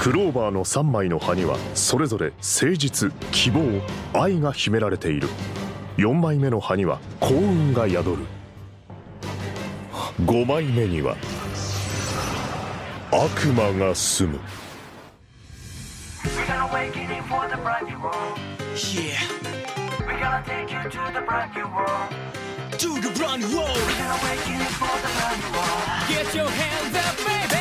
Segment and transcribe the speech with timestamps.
[0.00, 3.82] クローバーの3枚の葉にはそれぞれ誠実希望
[4.14, 5.28] 愛が秘められている
[5.98, 8.24] 4枚目の葉には幸運が宿る
[10.24, 11.18] 5枚目には
[13.12, 14.40] 悪魔が住む
[16.24, 18.38] We're gonna awakening for the brand new world.
[18.76, 19.20] Yeah,
[20.06, 22.08] We're gonna take you to the brand new world.
[26.08, 27.59] Get your hands up, baby.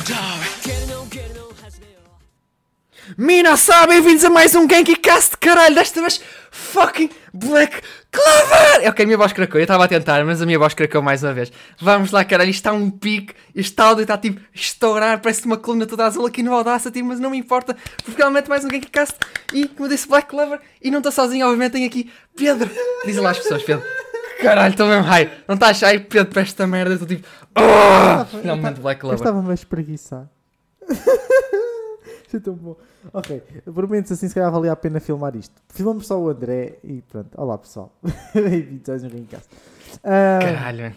[0.00, 1.90] Hasbel.
[3.18, 6.20] Minasan, bem-vindos a mais um Genkicast, caralho, desta vez
[6.50, 8.88] fucking Black Clover!
[8.88, 11.22] Ok, a minha voz cracou, eu estava a tentar, mas a minha voz cracou mais
[11.22, 11.52] uma vez.
[11.78, 15.86] Vamos lá, caralho, isto está um pique, este áudio está tipo estourar, parece uma coluna
[15.86, 19.16] toda azul aqui no Audacity, mas não me importa, porque finalmente mais um Genkicast
[19.52, 22.70] e, como disse, Black Clover, e não estou sozinho, obviamente, tenho aqui Pedro.
[23.04, 23.84] Diz lá às pessoas, Pedro.
[24.42, 25.30] Caralho, estou mesmo high.
[25.46, 27.26] Não estás shy, Pedro, para esta merda, eu estou tipo.
[27.54, 29.18] "Ah!" finalmente Black Eu Clover.
[29.18, 30.28] estava-me a espreguiçar.
[32.24, 32.76] Isto é tão bom.
[33.12, 33.42] Ok,
[33.74, 35.54] por menos assim se calhar valia a pena filmar isto.
[35.68, 37.28] Filmamos só o André e pronto.
[37.36, 37.92] Olá pessoal.
[38.34, 39.48] Bem-vindos a mais um Ringcast.
[39.96, 40.94] Uh, Caralho, mano.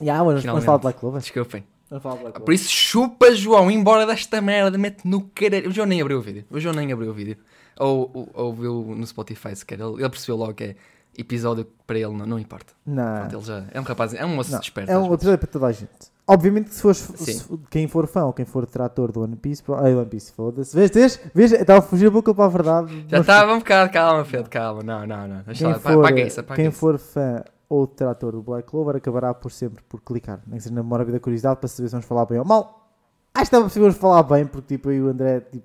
[0.00, 1.20] yeah, vamos, vamos falar de Black Clover.
[1.20, 1.64] Desculpem.
[1.90, 5.68] Black Por isso, chupa, João, embora desta merda, mete no caralho.
[5.68, 6.44] O João nem abriu o vídeo.
[6.50, 7.36] O João nem abriu o vídeo.
[7.78, 9.80] Ou, ou, ou viu no Spotify, se quer.
[9.80, 10.76] Ele, ele percebeu logo que é
[11.18, 12.72] episódio para ele não, não importa.
[12.86, 14.60] Não, Pronto, ele já é um rapaz, é um moço não.
[14.60, 14.90] desperto.
[14.90, 15.90] é um episódio para toda a gente.
[16.26, 19.94] Obviamente se fores, se- quem for fã ou quem for trator do One Piece, ai,
[19.94, 20.76] One Piece, foda-se.
[20.76, 23.04] Vês, vês, vês, estava a fugir a boca para a verdade.
[23.08, 24.82] Já estava um bocado, calma, Pedro, calma.
[24.82, 25.42] Não, não, não.
[25.54, 26.78] Quem lá, for, paga isso, quem isso.
[26.78, 30.74] for fã ou trator do Black Clover acabará por sempre por clicar, nem que seja
[30.74, 32.90] na memória da curiosidade para saber se vamos falar bem ou mal.
[33.34, 35.64] Acho que possível falar bem, porque tipo, e o André tipo,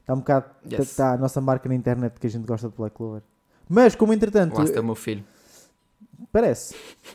[0.00, 0.80] está um bocado Yes.
[0.90, 3.22] está a nossa marca na internet que a gente gosta de Black Clover.
[3.68, 5.24] Mas como entretanto, Asta é o meu filho.
[6.32, 6.74] parece,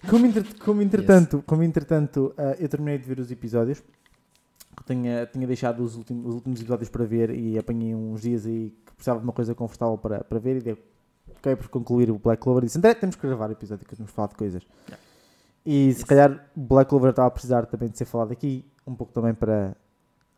[0.09, 3.81] como, entre- como entretanto, como entretanto ah, eu terminei de ver os episódios,
[4.75, 8.45] que tinha, tinha deixado os últimos, os últimos episódios para ver e apanhei uns dias
[8.45, 10.77] aí que precisava de uma coisa confortável para, para ver e deu.
[11.37, 13.95] Acabei por concluir o Black Clover e disse, André, temos que gravar o episódio que
[13.95, 14.63] temos falar de coisas.
[15.65, 18.95] E se calhar o Black Clover estava a precisar também de ser falado aqui, um
[18.95, 19.75] pouco também para,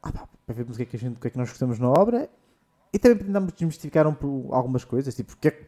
[0.02, 1.50] ah, pá, para vermos o que, é que a gente, o que é que nós
[1.50, 2.30] gostamos na obra
[2.94, 4.16] e também para tentarmos desmistificar um,
[4.54, 5.66] algumas coisas, tipo, porque é que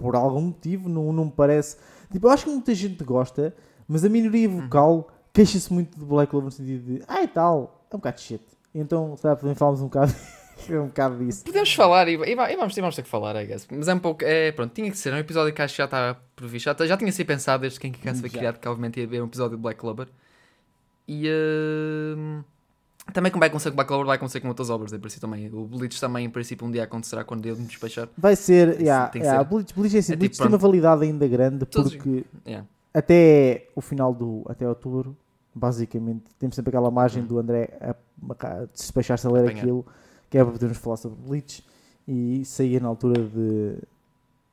[0.00, 1.76] por algum motivo não, não me parece.
[2.10, 3.54] Tipo, eu acho que muita gente gosta,
[3.86, 4.62] mas a minoria Uhum.
[4.62, 8.16] vocal queixa-se muito do Black Clover no sentido de, ah, e tal, é um bocado
[8.16, 8.42] de shit.
[8.74, 10.12] Então, sabe, também falamos um bocado,
[10.70, 11.44] um bocado disso.
[11.44, 13.66] Podemos falar e, e va- vamos, e vamos ter que falar, I guess.
[13.70, 14.24] Mas é um pouco.
[14.24, 15.12] É, pronto, tinha que ser.
[15.12, 16.64] É um episódio que acho que já estava previsto.
[16.78, 19.22] Já, já tinha sido pensado desde que Quem Kick foi criado, que obviamente ia haver
[19.22, 20.08] um episódio de Black Clover.
[21.06, 21.28] E.
[22.16, 22.42] hum,
[23.12, 25.48] também como vai acontecer com Black Clover, vai acontecer com outras obras, em princípio também.
[25.52, 28.08] O Bleach também, em princípio, um dia acontecerá quando eu me despachar.
[28.16, 29.48] Vai ser, Isso yeah, tem yeah, ser.
[29.48, 32.66] Bleach, Bleach é assim, É Bleach tipo, tem uma validade ainda grande Todos- porque Yeah.
[32.92, 35.16] até o final do, até outubro,
[35.54, 37.26] basicamente, temos sempre aquela margem Hum.
[37.26, 39.58] do André a, a, de se despachar-se a ler Apanhar.
[39.62, 39.86] aquilo,
[40.30, 41.64] que é para podermos falar sobre Bleach
[42.06, 43.76] e sair na altura de,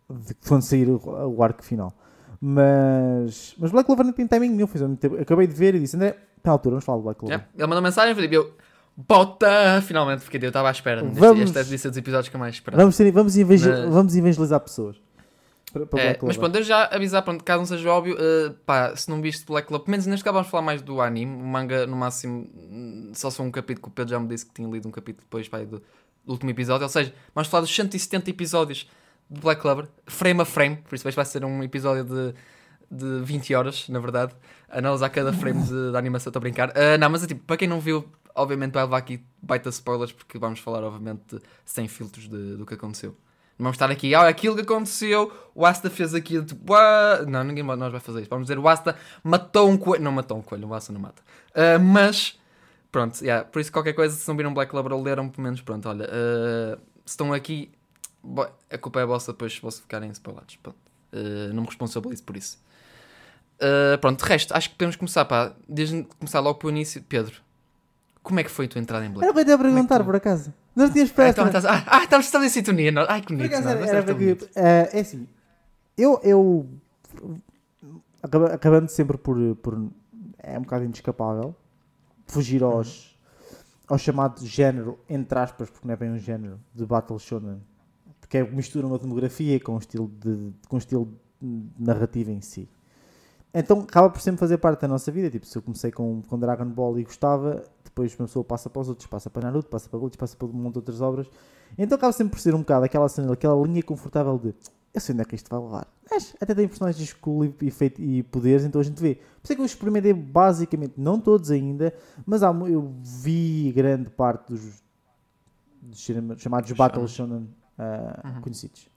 [0.09, 0.99] de quando sair o,
[1.35, 1.93] o arco final.
[2.41, 5.16] Mas, mas Black Clover não tem timing nenhum, fez tempo.
[5.19, 7.38] Acabei de ver e disse, André, na altura, vamos falar de Black Clover.
[7.38, 7.51] Yeah.
[7.57, 8.53] Ele mandou mensagem, Felipe, eu.
[8.97, 9.81] Bota!
[9.81, 11.06] Finalmente, porque eu estava à espera.
[11.06, 12.81] Este- Vamos- Este é de ser dos episódios que eu mais esperava.
[12.81, 14.95] Vamos, vamos, evangel- Mas- vamos evangelizar pessoas.
[15.73, 18.95] Para, para É, mas pronto, eu já avisar, pronto, caso não seja óbvio, eh, pá,
[18.95, 21.45] se não viste Black Clover, pelo menos neste caso vamos falar mais do anime, o
[21.45, 22.47] manga no máximo
[23.13, 25.25] só só um capítulo, que o Pedro já me disse que tinha lido um capítulo
[25.25, 25.79] depois pá, do,
[26.23, 28.89] do último episódio, ou seja, vamos falar dos 170 episódios
[29.29, 32.34] de Black Clover, frame a frame, por isso este vai ser um episódio de,
[32.90, 34.34] de 20 horas, na verdade,
[34.69, 36.72] analisar cada frame de, da animação, estou a brincar.
[36.78, 40.12] Ah, não, mas é tipo, para quem não viu, obviamente vai levar aqui baita spoilers,
[40.12, 43.12] porque vamos falar, obviamente, sem filtros de- do que aconteceu.
[43.57, 46.73] Não vamos estar aqui, ah, aquilo que aconteceu, o Asta fez aquilo, tipo,
[47.28, 48.29] não, ninguém nós vai fazer isso.
[48.29, 50.03] Vamos dizer, o Asta matou um coelho.
[50.03, 51.22] Não matou um coelho, o Asta não mata.
[51.53, 52.38] Ah, mas,
[52.91, 55.88] pronto, yeah, por isso qualquer coisa, se não viram Black ou leram, pelo menos, pronto,
[55.88, 57.72] olha, ah, se estão aqui,
[58.69, 60.57] a culpa é vossa depois se vocês ficarem spoilados.
[60.57, 60.78] Pronto.
[61.13, 62.59] Ah, não me responsabilizo por isso.
[63.59, 67.01] Ah, pronto, de resto, acho que podemos começar, pá, desde começar logo pelo início.
[67.07, 67.35] Pedro,
[68.22, 70.05] como é que foi a tua entrada em Black Era para te a perguntar, tu-
[70.05, 70.53] por acaso.
[70.75, 71.31] Não tinhas Ah, esperado.
[71.31, 72.91] então, estás- ah, ah, estamos, estamos em sintonia.
[72.91, 73.05] não?
[73.07, 73.47] Ai, que bonito.
[73.47, 75.25] acaso não, era, era porque, eh, é assim,
[75.97, 76.67] eu, eu
[78.22, 79.90] acaba- acabando sempre por, por
[80.40, 81.55] é um bocado inescapável
[82.28, 82.72] fugir Uhum.
[82.72, 83.17] aos,
[83.87, 87.61] ao chamado género, entre aspas, porque não é bem um género, de Battle Shonen,
[88.19, 91.07] porque é, mistura uma demografia com um estilo de, com um estilo
[91.41, 92.67] de narrativa em si.
[93.57, 95.29] Então acaba por sempre fazer parte da nossa vida.
[95.29, 98.81] Tipo, se eu comecei com, com Dragon Ball e gostava, depois uma pessoa passa para
[98.81, 101.28] os outros, passa para Naruto, passa para Bleach, passa para um monte de outras obras.
[101.78, 104.53] Então acaba sempre por ser um bocado aquela cena, aquela linha confortável de
[104.93, 105.87] eu sei onde é que isto vai levar.
[106.09, 109.16] Mas até tem personagens cool e, e, feito- e poderes, então a gente vê.
[109.16, 111.93] Por isso é que eu experimentei basicamente, não todos ainda,
[112.25, 114.81] mas há, eu vi grande parte dos,
[115.81, 115.99] dos
[116.37, 118.87] chamados Battle Shonen ah, conhecidos.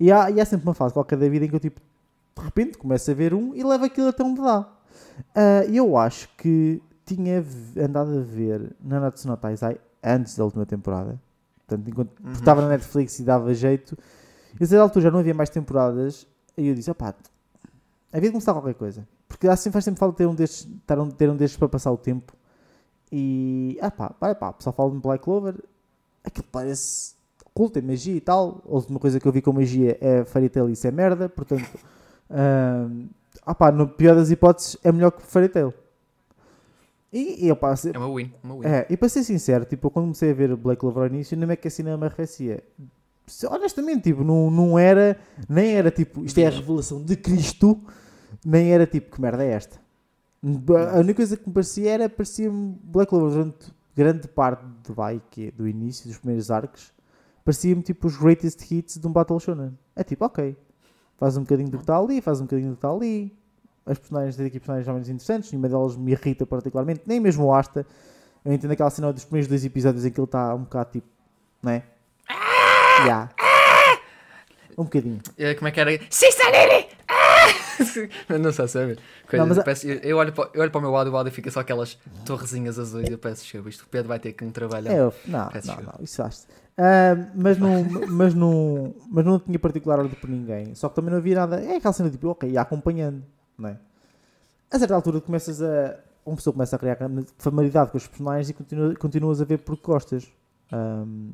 [0.00, 1.80] E há, e há sempre uma fase qualquer da vida em que eu tipo,
[2.40, 4.68] de repente começo a ver um e levo aquilo até onde dá.
[5.68, 7.44] E eu acho que tinha
[7.78, 11.20] andado a ver Nanatsu no Taizai antes da última temporada.
[11.66, 13.96] Portanto, enquanto porque estava na Netflix e dava jeito.
[14.58, 16.26] E a certa altura já não havia mais temporadas.
[16.56, 17.14] E eu disse, opá,
[18.12, 19.06] havia de começar qualquer coisa.
[19.28, 21.92] Porque assim faz sempre falta ter um destes, ter um, ter um destes para passar
[21.92, 22.32] o tempo.
[23.12, 25.54] E, ah pá, vai pá, o pessoal fala de Black Clover.
[26.24, 27.14] Aquilo parece
[27.54, 28.62] culto, é magia e tal.
[28.66, 31.28] A última coisa que eu vi com magia é Fairy Tail e isso é merda.
[31.28, 31.68] Portanto,
[32.30, 32.88] ah,
[33.46, 35.74] ah pá, no pior das hipóteses, é melhor que Fairy Tail.
[37.12, 38.66] E, e opá, se- É uma win, uma win.
[38.66, 41.36] é, e para ser sincero, tipo, eu quando comecei a ver Black Clover ao início,
[41.36, 42.62] nem é que assim não me arrefecia.
[43.50, 45.18] Honestamente, tipo, não, não era,
[45.48, 47.80] nem era tipo, isto é a revelação de Cristo,
[48.44, 49.78] nem era tipo, que merda é esta?
[50.94, 55.20] A única coisa que me parecia era, parecia-me Black Clover durante grande parte do, vai,
[55.30, 56.92] que é do início, dos primeiros arcos,
[57.44, 59.76] parecia-me tipo os greatest hits de um Battle Shonen.
[59.94, 60.56] É tipo, ok,
[61.20, 63.36] faz um bocadinho do que está ali, faz um bocadinho do que está ali.
[63.84, 67.54] As personagens têm aqui personagens mais interessantes, nenhuma delas me irrita particularmente, nem mesmo o
[67.54, 67.86] Asta.
[68.42, 71.06] Eu entendo aquela cena dos primeiros dois episódios em que ele está um bocado tipo,
[71.62, 71.82] não é?
[73.04, 73.30] Yeah.
[74.78, 75.20] Um bocadinho.
[75.36, 75.90] Eh, Como é que era?
[76.08, 76.46] Sister
[78.28, 78.38] Ah!
[78.38, 78.98] não sei, sabe?
[79.28, 81.10] Coisa, Não, eu, peço- eu- eu olho para, eu olho para o meu lado e
[81.10, 83.68] o lado e fica só aquelas torrezinhas azuis e eu peço desculpa.
[83.68, 84.92] Isto o Pedro vai ter que me trabalhar.
[84.92, 86.46] Eu- não, Peço não, não, isso acho.
[87.34, 90.74] mas, não, mas, não, mas não tinha particular ordem por ninguém.
[90.74, 91.60] Só que também não havia nada.
[91.60, 93.22] É aquela cena tipo, ok, ia acompanhando,
[93.58, 93.76] não é?
[94.70, 95.98] A certa altura começas a.
[96.24, 96.98] Uma pessoa começa a criar
[97.38, 100.30] familiaridade com os personagens e continua, continuas a ver porque gostas.
[100.70, 101.32] Ahm,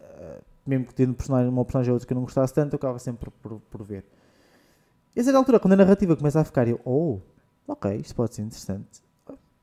[0.00, 2.76] ah, mesmo que tendo personagem, uma personagem ou outra que eu não gostasse tanto, eu
[2.76, 4.04] acaba sempre por, por, por ver.
[5.14, 7.18] E a certa altura, quando a narrativa começa a ficar, eu, oh,
[7.66, 9.02] ok, isto pode ser interessante.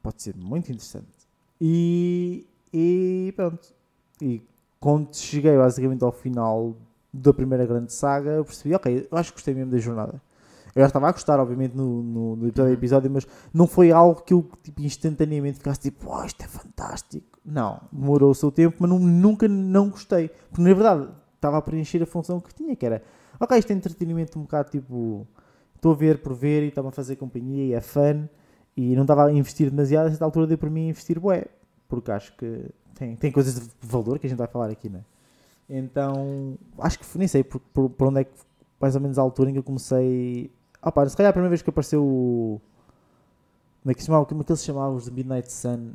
[0.04, 1.08] Pode ser muito interessante.
[1.60, 3.74] E, e pronto.
[4.22, 4.42] E
[4.80, 6.76] quando cheguei basicamente ao final
[7.12, 10.22] da primeira grande saga, eu percebi, ok, eu acho que gostei mesmo da jornada.
[10.76, 13.92] Eu já estava a gostar, obviamente, no, no, no episódio, a episódio, mas não foi
[13.92, 17.40] algo que eu tipo, instantaneamente ficasse tipo, oh, isto é fantástico.
[17.44, 20.30] Não, demorou o seu tempo, mas não- nunca não gostei.
[20.50, 23.02] Porque na verdade estava a preencher a função que tinha, que era,
[23.40, 25.26] ok, isto é entretenimento um bocado tipo,
[25.78, 28.28] estou a ver por ver e está-me a fazer companhia e é fun.
[28.76, 31.46] E não estava a investir demasiado, a certa altura deu para mim investir bué.
[31.88, 35.00] Porque acho que tem, tem coisas de valor que a gente vai falar aqui, não
[35.00, 35.04] é?
[35.70, 38.32] Então, acho que nem sei por, por, por onde é que,
[38.80, 40.52] mais ou menos a altura em que eu comecei.
[40.82, 42.62] Ah pá, se calhar a primeira vez que apareceu o.
[43.82, 44.26] Como é que se chamava?
[44.26, 45.94] Como é que eles chamavam os de Midnight Sun?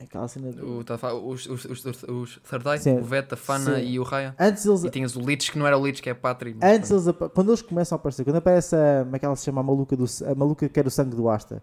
[0.00, 0.50] Aquela cena.
[0.52, 2.98] do- O, tá os, os, os, os, Third Eye, Sim.
[2.98, 3.84] o Veta, a Fana Sim.
[3.86, 4.34] e o Raya.
[4.38, 4.84] Antes eles.
[4.84, 6.56] E tinhas o Lich, que não era o Lich, que é a Patri.
[6.62, 9.64] Antes eles, quando eles começam a aparecer, quando aparece a, como é se chama, a
[9.64, 11.62] maluca, do, a maluca que era o sangue do Asta,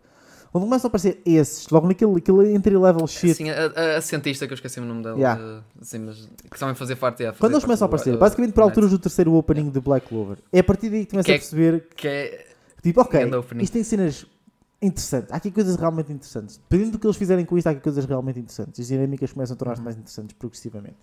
[0.51, 4.54] quando começam a aparecer esses, logo naquele aquele entry-level shit, Sim, a, a, cientista que
[4.54, 5.18] eu esqueci o nome dela.
[5.18, 5.63] Yeah.
[5.81, 7.22] sim, mas que também fazia parte.
[7.22, 9.80] yeah, quando eles começam a aparecer, do- basicamente por do alturas do terceiro opening de
[9.80, 12.48] Black Clover, é a partir daí que começa a é- perceber Que é.
[12.83, 13.22] Tipo, ok,
[13.60, 14.25] isto tem cenas
[14.81, 15.31] interessantes.
[15.31, 16.57] Há aqui coisas realmente interessantes.
[16.57, 18.80] Dependendo do que eles fizerem com isto, há aqui coisas realmente interessantes.
[18.80, 19.86] As dinâmicas começam a tornar-se Uhum.
[19.86, 20.95] mais interessantes progressivamente.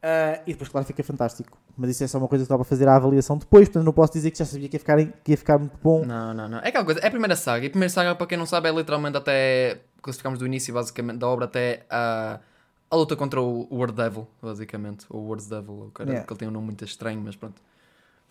[0.00, 1.58] Ah, e depois, claro, fica fantástico.
[1.76, 3.68] Mas isso é só uma coisa que dá para fazer a avaliação depois.
[3.68, 6.04] Portanto, não posso dizer que já sabia que ia ficar, que ia ficar muito bom.
[6.04, 6.58] Não, não, não.
[6.58, 7.00] É aquela coisa.
[7.00, 7.64] É a primeira saga.
[7.64, 9.80] E a primeira saga, para quem não sabe, é literalmente até.
[10.00, 12.38] Classificamos do início, basicamente, da obra até a.
[12.90, 15.04] A luta contra o Word Devil, basicamente.
[15.10, 16.26] O Words Devil, o cara, Yeah.
[16.26, 17.60] que ele tem um nome muito estranho, mas pronto.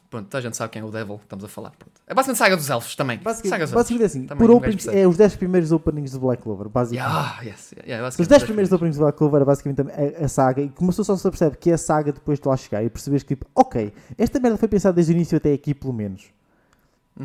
[0.09, 1.71] Pronto, a gente sabe quem é o Devil, estamos a falar.
[1.71, 1.91] Pronto.
[2.07, 3.19] É basicamente saga dos elfos também.
[3.19, 6.69] Basicamente, basicamente é assim: Também por openings, é os 10 primeiros openings do Black Clover,
[6.69, 7.13] basicamente.
[7.13, 10.27] Yeah, yes, yeah, Os basicamente 10 primeiros openings do Black Clover é basicamente a, a
[10.29, 12.89] saga e começou só se percebe que é a saga depois de lá chegar e
[12.89, 16.31] percebes que tipo, ok, esta merda foi pensada desde o início até aqui pelo menos.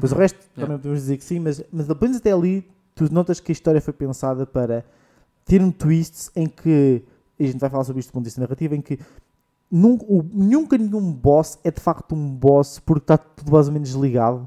[0.00, 0.66] Pois o resto Yeah.
[0.66, 3.54] também podemos dizer que sim, mas, mas pelo menos até ali tu notas que a
[3.54, 4.84] história foi pensada para
[5.44, 7.02] ter um twist em que,
[7.38, 8.98] e a gente vai falar sobre isto do ponto de vista narrativo, em que
[9.72, 13.72] nun- o- nunca nenhum boss é de facto um boss porque está tudo mais ou
[13.72, 14.46] menos ligado.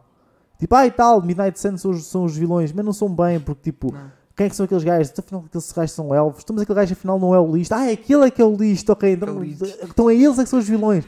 [0.60, 3.40] Tipo, ah e tal, Midnight Sun são os, são os vilões, mas não são bem,
[3.40, 4.10] porque tipo, Não.
[4.38, 5.12] quem é que são aqueles gajos?
[5.12, 6.44] Então, afinal, aqueles gajos são elfos.
[6.44, 7.74] Então, mas aquele gajo afinal não é o listo.
[7.74, 9.12] Ah, é aquele é que é o listo, ok.
[9.12, 9.48] Então, É
[9.84, 11.06] então é eles é que são os vilões.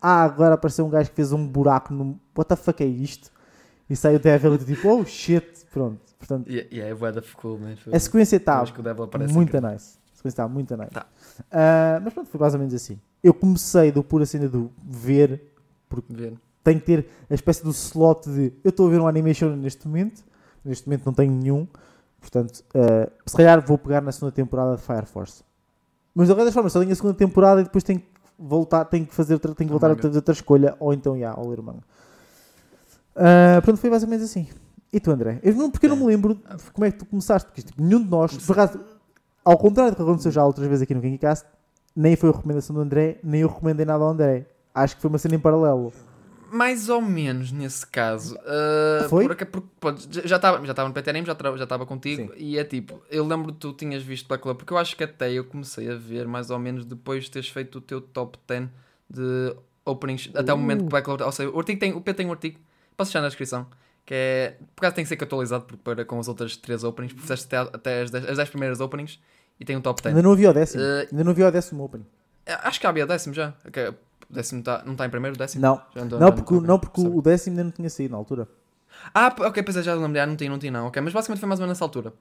[0.00, 2.18] Ah, agora apareceu um gajo que fez um buraco no.
[2.36, 3.30] What the fuck é isto?
[3.88, 5.66] E saiu o Devil e tipo, oh shit.
[5.72, 6.00] Pronto.
[6.18, 7.74] Portanto, Yeah, yeah, é bué da cool, man.
[7.92, 9.60] a sequência está muito incrível.
[9.70, 9.98] nice.
[10.12, 10.90] A sequência está muito nice.
[10.90, 11.06] Tá.
[11.52, 12.98] Ah, mas pronto, foi mais ou menos assim.
[13.26, 15.52] Eu comecei do pura cena do ver,
[16.08, 16.34] Ver.
[16.62, 19.88] tenho que ter a espécie do slot de eu estou a ver um animation neste
[19.88, 20.22] momento,
[20.64, 21.66] neste momento não tenho nenhum,
[22.20, 25.42] portanto, ah, se calhar vou pegar na segunda temporada de Fire Force.
[26.14, 28.06] Mas de qualquer forma, só tenho a segunda temporada e depois tenho que
[28.38, 30.02] voltar, tenho que fazer outra, tenho que voltar a manga.
[30.02, 31.82] fazer outra escolha, ou então, já, ao ler o manga.
[33.16, 34.46] Ah, pronto, foi ou menos assim.
[34.92, 35.40] E tu, André?
[35.42, 37.82] Eu não, porque eu não me lembro de como é que tu começaste, porque tipo,
[37.82, 38.78] nenhum de nós, por acaso,
[39.44, 41.44] ao contrário do que aconteceu já outras vezes aqui no KinkyCast,
[41.96, 44.46] nem foi a recomendação do André, nem eu recomendei nada ao André.
[44.74, 45.92] Acho que foi uma cena em paralelo.
[46.52, 48.36] Mais ou menos nesse caso.
[48.36, 49.26] Uh, Foi?
[49.26, 52.32] Porque, porque, pronto, já estava já estava no PTNM, já estava contigo.
[52.32, 52.38] Sim.
[52.38, 55.02] E é tipo, eu lembro que tu tinhas visto Black Clover, porque eu acho que
[55.02, 58.38] até eu comecei a ver mais ou menos depois de teres feito o teu top
[58.46, 58.68] 10
[59.08, 61.26] de openings, até o momento que Black Clover.
[61.26, 62.60] Ou seja, o, artigo tem, o P tem um artigo,
[62.96, 63.66] posso deixar na descrição.
[64.04, 67.12] Que é, por acaso tem que ser atualizado porque para com as outras 3 openings,
[67.12, 69.18] porque fizeste até, até as 10, as 10 primeiras openings
[69.60, 70.14] e tem um top 10.
[70.14, 70.82] Ainda não havia o décimo.
[70.82, 72.04] Eh, Ainda não havia o décimo Open.
[72.46, 73.54] Acho que havia décimo já.
[73.66, 73.94] Ok, O
[74.34, 75.62] décimo tá, não está em primeiro, o décimo?
[75.62, 75.80] Não.
[76.18, 78.48] Não porque, não porque o décimo ainda não tinha saído na altura.
[79.14, 81.40] Ah, ok, pois é, já lembrei, ah, não tinha, não tinha não, ok, mas basicamente
[81.40, 82.12] foi mais ou menos nessa altura.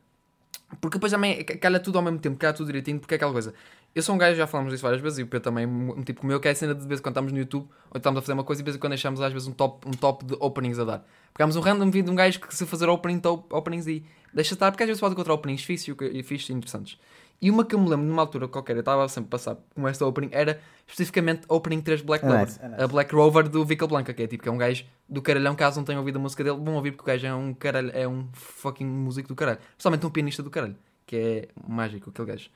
[0.81, 3.31] Porque depois também ca- calha tudo ao mesmo tempo, calha tudo direitinho, porque é aquela
[3.31, 3.53] coisa.
[3.93, 6.19] Eu sou um gajo, já falamos disso várias vezes, e o Pedro também, um tipo
[6.21, 8.21] como eu, que é a cena de vez quando estamos no YouTube, ou estamos a
[8.21, 10.25] fazer uma coisa e de vez em quando deixamos às vezes um top, um top
[10.25, 11.05] de openings a dar.
[11.33, 14.53] Pegámos um random vídeo de um gajo que se fazer opening, top, openings e deixa
[14.55, 16.99] estar, porque às vezes pode encontrar openings fixos e o e fixos e interessantes.
[17.41, 19.87] E uma que eu me lembro numa altura qualquer, eu estava sempre a passar com
[19.87, 22.45] esta opening, era especificamente opening 3 Black É Clover.
[22.47, 22.81] nice, é nice.
[22.83, 25.55] A Black Rover do Vical Blanca, que é tipo, que é um gajo do caralhão,
[25.55, 27.91] caso não tenham ouvido a música dele, vão ouvir porque o gajo é um caralho,
[27.93, 29.59] é um fucking músico do caralho.
[29.75, 30.75] Principalmente um pianista do caralho,
[31.05, 32.49] que é mágico aquele gajo.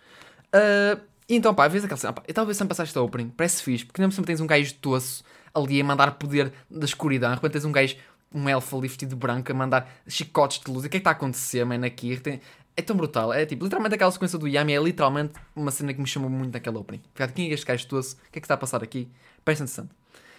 [0.54, 3.30] Ah, e então, pá, vezes aquela cena, pá, eu estava a sempre passar esta opening,
[3.30, 7.30] parece fixe, porque não sempre tens um gajo tosso ali a mandar poder da escuridão,
[7.30, 7.96] de repente tens um gajo,
[8.34, 11.00] um elfo ali vestido de branco, a mandar chicotes de luz, e o que é
[11.00, 12.18] que está a acontecer, man, aqui?
[12.20, 12.40] Tem-
[12.80, 16.00] É tão brutal, é tipo, literalmente aquela sequência do Yami é literalmente uma cena que
[16.00, 17.02] me chamou muito naquela opening.
[17.14, 18.16] Ficar, quem é este gajo tosso?
[18.16, 19.10] O que é que está a passar aqui?
[19.44, 19.90] Parece interessante.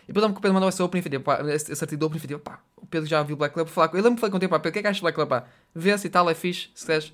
[0.04, 2.38] E depois lembro o Pedro mandou essa opening falei, pá, esse, artigo de opening falei,
[2.38, 4.00] pá, o Pedro já viu Black vou falar com ele.
[4.00, 5.44] Eu lembro que falei contigo, pá, Pedro, o que é que achas Black Club, pá?
[5.74, 7.12] Vê-se e tal, é fixe, se queres,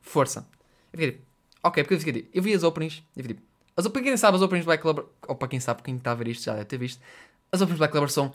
[0.00, 0.46] força.
[0.92, 1.24] Eu fiquei tipo,
[1.64, 3.42] ok, porque eu fiquei tipo, eu vi as openings e fiquei tipo,
[3.76, 6.14] as, para quem sabe, as openings Black Club, ou para quem sabe, quem está a
[6.14, 7.02] ver isto já deve ter visto,
[7.50, 8.32] as openings Black Club são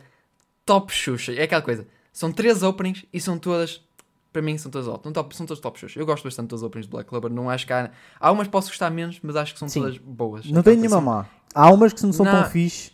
[0.65, 3.81] top xuxa, é aquela coisa, são três openings e são todas,
[4.33, 5.99] para mim, são todas são, top, são todas top xuxa.
[5.99, 8.51] Eu gosto bastante das openings de Black Club, não acho que há, há umas que
[8.51, 9.81] posso gostar menos, mas acho que são Sim.
[9.81, 10.45] todas boas.
[10.49, 11.25] Não tem Então, nenhuma são- má.
[11.55, 12.31] Há umas que não são Não.
[12.41, 12.91] tão fixe,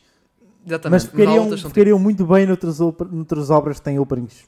[0.67, 3.97] Exatamente, mas ficariam, que são tipo- ficariam muito bem noutras, op- noutras obras que têm
[3.97, 4.45] openings.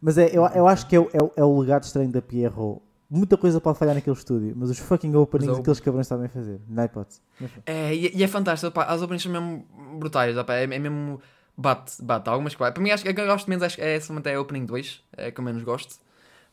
[0.00, 2.80] Mas é, eu, eu acho que é, o- é, é o legado estranho da Pierrot.
[3.10, 6.06] Muita coisa pode falhar naquele estúdio, mas os fucking openings Mas é o- aqueles cabrões
[6.06, 6.60] sabem fazer.
[6.76, 7.20] Há hipótese.
[7.40, 7.50] Mas.
[7.66, 9.64] É, e, e é fantástico, pá, as openings são mesmo
[9.98, 11.20] brutais, pá, é, é mesmo
[11.58, 12.70] bate, bate, algumas que vai.
[12.72, 14.40] Para mim, acho que a que eu gosto menos acho que é essa é a
[14.40, 15.96] opening 2, é a que eu menos gosto,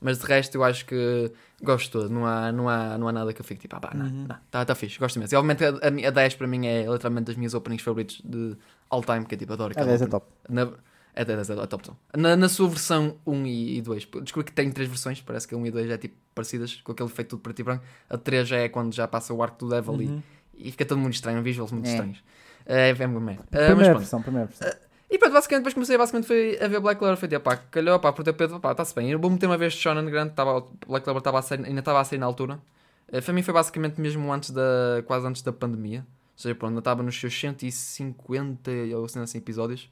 [0.01, 1.31] mas de resto eu acho que
[1.62, 3.91] gosto todo, não há, não há, não há nada que eu fique tipo, ah pá,
[3.93, 4.25] não, Uhum.
[4.27, 5.33] não, tá, tá fixe, gosto imenso.
[5.33, 8.19] E obviamente a, a, mi- a 10 para mim é literalmente das minhas openings favoritos
[8.25, 8.57] de
[8.89, 10.27] all time, que eu tipo, adoro A aquela 10 é top.
[10.50, 10.69] Na,
[11.13, 11.97] é 10 é a top zone.
[12.17, 14.05] Na, na sua versão 1 e, e 2.
[14.24, 16.91] Descobri que tem três versões, parece que a 1 e 2 é tipo parecidas, com
[16.91, 17.83] aquele efeito tudo preto e branco.
[18.09, 20.21] A 3 já é quando já passa o arco do Devil Uhum.
[20.57, 21.91] e, e fica todo muito estranho, visuals muito É.
[21.91, 22.24] estranhos.
[22.65, 23.43] É, é, mesmo merda.
[23.43, 23.97] Ah, mas Primeira pronto.
[24.00, 24.84] versão, primeira versão.
[25.15, 27.15] E pronto, basicamente, depois comecei basicamente foi a ver Black Clover.
[27.15, 29.10] Foi tipo, pá, calhou, pá, o Pedro, pá, está-se bem.
[29.12, 32.03] Eu vou meter uma vez Shonen grande, tava, Black Clover tava sair, ainda estava a
[32.03, 32.60] sair na altura.
[33.07, 36.00] Eh, para mim foi basicamente mesmo antes da, quase antes da pandemia.
[36.34, 39.89] Ou seja, pronto, ainda estava nos seus 150 ou assim, assim episódios.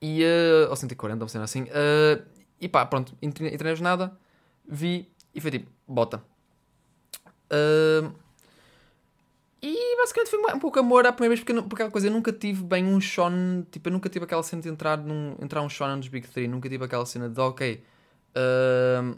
[0.00, 1.66] E, eh, ou 140, ou assim, assim.
[1.68, 2.22] Eh,
[2.58, 4.16] e pá, pronto, entrei, na jornada,
[4.66, 6.22] vi e foi tipo, bota.
[7.50, 8.10] Eh,
[9.62, 12.32] e basicamente foi um pouco amor à primeira vez, porque, porque aquela coisa, eu nunca
[12.32, 15.68] tive bem um shonen, tipo, eu nunca tive aquela cena de entrar, num, entrar um
[15.68, 17.80] shonen dos Big Three, nunca tive aquela cena de, ok,
[18.34, 19.14] ahm,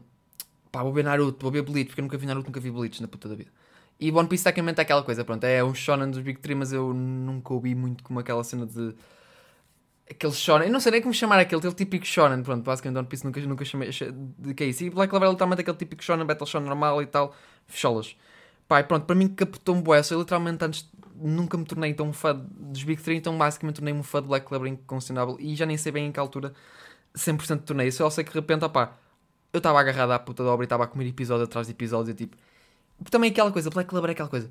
[0.70, 3.00] pá, vou ver Naruto, vou ver Bleach, porque eu nunca vi Naruto, nunca vi Bleach
[3.00, 3.50] na puta da vida.
[3.98, 6.72] E One Piece tecnicamente é aquela coisa, pronto, é um shonen dos Big Three, mas
[6.74, 8.94] eu nunca ouvi muito como aquela cena de...
[10.10, 13.08] Aquele shonen, eu não sei nem como chamar aquele, aquele típico shonen, pronto, basicamente One
[13.08, 14.84] Piece nunca, nunca chamei de que é isso.
[14.84, 17.34] E Black Clover é literalmente aquele típico shonen, battle shonen normal e tal,
[17.66, 18.14] fecholas.
[18.80, 20.00] E pronto, para mim captou-me bué.
[20.10, 24.02] Eu literalmente antes nunca me tornei tão fã dos Big Three, então basicamente tornei-me um
[24.02, 26.52] fã de Black Clover incondicionável e já nem sei bem em que altura
[27.16, 27.90] 100% tornei.
[27.90, 28.96] Só sei que de repente, opá,
[29.52, 32.10] eu estava agarrado à puta da obra e estava a comer episódio atrás de episódio,
[32.10, 32.36] e, tipo...
[33.10, 34.50] Também aquela coisa, Black Clover é aquela coisa.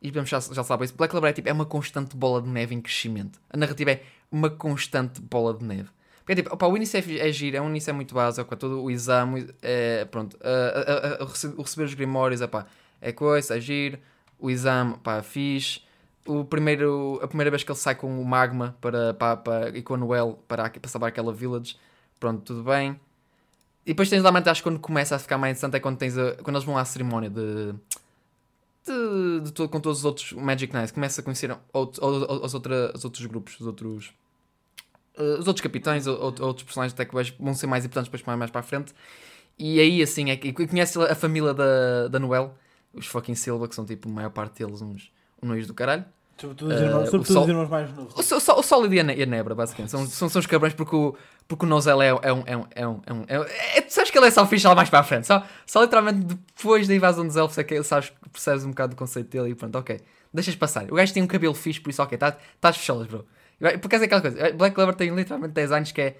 [0.00, 0.96] E podemos já, já sabem isso.
[0.96, 3.40] Black Clover é, tipo, é uma constante bola de neve em crescimento.
[3.50, 5.90] A narrativa é uma constante bola de neve.
[6.18, 8.52] Porque é tipo, opa, o início é, é giro, é um início é muito básico,
[8.52, 10.38] é todo o exame, é, pronto,
[11.58, 12.66] receber os grimórios, é pá,
[13.02, 13.98] é coisa, é giro,
[14.38, 15.80] o exame, pá, fixe.
[16.26, 19.82] O primeiro, a primeira vez que ele sai com o magma para, para, para, e
[19.82, 21.76] com a Noel para, para salvar aquela village,
[22.20, 22.92] pronto, tudo bem.
[23.84, 26.16] E depois tens lá, acho que quando começa a ficar mais interessante é quando, tens
[26.16, 27.74] a, quando eles vão à cerimónia de,
[28.86, 32.92] de, de todo- com todos os outros Magic Knights, começa a conhecer outros, os, outra,
[32.94, 34.12] os outros grupos, os outros
[35.16, 38.22] eh, os outros capitães, ou- ou- outros personagens até que vão ser mais importantes depois
[38.26, 38.94] mais, mais para a frente.
[39.58, 42.54] E aí assim é que conhece a família da, da Noel,
[42.94, 45.10] os fucking Silva, que são tipo a maior parte deles uns,
[45.42, 46.04] noios do caralho.
[46.38, 48.14] Sobretudo os Eh, irmãos, sobretudo sol- os irmãos mais novos.
[48.18, 49.90] O, Sol- o Solid e a Ne- a Nebra, basicamente.
[49.90, 51.14] São, são, são os cabrões porque o,
[51.46, 52.42] porque o Nozel é, é um.
[52.46, 54.66] É um, é um, é um, é é- tu sabes que ele é só fixe
[54.66, 55.26] lá mais para a frente.
[55.26, 58.98] Só, só literalmente depois da invasão dos elfos é que sabes, percebes um bocado do
[58.98, 60.00] conceito dele e pronto, ok.
[60.34, 60.90] Deixas passar.
[60.90, 63.24] O gajo tem um cabelo fixe, por isso, ok, estás tá fechadas, bro.
[63.60, 64.52] Por acaso é aquela coisa.
[64.54, 66.16] Black Clover tem literalmente designs que é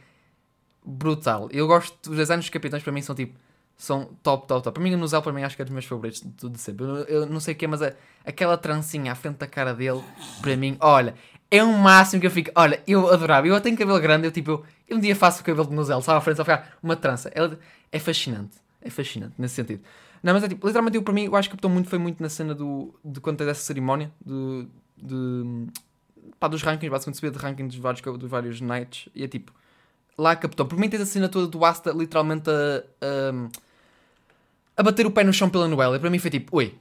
[0.85, 1.49] brutal.
[1.51, 2.11] Eu gosto.
[2.11, 3.39] Os designs dos capitães para mim são tipo.
[3.83, 4.75] São top, top, top.
[4.75, 6.85] Para mim, o Nozel, para mim, acho que é dos meus favoritos de tudo sempre.
[6.87, 7.93] Eu, eu não sei o que, mas a-
[8.25, 10.01] aquela trancinha à frente da cara dele,
[10.41, 11.17] para mim, olha,
[11.51, 12.53] é um máximo que eu fico.
[12.55, 13.45] Olha, eu adorava.
[13.49, 16.01] Eu tenho cabelo grande, eu tipo, eu, eu um dia faço o cabelo de Nozel,
[16.01, 17.29] só à frente, só ficar uma trança.
[17.35, 17.59] Ela-
[17.91, 18.57] é fascinante.
[18.81, 19.83] É fascinante nesse sentido.
[20.23, 22.23] Não, mas é tipo, literalmente, eu, para mim, eu acho que captou muito, foi muito
[22.23, 25.67] na cena do, de quando tens essa cerimónia, do, de,
[26.39, 29.53] pá, dos rankings, basicamente subir de rankings dos vários, dos vários nights, e é tipo,
[30.17, 30.67] lá captou.
[30.67, 32.85] Por mim, tens a cena toda do Asta literalmente a,
[34.77, 35.97] a bater o pé no chão pela Noela.
[35.97, 36.75] E para mim foi tipo, oi,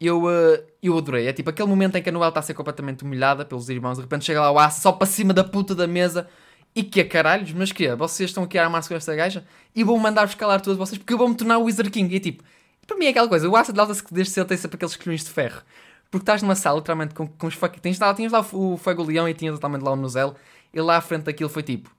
[0.00, 1.26] eu, uh, eu adorei.
[1.26, 3.96] É tipo aquele momento em que a Noel está a ser completamente humilhada pelos irmãos.
[3.96, 6.28] De repente chega lá o Asa só para cima da puta da mesa.
[6.74, 7.94] E que é caralhos, mas que é?
[7.94, 9.44] Vocês estão aqui a armar-se com esta gaja
[9.76, 12.12] e vou mandar-vos calar todos vocês porque eu vou-me tornar o Wizard King.
[12.12, 12.42] E é tipo,
[12.84, 13.48] para mim é aquela coisa.
[13.48, 15.62] O Asa nota-se que desde cedo tem sempre aqueles colhões de ferro.
[16.10, 17.80] Porque estás numa sala literalmente com, com os fucking.
[17.80, 20.34] Tens lá, tinhas lá o Fuego Leão e tinhas totalmente lá o Nozel.
[20.72, 21.90] E lá à frente daquilo foi tipo: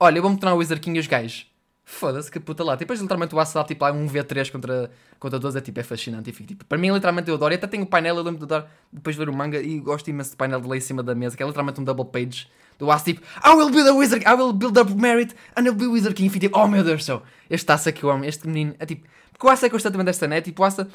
[0.00, 1.51] Olha, eu vou-me tornar o Wizard King e os gajos.
[1.92, 2.74] Foda-se, que puta lá.
[2.74, 5.54] Depois, literalmente, o dá tipo lá um V3 contra, contra todos.
[5.54, 6.30] É tipo, é fascinante.
[6.30, 7.52] E tipo, para mim, literalmente, eu adoro.
[7.52, 10.08] E até tenho o painel, eu lembro de dar depois ver o manga e gosto
[10.08, 12.48] imenso do painel de lá em cima da mesa, que é literalmente um double page
[12.78, 15.74] do Asa tipo, I will build a wizard, I will build up merit and I'll
[15.74, 16.30] be wizard king.
[16.36, 18.74] Tipo, oh meu Deus do céu, este Asa que eu amo, este menino.
[18.78, 20.40] É tipo, porque o Asa é constantemente esta, né?
[20.40, 20.88] Tipo, o Asa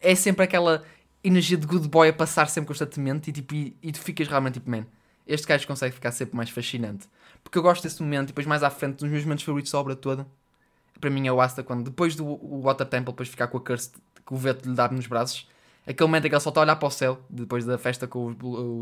[0.00, 0.82] é sempre aquela
[1.22, 4.54] energia de good boy a passar sempre constantemente e, tipo, e, e tu ficas realmente
[4.54, 4.84] tipo, man,
[5.26, 7.06] este gajo consegue ficar sempre mais fascinante.
[7.42, 9.78] Porque eu gosto desse momento e depois mais à frente, dos meus momentos favoritos da
[9.78, 10.26] obra toda,
[11.00, 13.60] para mim é o Asta quando depois do o Water Temple depois ficar com a
[13.60, 15.48] curse que o vento lhe dá nos braços
[15.86, 18.06] aquele momento em que ele só está a olhar para o céu depois da festa
[18.06, 18.36] com os,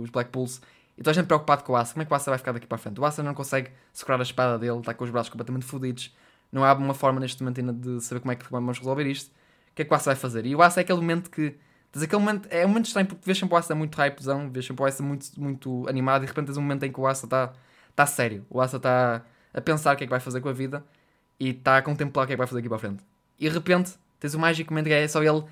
[0.04, 0.60] os Black Bulls
[0.96, 2.52] e toda a gente preocupado com o Asa como é que o Asa vai ficar
[2.52, 3.00] daqui para a frente?
[3.00, 6.14] O Asa não consegue segurar a espada dele está com os braços completamente fodidos
[6.50, 9.30] não há uma forma neste momento ainda de saber como é que vamos resolver isto
[9.70, 10.44] o que é que o Asa vai fazer?
[10.44, 11.56] E o Asa é aquele momento que
[11.92, 14.66] tens aquele momento é um momento estranho porque vês sempre o Asa muito hypezão vês
[14.66, 17.06] sempre o Asa muito, muito animado e de repente tens um momento em que o
[17.06, 17.52] Asa está
[17.90, 20.52] está sério o Asa está a pensar o que é que vai fazer com a
[20.52, 20.84] vida
[21.38, 23.02] e está a contemplar o que é que vai fazer aqui para a frente.
[23.38, 25.44] E de repente tens o mágico momento que é só ele,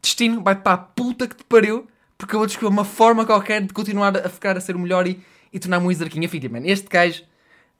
[0.00, 3.62] destino, vai para a puta que te pariu, porque eu vou descobrir uma forma qualquer
[3.62, 6.62] de continuar a ficar a ser o melhor e, e tornar-me um Wizard tipo, man,
[6.64, 7.24] este gajo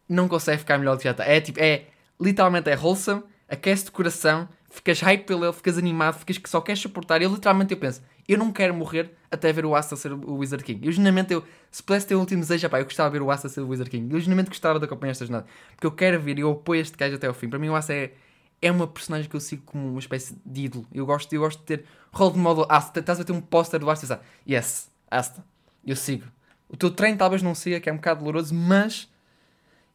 [0.09, 1.25] não consegue ficar melhor do que já está.
[1.25, 1.87] É tipo, é
[2.21, 6.61] literalmente é wholesome, aquece o coração, ficas hype pelo ele, ficas animado, ficas que só
[6.61, 7.23] queres suportar.
[7.23, 10.63] Eu literalmente eu penso, eu não quero morrer até ver o Asa ser o Wizard
[10.65, 10.87] King.
[10.87, 13.31] Eu genuinamente, eu, se pudesse ter o último desejo, pá, eu gostava de ver o
[13.31, 14.13] Asa ser o Wizard King.
[14.13, 15.47] Eu genuinamente gostava de acompanhar esta jornada.
[15.75, 17.49] Porque eu quero ver e eu apoio este gajo até ao fim.
[17.49, 18.13] Para mim o Asa é,
[18.61, 20.87] é uma personagem que eu sigo como uma espécie de ídolo.
[20.93, 23.01] Eu gosto, eu gosto de ter role model Asta.
[23.01, 25.45] Estás a ter um póster do Asta e pensar, yes, Asta,
[25.85, 26.27] eu sigo.
[26.69, 29.09] O teu treino talvez não siga, que é um bocado doloroso, mas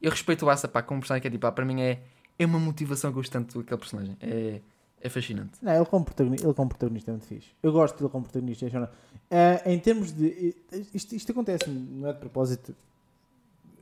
[0.02, 2.02] eu respeito o Asa, pá, como personagem que é tipo, pá, para mim é,
[2.38, 4.18] é uma motivação constante aquele personagem.
[4.22, 4.62] É,
[5.02, 5.52] é fascinante.
[5.62, 7.50] Não, ele como, protagonista, ele como protagonista é muito fixe.
[7.62, 8.92] Eu gosto dele como protagonista.
[9.30, 10.56] Eh, em termos de.
[10.94, 12.76] Isto, isto acontece, não é de propósito,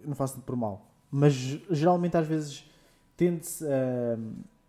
[0.04, 0.86] não faço por mal.
[1.10, 1.34] Mas
[1.72, 2.70] geralmente às vezes
[3.16, 3.66] tende-se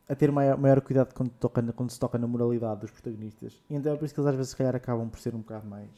[0.09, 3.55] a, ter maior, maior cuidado quando, toca, quando se toca na moralidade dos protagonistas.
[3.69, 5.39] E então é por isso que eles às vezes se calhar acabam por ser um
[5.39, 5.91] bocado mais.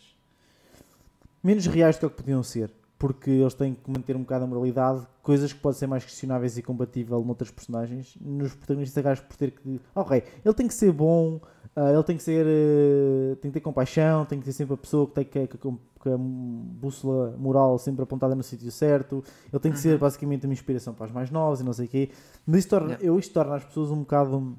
[1.42, 2.72] menos reais do que que podiam ser.
[2.98, 6.58] Porque eles têm que manter um bocado a moralidade, coisas que podem ser mais questionáveis
[6.58, 8.16] e compatível noutros personagens.
[8.20, 9.80] Nos protagonistas acabas por ter que.
[9.94, 11.40] Ok, ele tem que ser bom,
[11.76, 12.44] ah, ele tem que ser.
[12.44, 15.56] eh, tem que ter compaixão, tem que ser sempre a pessoa que tem que, que,
[15.58, 19.22] que a bússola moral sempre apontada no sítio certo.
[19.52, 21.88] Ele tem que ser basicamente uma inspiração para os mais novos e não sei o
[21.88, 22.10] quê.
[22.44, 24.58] Mas isto torna, eu, isto torna as pessoas um bocado.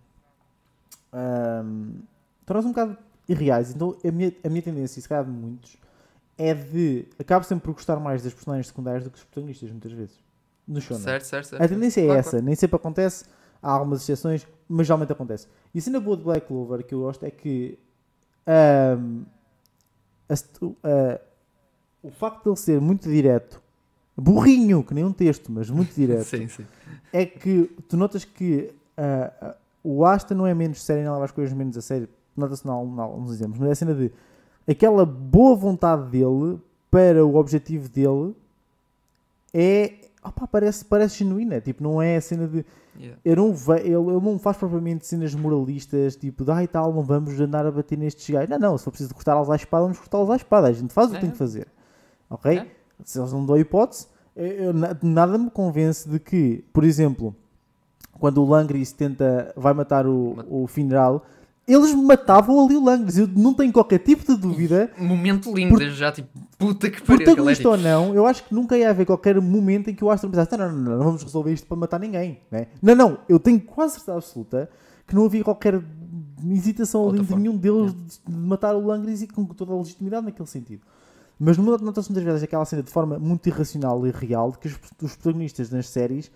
[1.14, 2.02] Um,
[2.46, 2.98] torna-se um bocado
[3.28, 3.76] irreais.
[3.76, 5.78] Então a minha, a minha tendência, e se calhar de muitos,
[6.40, 7.06] é de.
[7.20, 10.20] Acabo sempre por gostar mais das personagens secundárias do que dos protagonistas, muitas vezes.
[10.68, 10.98] No show.
[10.98, 11.62] Certo, certo, certo.
[11.62, 13.26] A tendência é Claro, essa, nem sempre acontece,
[13.62, 15.48] há algumas exceções, mas geralmente acontece.
[15.74, 17.78] E a cena boa de Black Clover que eu gosto é que
[18.48, 19.24] ahm,
[20.30, 20.34] a
[20.88, 21.20] a-
[22.02, 23.62] o facto de ele ser muito direto,
[24.16, 26.66] burrinho, que nem um texto, mas muito direto, Sim, sim.
[27.12, 31.32] é que tu notas que ah, o Asta não é menos sério, não leva as
[31.32, 34.12] coisas menos a sério, nota-se em alguns exemplos, mas é a cena de
[34.70, 36.60] aquela boa vontade dele
[36.92, 38.36] para o objetivo dele
[39.54, 39.94] é.
[40.22, 42.66] Opa, parece, parece genuína, tipo, não é a cena de.
[43.00, 43.18] Yeah.
[43.24, 47.02] Eu não ve, ele, ele não faz propriamente cenas moralistas, tipo, de ai tal, não
[47.04, 48.50] vamos andar a bater nestes gajos.
[48.50, 50.68] Não, não, se for preciso cortá-los à espada, vamos cortá-los à espada.
[50.68, 51.22] A gente faz o que É.
[51.22, 51.68] tem que fazer.
[52.30, 52.58] Ok?
[52.58, 52.68] É.
[53.06, 57.34] Se eles não dão hipótese, eu- eu na- nada me convence de que, por exemplo,
[58.20, 61.24] quando o Langris tenta, vai matar o, o Finral,
[61.74, 63.18] eles matavam ali o Langris.
[63.18, 64.92] Eu não tenho qualquer tipo de dúvida.
[64.98, 67.16] Momento lindo, desde já, tipo, Puta que pariu.
[67.16, 69.96] aquele é Protagonista tipo- ou não, eu acho que nunca ia haver qualquer momento em
[69.96, 72.40] que o Aston pensasse: não, não, não, não, vamos resolver isto para matar ninguém.
[72.52, 72.68] Né?
[72.82, 74.70] Não, não, eu tenho quase certeza absoluta
[75.08, 75.82] que não havia qualquer
[76.52, 80.26] hesitação ali de nenhum deles de, de matar o Langris e com toda a legitimidade
[80.26, 80.82] naquele sentido.
[81.40, 84.74] Mas nota-se muitas vezes aquela cena de forma muito irracional e real de que os,
[85.02, 86.30] os protagonistas nas séries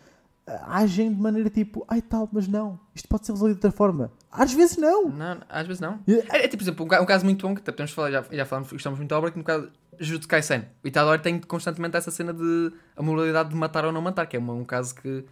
[0.46, 4.12] agem de maneira tipo, ai tal, mas não, isto pode ser resolvido de outra forma.
[4.32, 5.10] Às vezes não.
[5.10, 6.00] Não, às vezes não.
[6.08, 8.46] É, é tipo, por exemplo, um, um caso muito bom que podemos falar, já, já
[8.46, 10.66] falamos, gostamos muito da obra, que no caso Jujutsu Kaisen.
[10.84, 14.36] O Itadori tem constantemente essa cena de a moralidade de matar ou não matar, que
[14.36, 15.24] é uma- um caso que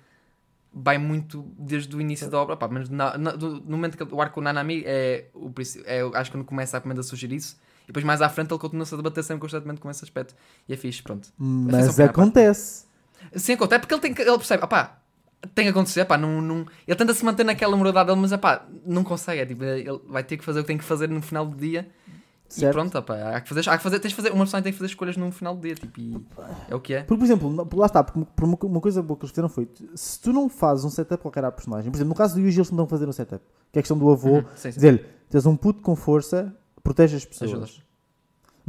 [0.73, 4.03] vai muito desde o início da obra, pá, mas na- na- do- no momento que
[4.15, 5.51] o arco Nanami é o
[5.85, 8.59] é, acho que quando começa a a surgir isso, e depois mais à frente ele
[8.59, 10.33] continua-se a debater sempre constantemente com esse aspecto.
[10.69, 11.27] E é fixe, pronto.
[11.37, 12.85] Mas é primeira acontece.
[13.35, 15.00] Sim, acontece, é porque ele, tem, que- ele percebe, opá,
[15.55, 18.65] tem que acontecer, pá, não, não, ele tenta se manter naquela moralidade dele, mas opá,
[18.85, 21.21] não consegue, é, tipo, ele vai ter que fazer o que tem que fazer no
[21.21, 21.87] final do dia
[22.47, 22.69] Certo.
[22.69, 24.71] e pronto, opá, há que fazer, há que fazer, tens de fazer, uma pessoa tem
[24.71, 26.17] que fazer escolhas no final do dia, tipo, e
[26.69, 27.03] é o que é.
[27.03, 29.69] Porque, por exemplo, lá está, porque por uma, uma coisa boa que eles fizeram foi:
[29.95, 32.57] se tu não fazes um setup qualquer à personagem, por exemplo, no caso do Yuji,
[32.59, 34.71] eles não estão a fazer um setup, que é a questão do avô, Uhum, sim,
[34.71, 34.75] sim.
[34.75, 37.51] dizer-lhe: tens um puto com força, protege as pessoas.
[37.51, 37.81] Ajudas.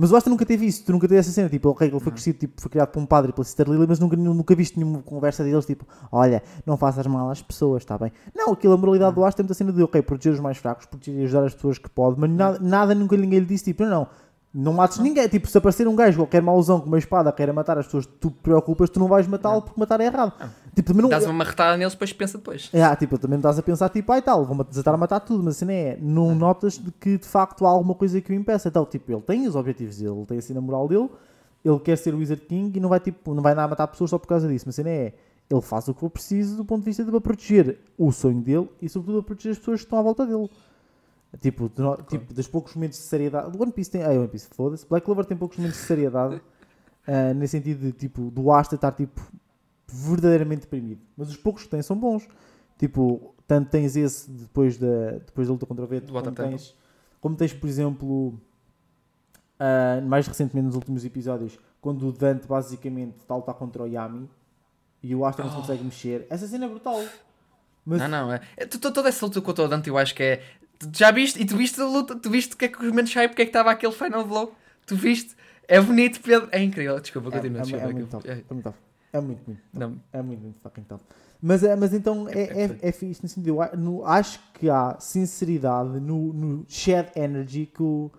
[0.02, 2.10] Mas o Asta nunca teve isso, tu nunca teve essa cena, tipo, ok, ele foi
[2.10, 4.76] crescido, tipo, foi criado por um padre e pela Sister Lily, mas nunca, nunca viste
[4.76, 8.10] nenhuma conversa deles, tipo, olha, não faças mal às pessoas, está bem?
[8.34, 10.86] Não, aquilo, a moralidade do Asta tem muita cena de, ok, proteger os mais fracos,
[10.86, 13.84] proteger e ajudar as pessoas que pode, mas nada, nada nunca ninguém lhe disse, tipo,
[13.84, 14.08] não, não,
[14.54, 17.78] não mates ninguém, tipo, se aparecer um gajo qualquer mauzão com uma espada queira matar
[17.78, 20.32] as pessoas tu te preocupas, tu não vais matá-lo porque matar é errado.
[20.74, 21.08] Tipo, também não...
[21.08, 22.68] Dás uma marretada neles, depois pensa depois.
[22.72, 25.56] É, tipo, também estás a pensar, tipo, ai tal, vão desatar a matar tudo, mas
[25.56, 28.68] a cena é, não notas de que de facto há alguma coisa que o impeça.
[28.68, 31.08] Então, tipo, ele tem os objetivos dele, ele tem assim a moral dele,
[31.64, 33.86] ele quer ser o Wizard King e não vai, tipo, não vai andar a matar
[33.86, 34.64] pessoas só por causa disso.
[34.66, 35.14] Mas a cena é,
[35.50, 38.40] ele faz o que for preciso do ponto de vista de para proteger o sonho
[38.40, 40.48] dele e, sobretudo, a proteger as pessoas que estão à volta dele.
[41.40, 41.70] Tipo,
[42.08, 43.56] tipo dos poucos momentos de seriedade.
[43.56, 44.02] One Piece tem.
[44.02, 44.86] Ah, One Piece, foda-se.
[44.86, 46.40] Black Clover tem poucos momentos de seriedade.
[47.06, 49.20] ah, nesse sentido de, tipo, do Asta estar, tipo,
[49.86, 51.00] verdadeiramente deprimido.
[51.16, 52.28] Mas os poucos que tem são bons.
[52.78, 56.76] Tipo, tanto tens esse depois da, depois da luta contra o Veto, como tens,
[57.20, 58.40] como tens, por exemplo,
[59.58, 63.86] ah, mais recentemente nos últimos episódios, quando o Dante basicamente está a lutar contra o
[63.86, 64.28] Yami
[65.02, 66.26] e o Asta não se consegue mexer.
[66.28, 67.00] Essa cena é brutal.
[67.84, 70.42] Mas Não, não, é, é toda essa luta contra o Dante eu acho que é,
[70.94, 73.12] já viste, e tu viste a luta, tu viste o que é que os momentos
[73.14, 74.54] hype, o que é que estava aquele final blow,
[74.86, 75.34] tu viste,
[75.68, 77.84] é bonito, Pedro, é incrível, desculpa, é, continua, é, desculpa.
[77.84, 78.28] é que muito top.
[78.28, 78.78] é- É muito top.
[79.12, 79.60] É muito, muito.
[79.72, 79.78] top.
[79.78, 81.02] não, É muito, muito fucking top.
[81.40, 83.56] Mas, é, mas então é, é, é fixe no sentido.
[83.76, 88.10] no- acho que há sinceridade no, no shed energy que o,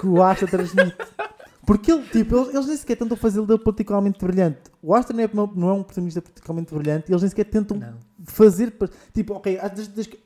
[0.00, 0.96] que o Asta transmite.
[1.66, 4.58] Porque ele, tipo, eles, eles nem sequer tentam fazer dele particularmente brilhante.
[4.82, 7.76] O Asta não é, não é um protagonista particularmente brilhante e eles nem sequer tentam
[7.76, 7.94] Não.
[8.24, 8.74] fazer.
[9.14, 9.58] Tipo, ok,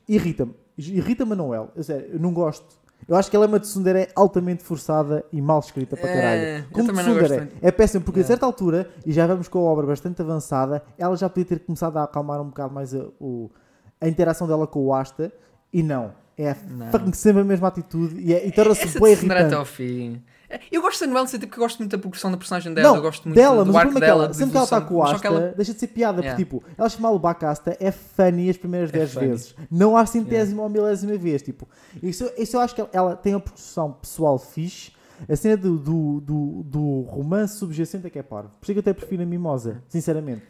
[0.07, 0.53] irrita-me.
[0.77, 1.69] Irrita-me a Noel.
[1.75, 2.81] Eu, sério, eu não gosto.
[3.07, 6.41] Eu acho que ela é uma tsundere altamente forçada e mal escrita para É, caralho.
[6.41, 8.25] eu Como tsundere, é péssimo, porque a É.
[8.25, 11.97] certa altura, e já vamos com a obra bastante avançada, ela já podia ter começado
[11.97, 13.51] a acalmar um bocado mais a, o-
[13.99, 15.33] a interação dela com o Asta,
[15.71, 16.11] e não.
[16.37, 17.13] É Não.
[17.13, 19.55] sempre a mesma atitude e, é, e torna-se essa bem de Cinderela até irritante.
[19.59, 20.21] ao fim.
[20.53, 22.89] É, Eu gosto da Noel, sei porque eu gosto muito da progressão da personagem dela,
[22.89, 24.51] Não, eu gosto muito dela, do, mas do o arco é que dela, ela, sempre
[24.51, 26.37] que ela está com o Asta, que ela- deixa de ser piada, Yeah.
[26.45, 29.27] porque tipo, ela chamá-lo Bacasta é funny as primeiras É 10 funny.
[29.27, 31.41] vezes, não há centésima ou milésima vez.
[31.41, 31.67] Tipo,
[32.01, 34.91] isso, isso eu acho que ela, ela tem uma produção pessoal fixe.
[35.29, 38.49] A cena do, do, do, do romance subjacente é que é parvo.
[38.59, 40.41] Por isso é que eu até prefiro a Mimosa, sinceramente.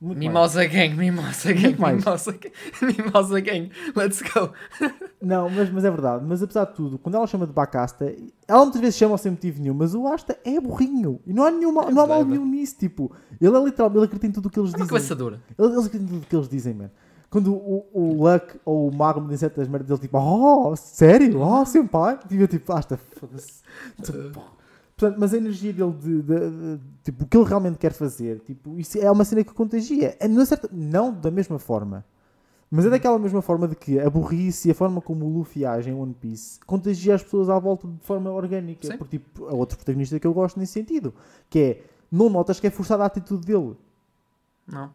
[0.00, 0.28] Muito mais.
[0.28, 1.96] Mimosa Gang, Mimosa Gang, Muito mais.
[2.04, 4.50] Mimosa Gang, Mimosa Gang, let's go.
[5.20, 6.24] Não, mas, mas é verdade.
[6.26, 8.14] Mas apesar de tudo, quando ela chama de Bacasta,
[8.48, 11.20] ela muitas vezes chama sem motivo nenhum, mas o Asta é burrinho.
[11.26, 12.76] E não há, nenhum, mal- não há mal nenhum nisso.
[12.78, 14.88] Tipo, ele é literal, ele acredita em tudo o que eles É dizem.
[14.88, 15.42] cabeça dura.
[15.58, 16.90] Eles, eles acreditam em tudo o que eles dizem, man.
[17.28, 21.38] Quando o, o Luck ou o Mago me dizem certas merdas, ele tipo, oh, sério?
[21.40, 22.16] Oh, senpai?
[22.26, 23.60] Tipo, eu tipo, Asta, foda-se.
[25.00, 28.40] Portanto, mas a energia dele de, de- de- tipo, o que ele realmente quer fazer,
[28.40, 30.14] tipo, isso é uma cena que contagia.
[30.20, 32.04] É, não, é certa- não da mesma forma.
[32.70, 35.64] Mas é daquela mesma forma de que a burrice e a forma como o Luffy
[35.64, 38.86] age em One Piece contagia as pessoas à volta de forma orgânica.
[38.86, 38.96] Sim.
[38.98, 41.12] Porque tipo, é outro protagonista que eu gosto nesse sentido.
[41.48, 41.82] Que é,
[42.12, 43.74] não notas que é forçada a atitude dele.
[44.68, 44.92] Não.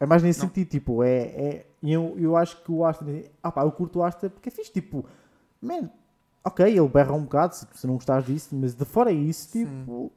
[0.00, 0.48] É mais nesse Não.
[0.48, 3.04] sentido, tipo, é, é e eu, eu acho que o Asta,
[3.42, 5.04] ah pá, eu curto o Asta porque é fixe, tipo,
[5.62, 5.88] man,
[6.44, 9.90] ok, ele berra um bocado, se, se não gostares disso, mas de fora isso, tipo,
[9.92, 10.12] o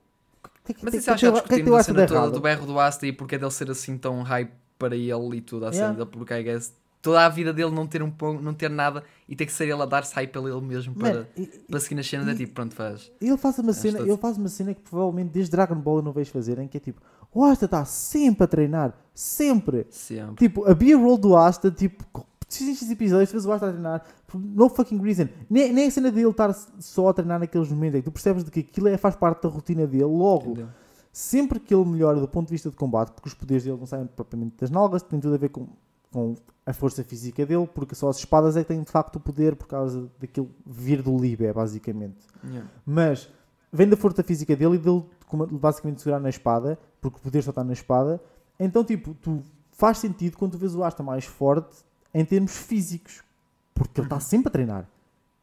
[0.65, 2.65] que, que, Mas isso acho que já que, que discutimos a cena toda do berro
[2.65, 6.05] do Asta e porque dele ser assim tão hype para ele e tudo assim, Yeah.
[6.05, 9.35] porque I guess toda a vida dele não ter um pão, não ter nada e
[9.35, 11.95] ter que ser ele a dar-se hype a ele mesmo para, Man, e- para seguir
[11.95, 13.09] nas cenas, é tipo, pronto, faz.
[13.21, 16.11] ele faz uma cena, ele faz uma cena que provavelmente desde Dragon Ball eu não
[16.11, 17.01] vejo fazerem, que é tipo,
[17.33, 19.87] o Asta está sempre a treinar, sempre.
[19.89, 20.35] Sempre.
[20.35, 22.03] Tipo, a B-roll do Asta, tipo,
[22.49, 25.27] X episódios, tu o Asta a treinar, por no fucking reason.
[25.49, 28.43] Nem, nem a cena dele estar só a treinar naqueles momentos, é que tu percebes
[28.43, 30.51] de que aquilo é, faz parte da rotina dele, logo.
[30.51, 30.69] Entendeu?
[31.17, 33.87] sempre que ele melhora do ponto de vista de combate, porque os poderes dele não
[33.87, 35.67] saem propriamente das nalgas, tem tudo a ver com,
[36.11, 39.19] com a força física dele, porque só as espadas é que têm de facto o
[39.19, 42.19] poder por causa daquilo vir do Liber, basicamente.
[42.43, 42.69] Yeah.
[42.85, 43.31] Mas
[43.73, 45.03] vem da força física dele e dele
[45.53, 48.21] basicamente segurar na espada, porque o poder só está na espada.
[48.59, 51.77] Então, tipo, tu faz sentido quando tu vês o Asta mais forte
[52.13, 53.23] em termos físicos,
[53.73, 54.89] porque ele está sempre a treinar.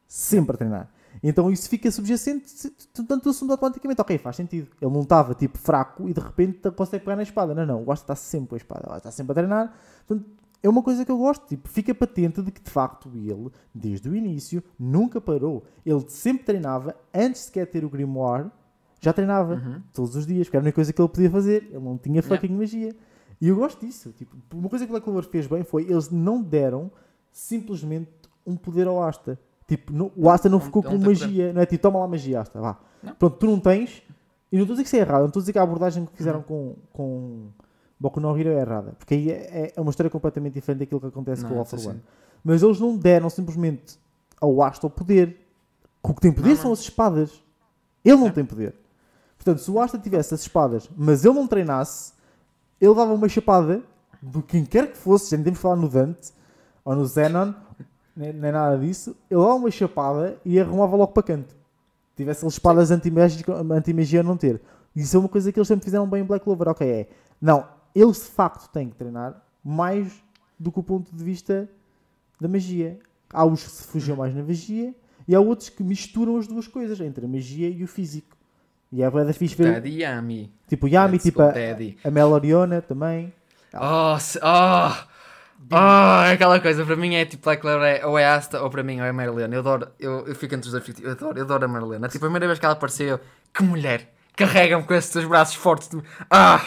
[0.07, 0.89] Sempre a treinar.
[1.23, 2.53] Então isso fica subjacente,
[2.93, 4.69] tu assumes automaticamente, ok, faz sentido.
[4.81, 7.55] Ele não estava tipo fraco e de repente consegue pegar na espada.
[7.55, 9.75] Não, não, o Asta está sempre com a espada, está sempre a treinar.
[10.07, 10.29] Portanto,
[10.63, 14.09] é uma coisa que eu gosto, tipo, fica patente de que de facto ele, desde
[14.09, 15.65] o início, nunca parou.
[15.87, 18.51] Ele sempre treinava, antes sequer de ter o Grimoire,
[19.01, 19.83] já treinava Uhum.
[19.93, 21.65] todos os dias, porque era a única coisa que ele podia fazer.
[21.71, 22.95] Ele não tinha fucking magia.
[23.45, 24.11] E eu gosto disso.
[24.13, 26.91] Tipo, uma coisa que o Black Clover fez bem foi eles não deram
[27.31, 28.11] simplesmente
[28.47, 29.39] um poder ao Asta.
[29.67, 31.53] Tipo, no- o Asta não Não- ficou não com magia.
[31.53, 32.79] Não é tipo, toma lá magia, Asta, vá.
[33.03, 33.15] Não.
[33.15, 34.03] Pronto, tu não tens.
[34.53, 35.21] E não estou a dizer que isso é errado.
[35.23, 37.49] Não estou a dizer que a abordagem que fizeram com, com
[37.99, 38.93] Boku no Hero é errada.
[38.99, 41.65] Porque aí é, é uma história completamente diferente daquilo que acontece Não, com o All
[41.65, 41.81] for.
[41.89, 42.03] One.
[42.43, 43.99] Mas eles não deram simplesmente
[44.41, 45.41] ao Asta o poder.
[46.03, 46.73] O que tem poder Não, são não.
[46.73, 47.43] as espadas.
[48.05, 48.31] Ele não É.
[48.33, 48.75] tem poder.
[49.37, 52.13] Portanto, se o Asta tivesse as espadas, mas ele não treinasse,
[52.81, 53.83] ele dava uma chapada
[54.23, 56.33] de quem quer que fosse, já nem temos falar no Dante
[56.85, 57.53] ou no Zenon,
[58.17, 61.55] nem, nem nada disso, ele dava uma chapada e arrumava logo para canto.
[62.17, 64.61] Tivesse as espadas anti-magia anti não ter.
[64.95, 66.69] Isso é uma coisa que eles sempre fizeram bem em Black Clover.
[66.69, 67.09] Ok, é.
[67.41, 70.23] Não, eles de facto têm que treinar mais
[70.59, 71.69] do que o ponto de vista
[72.41, 72.99] da magia.
[73.33, 74.95] Há os que se fugiam mais na magia
[75.27, 78.34] e há outros que misturam as duas coisas, entre a magia e o físico.
[78.97, 80.53] E é da fixe ver, Daddy Yami.
[80.69, 81.99] tipo Yami, Let's tipo a, Daddy.
[82.05, 83.33] a Meloriona também.
[83.75, 84.93] Oh, se- oh,
[85.73, 89.01] oh, aquela coisa, para mim é tipo Black é, ou é Asta, ou para mim
[89.01, 89.53] ou é Marilyn.
[89.53, 92.01] Eu adoro, eu, eu fico entre os dois, eu adoro, eu adoro a Marilyn.
[92.09, 93.21] Tipo, a primeira vez que ela apareceu, eu,
[93.53, 95.91] que mulher, carrega-me com esses teus braços fortes.
[96.31, 96.65] Ah,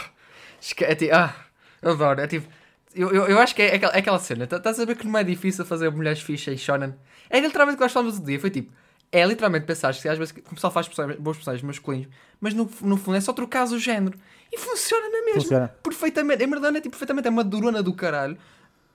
[0.82, 1.34] é tipo, ah,
[1.82, 2.46] eu adoro, é tipo,
[2.94, 5.08] eu, eu, eu acho que é, aquela, é aquela cena, tá- estás a ver que
[5.08, 6.94] não é difícil fazer mulheres fichas em Shonen?
[7.30, 8.74] É literalmente o que nós falamos outro dia, foi tipo,
[9.12, 12.08] é literalmente pensar que às vezes o pessoal faz bons personagens masculinos,
[12.40, 14.18] mas no, no fundo é só trocar o género.
[14.52, 15.42] E funciona na mesma.
[15.42, 15.68] Funciona.
[15.84, 16.44] Perfeitamente.
[16.44, 18.38] A Merdana é tipo, perfeitamente, é uma durona do caralho.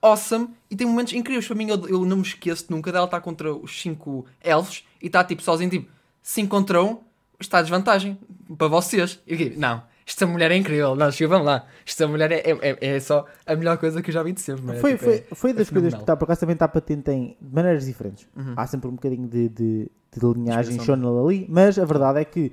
[0.01, 0.49] Awesome.
[0.71, 1.47] E tem momentos incríveis.
[1.47, 5.07] Para mim, eu, eu não me esqueço nunca dela estar contra os 5 elfos e
[5.07, 5.91] está tipo sozinho, tipo
[6.23, 6.99] 5 contra 1, um,
[7.39, 8.19] está a desvantagem
[8.57, 9.21] para vocês.
[9.27, 10.95] E eu digo, não, esta mulher é incrível.
[10.97, 11.67] Não, chega, vamos lá.
[11.87, 14.41] Esta mulher é, é, é- é só a melhor coisa que eu já vi de
[14.41, 14.77] sempre.
[14.77, 16.67] É, Foi, tipo, foi, é- foi das é coisas que está, por acaso também está
[16.69, 18.27] patente em de maneiras diferentes.
[18.37, 18.55] Uhum.
[18.57, 22.53] Há sempre um bocadinho de, de, de linhagem shonen ali, mas a verdade é que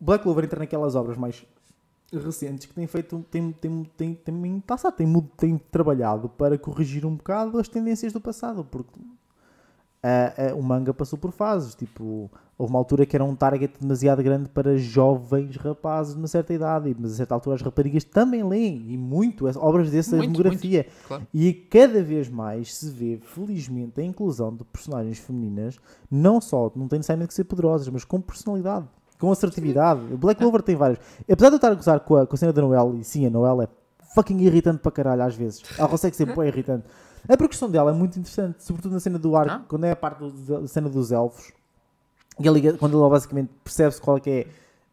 [0.00, 1.44] Black Clover entra naquelas obras mais
[2.12, 7.06] recentes que têm feito, tem, tem, tem, tem, tá tem, mu- tem trabalhado para corrigir
[7.06, 8.90] um bocado as tendências do passado, porque
[10.02, 13.74] ah, ah, o manga passou por fases, tipo, houve uma altura que era um target
[13.80, 18.02] demasiado grande para jovens rapazes de uma certa idade, mas a certa altura as raparigas
[18.02, 20.86] também leem, e muito, as obras dessa Muito, demografia.
[21.06, 21.26] Claro.
[21.32, 25.78] E cada vez mais se vê, felizmente, a inclusão de personagens femininas,
[26.10, 28.86] não só, não tem necessariamente que ser poderosas, mas com personalidade,
[29.20, 30.00] com assertividade.
[30.12, 30.98] O Black Clover tem várias.
[31.30, 33.24] Apesar de eu estar a gozar com a, com a cena da Noel, e sim,
[33.24, 33.68] a Noel é
[34.16, 35.62] fucking irritante para caralho às vezes.
[35.78, 36.86] Ela consegue ser bem irritante.
[37.28, 39.62] A progressão dela é muito interessante, sobretudo na cena do arco, Ah.
[39.68, 41.52] quando é a parte da cena dos elfos.
[42.40, 44.46] E liga, quando ela basicamente percebe-se qual é que é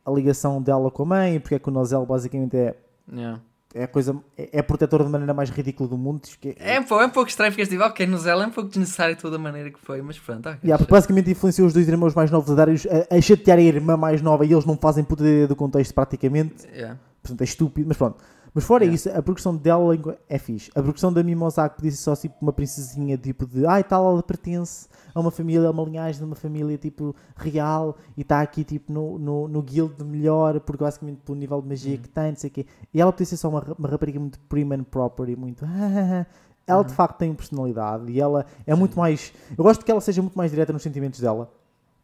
[0.05, 2.75] a ligação dela com a mãe, porque é que o Nozel basicamente é,
[3.11, 3.41] Yeah.
[3.73, 6.21] é a coisa é, é protetor de maneira mais ridícula do mundo.
[6.39, 8.51] Que É, um pouco, é um pouco estranho, ficas tipo, ok, no Zela é um
[8.51, 10.47] pouco desnecessário de toda a maneira que foi, mas pronto.
[10.63, 13.61] Yeah, porque basicamente influenciou os dois irmãos mais novos a, dar, a, a chatear a
[13.61, 16.67] irmã mais nova e eles não fazem puta ideia do contexto praticamente.
[16.67, 16.97] Yeah.
[17.23, 18.17] Portanto, é estúpido, mas pronto.
[18.53, 18.95] Mas fora Yeah.
[18.95, 19.95] isso, a progressão dela
[20.27, 20.71] é fixe.
[20.75, 24.23] A progressão da Mimosaki podia ser só tipo uma princesinha tipo de ai tal, ela
[24.23, 28.63] pertence a uma família, a uma linhagem de uma família tipo real e está aqui
[28.63, 32.01] tipo no, no, no guild melhor, porque basicamente pelo nível de magia Uhum.
[32.01, 32.65] que tem, não sei o quê.
[32.93, 35.63] E ela podia ser só uma, uma rapariga muito prim and proper e muito.
[36.67, 36.85] ela Uhum.
[36.87, 39.33] de facto tem personalidade e ela é muito mais.
[39.57, 41.51] Eu gosto que ela seja muito mais direta nos sentimentos dela.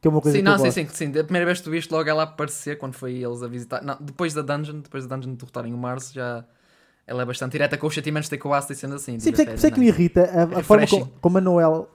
[0.05, 1.11] É uma coisa Sim, que não, sim, sim, sim.
[1.11, 3.83] Da primeira vez que tu viste logo ela aparecer quando foi eles a visitar.
[3.83, 6.45] Não, depois da dungeon, depois da dungeon de derrotarem o Mars, já
[7.07, 9.19] ela é bastante direta com os sentimentos de ter com o Asta e sendo assim.
[9.19, 11.89] Sim, isso é que, é que me irrita a, a forma como, como a Noel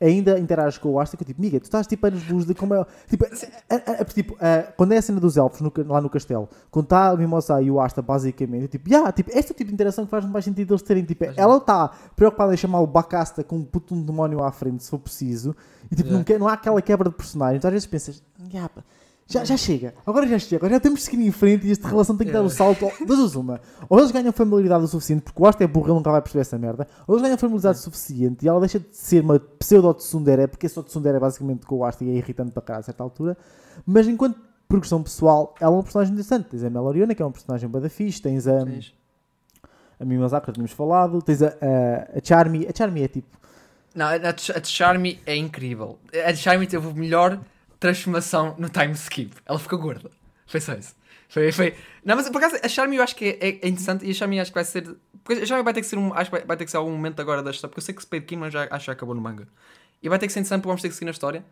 [0.00, 2.54] ainda interage com o Asta, que eu tipo, miga, tu estás tipo anos luz de
[2.54, 2.84] como é.
[3.08, 4.36] Tipo, a- a- a- tipo,
[4.76, 7.70] quando é a cena dos elfos no lá no castelo, quando está a Mimosa e
[7.70, 10.24] o Asta, basicamente, eu tipo, yeah, tipo, este é o tipo de interação que faz
[10.26, 11.04] mais sentido eles terem.
[11.04, 14.50] Tipo, ela está preocupada em chamar o Bacasta com um puto de um demónio à
[14.52, 15.54] frente, se for preciso,
[15.90, 16.32] e tipo, Yeah.
[16.32, 17.60] não, não há aquela quebra de personagens.
[17.60, 18.68] Tu às vezes pensas, yeah,
[19.26, 21.88] Já, já chega, agora já chega, agora já temos de seguir em frente e esta
[21.88, 22.86] relação tem que dar o salto.
[23.06, 23.58] Das uma.
[23.88, 26.42] Ou eles ganham familiaridade o suficiente, porque o Asta é burro, ele nunca vai perceber
[26.42, 26.86] essa merda.
[27.06, 30.80] Ou eles ganham familiaridade o suficiente e ela deixa de ser uma pseudo-tsundere, porque esse
[30.82, 33.34] tsundere é basicamente com o Asta e é irritante para cá a certa altura.
[33.86, 36.48] Mas enquanto progressão pessoal, ela é uma personagem interessante.
[36.50, 38.92] Tens a Meloriona, que é uma personagem bada fixe, tens a, Tens-
[39.98, 42.66] a Mimosaka, que já tínhamos falado, tens a, a, a Charmy.
[42.68, 43.38] A Charmy é tipo.
[43.94, 45.98] Não, a, a Ch- a Charmy é incrível.
[46.26, 47.40] A Charmy teve a melhor
[47.84, 49.36] transformação no time skip.
[49.44, 50.10] Ela ficou gorda.
[50.46, 50.94] Foi só isso.
[51.28, 51.74] Foi, foi...
[52.04, 54.40] Não, mas por acaso a Charmy eu acho que é, é interessante e a Charmy
[54.40, 54.96] acho que vai ser.
[55.22, 56.14] Porque a Charmy vai ter que ser um.
[56.14, 57.68] Acho que vai, vai ter que ser algum momento agora da história.
[57.68, 59.46] Porque eu sei que Spade Kingdom já, acho que acabou no manga.
[60.02, 61.44] E vai ter que ser interessante porque vamos ter que seguir na história.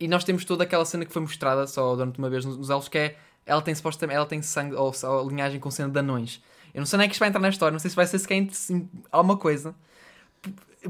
[0.00, 2.88] E nós temos toda aquela cena que foi mostrada só durante uma vez nos, elfos
[2.88, 3.16] que é.
[3.44, 4.16] Ela tem supostamente.
[4.16, 6.42] Ela tem sangue ou, ou linhagem com cena de anões.
[6.72, 7.72] Eu não sei nem é que isto vai entrar na história.
[7.72, 8.46] Não sei se vai ser sequer
[9.12, 9.74] alguma coisa.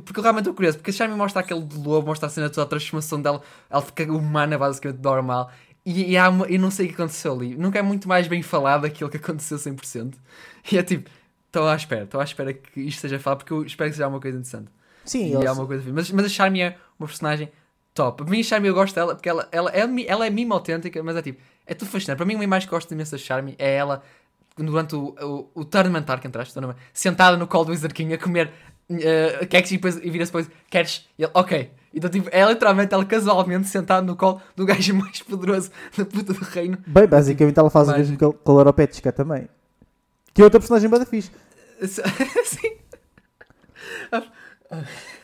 [0.01, 2.51] Porque eu realmente estou curioso, porque a Charmy mostra aquele de lobo, mostra a cena
[2.51, 5.51] toda a transformação dela, ela fica humana basicamente normal.
[5.85, 7.55] E, e há eu não sei o que aconteceu ali.
[7.57, 10.15] Nunca é muito mais bem falado aquilo que aconteceu 100%.
[10.73, 11.11] E é tipo,
[11.47, 14.09] estou à espera, estou à espera que isto seja falado, porque eu espero que seja
[14.09, 14.71] uma coisa interessante.
[15.05, 17.53] Sim, e é uma coisa mas, mas a Charmy é uma personagem
[17.93, 18.23] top.
[18.23, 21.03] A mim, a Charmy eu gosto dela, porque ela, ela, é, ela é mime autêntica,
[21.03, 22.17] mas é tipo, é tudo fascinante.
[22.17, 24.03] Para mim, uma imagem que gosto imenso da Charmy é ela
[24.57, 28.53] durante o, o, o tournament arc, tournament, sentada no colo do Wizard King a comer
[28.91, 31.09] uh, queques e, depois, e vira-se depois, queres?
[31.19, 31.71] E ele, ok.
[31.97, 36.33] Então, tipo, é literalmente ela casualmente sentada no colo do gajo mais poderoso da puta
[36.33, 36.77] do reino.
[36.87, 38.11] Bem, basicamente ela faz o Mágico.
[38.11, 39.49] mesmo que a- com a Laropetska também.
[40.33, 41.31] Que é outra personagem bada fixe.
[41.85, 42.77] Sim.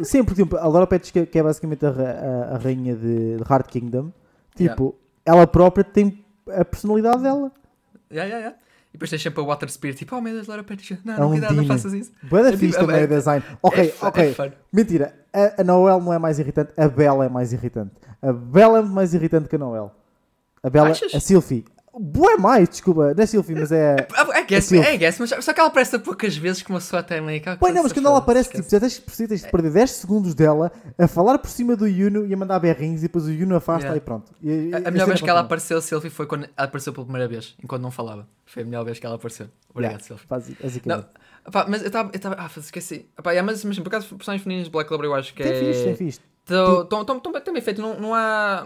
[0.03, 3.67] Sim, por exemplo, a Laropetska, que é basicamente a, a- a rainha de, de Hard
[3.67, 4.13] Kingdom,
[4.55, 4.95] tipo,
[5.25, 7.51] ela própria tem a personalidade dela.
[8.13, 8.57] Yeah, yeah, yeah.
[8.91, 11.19] E depois tens sempre a Water Spirit, tipo, oh meu Deus, Laura Petty, não, É
[11.21, 12.11] não, um cuidado, não faças isso.
[12.25, 13.45] Boa É da fixe tipo, também é- o design.
[13.63, 14.35] Ok, é ok.
[14.39, 14.53] é.
[14.73, 17.93] Mentira, a, a Noel não é mais irritante, a Bella é mais irritante.
[18.21, 19.95] A Bella é mais irritante que a Noel.
[20.63, 21.15] A Bella, Achas?
[21.15, 21.65] a Sylphie.
[21.99, 23.97] Boa mais, desculpa, não é Sylphie, mas é.
[24.33, 24.89] É guess, Silver.
[24.89, 27.57] é guess, mas só que ela aparece poucas vezes que uma pessoa até meio que.
[27.57, 30.71] Pois não, mas quando ela aparece, tipo, já tens tens de perder 10 segundos dela
[30.97, 33.81] a falar por cima do Yuno e a mandar berrinhos e depois o Yuno afasta
[33.89, 33.97] Yeah.
[33.97, 34.33] e pronto.
[34.41, 37.27] E- A, a melhor vez que ela apareceu, Sylvie, foi quando ela apareceu pela primeira
[37.27, 38.27] vez, enquanto não falava.
[38.47, 39.49] Foi a melhor vez que ela apareceu.
[39.71, 40.27] Obrigado, Yeah, Sylvie.
[40.29, 41.05] basi- Não,
[41.51, 42.11] pá, mas eu estava.
[42.39, 43.07] Ah, esqueci.
[43.21, 45.53] Pá, yeah, mas, mas por acaso, personagens femininas de Black Clover eu acho que Tem
[45.53, 45.59] é.
[45.59, 46.21] fixe, tem fixe.
[46.49, 48.65] Estão bem feito, não, não há.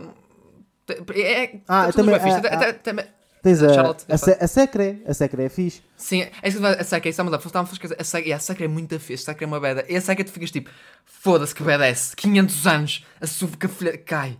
[1.14, 2.74] É, é, Ah, tá também- bem fixe.
[2.82, 3.06] também-
[3.42, 5.82] Tens a, Charlotte, a, a Secre, a Secre é fixe.
[5.98, 7.36] Sim, é isso que a Saka, isso está a mudar.
[7.36, 9.84] Estava a falar, a Saka é muito fixe, a Saka é uma beda.
[9.86, 10.70] E a Saka tu ficas tipo,
[11.04, 14.38] foda-se que badass, 500 anos, a sua que a filha cai.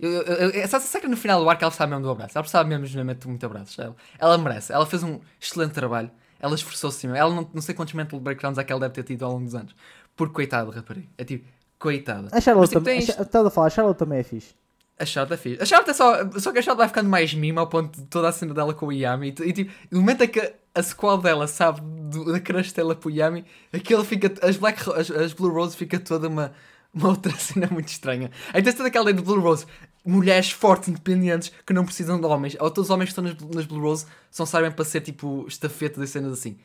[0.00, 2.42] Eu, eu, eu, a Saka no final do arco ela precisava mesmo do abraço, ela
[2.42, 3.80] precisava mesmo genuinamente muito abraço.
[3.80, 7.92] Ela, ela merece, ela fez um excelente trabalho, ela esforçou-se, ela não, não sei quantos
[7.92, 9.74] mental breakdowns é que ela deve ter tido ao longo dos anos.
[10.16, 11.46] Porque coitada, rapariga, é tipo,
[11.78, 12.28] coitada.
[12.32, 13.04] A Charlotte Mas, tipo, também.
[13.04, 14.54] tens- a a falar, a Charlotte também é fixe.
[14.98, 15.62] A Charlotte é fixe.
[15.62, 16.30] A Charlotte é só.
[16.38, 18.72] Só que a Charlotte vai ficando mais mima ao ponto de toda a cena dela
[18.72, 19.34] com o Yami.
[19.40, 23.08] E, tipo, no momento em que a squad dela sabe do, da crush dela para
[23.08, 24.32] o Yami, aquilo fica.
[24.46, 26.52] As, Black, as, as Blue Rose fica toda uma,
[26.94, 28.30] uma outra cena muito estranha.
[28.54, 29.66] Aí tens toda aquela lei de Blue Rose.
[30.04, 32.56] Mulheres fortes, independentes, que não precisam de homens.
[32.58, 35.44] Ou todos os homens que estão nas, nas Blue Rose são sabem para ser tipo
[35.46, 36.56] estafeta das cenas assim.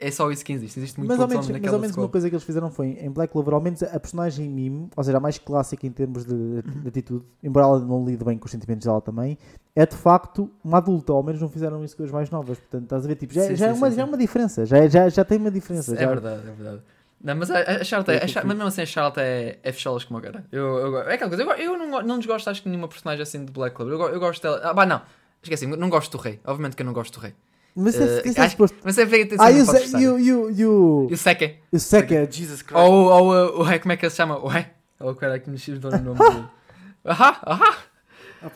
[0.00, 0.78] É só isso que existe.
[0.80, 3.10] Existe muito Mas ao menos, mas ao menos uma coisa que eles fizeram foi em
[3.10, 6.62] Black Clover, ao menos a personagem mime, ou seja, a mais clássica em termos de,
[6.62, 9.36] de atitude, embora ela não lide bem com os sentimentos dela também,
[9.76, 12.58] é de facto uma adulta, ao menos não fizeram isso com as mais novas.
[12.58, 14.16] Portanto, estás a ver, tipo, já, Sim, já, é, sim, uma, sim, já é uma
[14.16, 15.94] diferença, já, é- já, já tem uma diferença.
[15.94, 16.82] É já- verdade, é verdade.
[17.22, 20.04] Não, mas a, a Charlotte, é, a mas mesmo assim a Charlotte é, é fecholas
[20.04, 20.46] como a cara.
[20.50, 23.44] Eu, eu, é aquela coisa, eu, eu não, não desgosto acho que nenhuma personagem assim
[23.44, 23.92] de Black Clover.
[23.94, 24.58] Eu, eu gosto dela.
[24.64, 25.02] Ah, pá, não.
[25.42, 26.40] Esqueci, não gosto do rei.
[26.44, 27.34] Obviamente que eu não gosto do rei.
[27.74, 28.76] Mas Eh, isso é acho- suposto.
[28.84, 31.56] Mas é feito Ah, e o e o- e o- e o- E o Seke.
[31.72, 32.80] e o Seka, Jesus Christ.
[32.82, 34.38] Ou, ou uh, o rei, como é que ele se chama?
[34.38, 34.66] O rei?
[34.98, 36.44] Ou o cara que me xis o nome dele.
[37.04, 37.78] Ahá, ahá.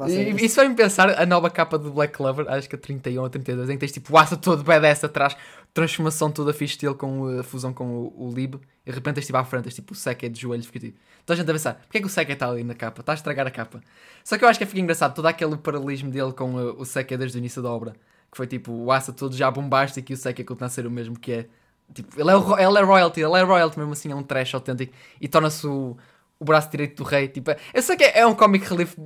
[0.07, 0.45] E- sério.
[0.45, 3.69] Isso vai-me pensar a nova capa do Black Clover, acho que a 31 ou 32,
[3.71, 5.37] em que tens tipo o aço todo badass atrás,
[5.73, 8.55] transformação toda fixe dele com uh, a fusão com o, o Lib,
[8.87, 10.99] e de repente tens tipo à frente, tens tipo o Seke de joelhos, fica tipo.
[11.27, 13.01] Toda a gente a pensar, porque é que o Seke está ali na capa?
[13.01, 13.81] Está a estragar a capa.
[14.23, 17.17] Só que eu acho que fica engraçado todo aquele paralelismo dele com uh, o Seke
[17.17, 17.95] desde o início da obra,
[18.35, 20.91] que foi tipo o aço todo já bombástico e o Seke continua a ser o
[20.91, 21.47] mesmo que é.
[21.95, 24.55] Tipo, ele é, o ele é royalty, ele é royalty mesmo assim, é um trash
[24.55, 25.97] autêntico e torna-se o,
[26.39, 27.29] o braço direito do rei.
[27.29, 28.97] Tipo, eu sei que é, é um comic relief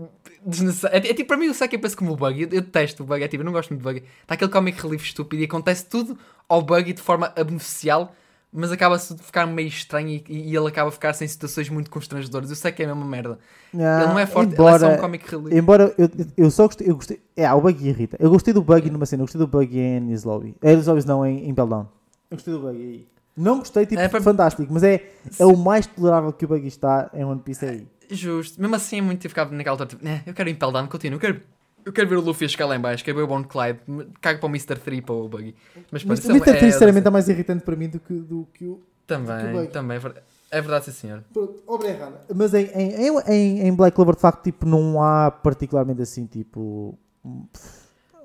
[0.45, 0.97] desnecessário.
[0.97, 2.43] É, é tipo, para mim, o Seki eu penso como o Buggy.
[2.43, 4.05] Eu, eu detesto o Buggy, é tipo, eu não gosto muito do Buggy.
[4.23, 8.09] Está aquele comic relief estúpido e acontece tudo ao Buggy de forma a beneficiá-lo,
[8.53, 11.91] mas acaba-se de ficar meio estranho e, e ele acaba a ficar sem situações muito
[11.91, 12.51] constrangedoras.
[12.51, 13.39] Eu sei que é a mesma merda.
[13.75, 15.57] Ah, ele não é forte, embora, ele é só um comic relief.
[15.57, 17.21] Embora eu, eu só gostei, eu gostei.
[17.37, 18.17] É, o Buggy irrita.
[18.19, 20.55] Eu gostei do Buggy numa cena, eu gostei do Buggy em Slowly.
[20.63, 21.89] É Slowly não, em Impel Down.
[22.31, 23.09] Eu gostei do Buggy aí.
[23.37, 26.67] Não gostei, tipo, É, para- fantástico, mas é, é o mais tolerável que o Buggy
[26.67, 27.87] está em One Piece aí.
[28.11, 28.61] Justo.
[28.61, 31.21] Mesmo assim é muito ficava naquela altura, tipo, "Né, eu quero Impel Down, continuo, eu
[31.21, 31.41] quero,
[31.89, 33.81] Eu quero ver o Luffy a chegar lá em baixo, quero ver o Bone Clyde,
[34.21, 34.77] cago para o Mr.
[34.79, 35.55] 3 para o Buggy.
[35.91, 36.37] Mas o Mr.
[36.37, 38.83] é- 3, sinceramente, é, é mais irritante para mim do que, do que o.
[39.07, 39.69] Também, Buggy.
[39.69, 40.27] também, é verdade.
[40.51, 41.25] É verdade, sim senhor.
[41.33, 42.15] Pronto, obrigado.
[42.35, 46.99] Mas em, em, em, em- Black Clover, de facto, tipo, não há particularmente assim, tipo.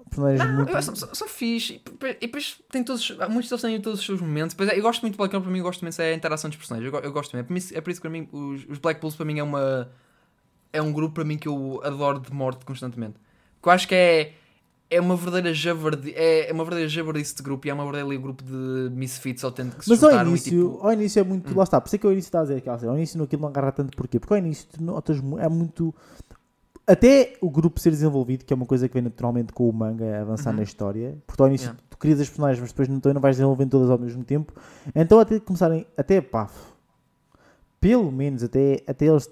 [0.09, 0.71] Personagens Não, muito.
[0.71, 1.75] eu- são, são, são fixe.
[1.75, 4.53] E depois- e depois tem todos, os- muitos deles têm todos os seus momentos.
[4.55, 6.13] Depois, é, eu gosto muito do Black Clover, para mim, eu gosto muito é a
[6.13, 6.93] interação dos personagens.
[6.93, 7.45] Eu, eu gosto mesmo.
[7.45, 9.39] É por isso, é por isso que para mim, os, os Black Bulls, para mim,
[9.39, 9.89] é uma.
[10.71, 13.15] É um grupo para mim que eu adoro de morte constantemente.
[13.63, 14.33] Que eu acho que é.
[14.89, 18.43] É uma verdadeira javardi, é uma verdadeira javardice de grupo e é uma verdadeira grupo
[18.43, 21.51] de misfits autênticos que se Mas ao início, tipo, ao início é muito.
[21.51, 21.57] Hum.
[21.57, 22.91] Lá está, por isso é que ao início está a dizer aquela cena.
[22.91, 24.19] Ao início aquilo não agarra tanto porquê?
[24.19, 25.95] Porque ao início tu notas é muito.
[26.85, 30.21] Até o grupo ser desenvolvido, que é uma coisa que vem naturalmente com o manga
[30.21, 30.57] avançar Uhum.
[30.57, 31.81] na história, porque ao início Yeah.
[31.89, 34.53] tu crias as personagens, mas depois não, não vais desenvolvendo todas ao mesmo tempo.
[34.93, 36.49] Então até começarem, até pá,
[37.79, 39.27] pelo menos até, até eles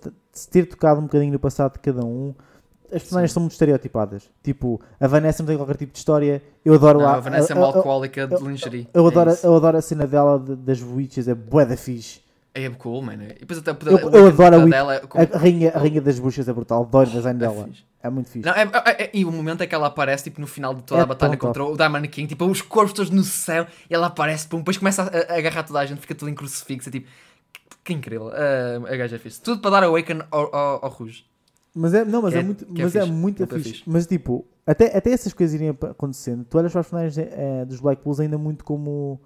[0.49, 2.33] ter tocado um bocadinho no passado de cada um,
[2.93, 3.33] as personagens Sim.
[3.35, 4.29] são muito estereotipadas.
[4.43, 6.41] Tipo, a Vanessa não tem qualquer tipo de história.
[6.63, 8.87] Eu adoro não, a, a Vanessa é uma a- a- alcoólica de eu- lingerie.
[8.93, 9.45] eu É adoro, isso.
[9.45, 12.21] eu adoro a cena dela de- das witches, é bué da fixe.
[12.53, 13.23] É cool, mano.
[13.23, 15.71] E depois até Eu- poder- eu Wicked adoro a Wick- dela é com- A rainha,
[15.73, 17.63] a rainha das buchas é brutal, adoro o design é dela.
[17.65, 17.83] fixe.
[18.03, 18.45] É muito fixe.
[18.45, 20.83] Não, é- é- é- e o momento é que ela aparece tipo, no final de
[20.83, 21.45] toda a batalha top.
[21.47, 24.75] contra o Diamond King, tipo, os corpos todos no céu, e ela aparece, pum, depois
[24.77, 27.07] começa a, a agarrar toda a gente, fica tudo em crucifixo, é tipo,
[27.85, 28.29] que, incrível.
[28.33, 29.39] Ah, a gaja fixe.
[29.41, 31.23] Tudo para dar awaken ao, ao, ao Rouge.
[31.73, 33.69] Mas é, não, mas é, é- muito, é mas é fixe, muito fixe.
[33.69, 33.83] fixe.
[33.85, 37.79] Mas tipo, até, até essas coisas irem acontecendo, tu olhas para os personagens eh, dos
[37.79, 39.19] Black Bulls ainda muito como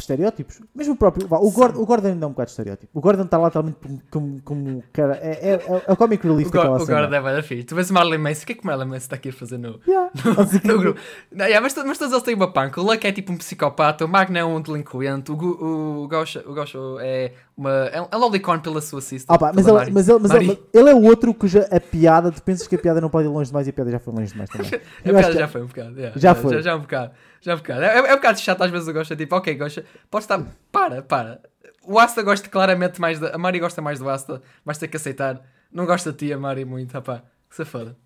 [0.00, 0.60] estereótipos.
[0.74, 1.26] Mesmo o próprio.
[1.26, 2.90] vá, o, Gordon, o Gordon ainda é um bocado estereótipo.
[2.92, 3.76] O Gordon está lá totalmente
[4.10, 5.18] como, como, cara.
[5.22, 6.86] É, é, é, é o comic relief O, daquela o.
[6.86, 7.64] Gordon é bem da fixe.
[7.64, 9.32] Tu vês o Marley Mace, o que é que o Marley Mace está aqui a
[9.32, 10.10] fazer no, Yeah.
[10.12, 11.00] Que- no grupo?
[11.32, 12.80] Não, yeah, mas, mas todos eles têm uma panca.
[12.80, 15.58] O Luck é tipo um psicopata, o Magno é um delinquente, o, Gu-
[16.04, 17.70] o Gaucho, o Gaucho é uma.
[17.86, 19.34] É um, é lolicon pela sua sister.
[19.34, 22.30] Ah, pá, mas, ele, mas, ele, mas ele, ele é o outro cuja a piada,
[22.30, 24.12] tu pensas que a piada não pode ir longe demais e a piada já foi
[24.14, 24.66] longe demais também.
[24.76, 25.96] A piada que- já foi um bocado.
[25.96, 26.12] yeah.
[26.18, 26.54] Já Já, foi.
[26.54, 27.12] Já, já um bocado.
[27.46, 27.84] Já um bocado.
[27.84, 29.12] É, é um bocado chato às vezes eu gosto.
[29.12, 29.84] É tipo, ok, gosta.
[30.10, 30.44] Pode estar.
[30.72, 31.40] Para, para.
[31.84, 33.32] O Asta gosta claramente mais da.
[33.36, 34.42] A Mari gosta mais do Asta.
[34.64, 35.40] Vais ter que aceitar.
[35.70, 36.90] Não gosta de ti, a Mari, muito.
[36.92, 37.96] Rapá, foda.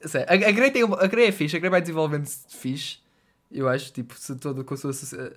[0.00, 1.54] Sério, A, a, Grey tem, uma- a Grey é fixe.
[1.56, 3.00] A Grey vai desenvolvendo-se fixe.
[3.52, 3.92] Eu acho.
[3.92, 5.32] Tipo, se todo com, a sua, se-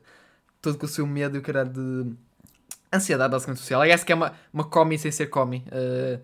[0.62, 2.14] todo com o seu medo e o caralho de.
[2.93, 3.82] Ansiedade basicamente social.
[3.82, 5.66] Aliás, que é uma, uma comi sem ser comi.
[5.68, 6.20] Uh,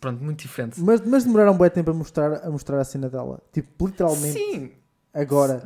[0.00, 0.80] pronto, muito diferente.
[0.80, 3.40] Mas, mas demoraram um bom tempo a mostrar, a mostrar a cena dela.
[3.52, 4.72] Tipo, literalmente, Sim,
[5.12, 5.62] agora.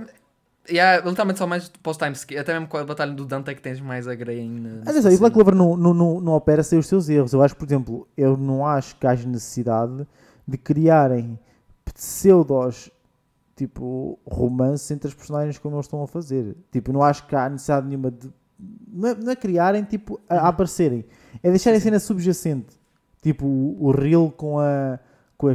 [0.69, 2.39] Yeah, literalmente só mais pós-time skip.
[2.39, 4.83] Até mesmo com a batalha do Dante é que tens mais a Grey ainda.
[4.91, 7.33] Atenção, e Black Clover não, não, não, não opera sem os seus erros.
[7.33, 10.07] Eu acho, por exemplo, eu não acho que haja necessidade
[10.47, 11.39] de criarem
[11.85, 12.91] pseudos
[13.57, 16.55] tipo romances entre as personagens como eles estão a fazer.
[16.71, 18.31] Tipo, não acho que há necessidade nenhuma de.
[18.89, 21.05] Não é, não é criarem, tipo, a, a aparecerem.
[21.43, 22.79] É deixarem a cena subjacente.
[23.23, 25.01] Tipo, o, o Real com a.
[25.37, 25.51] Com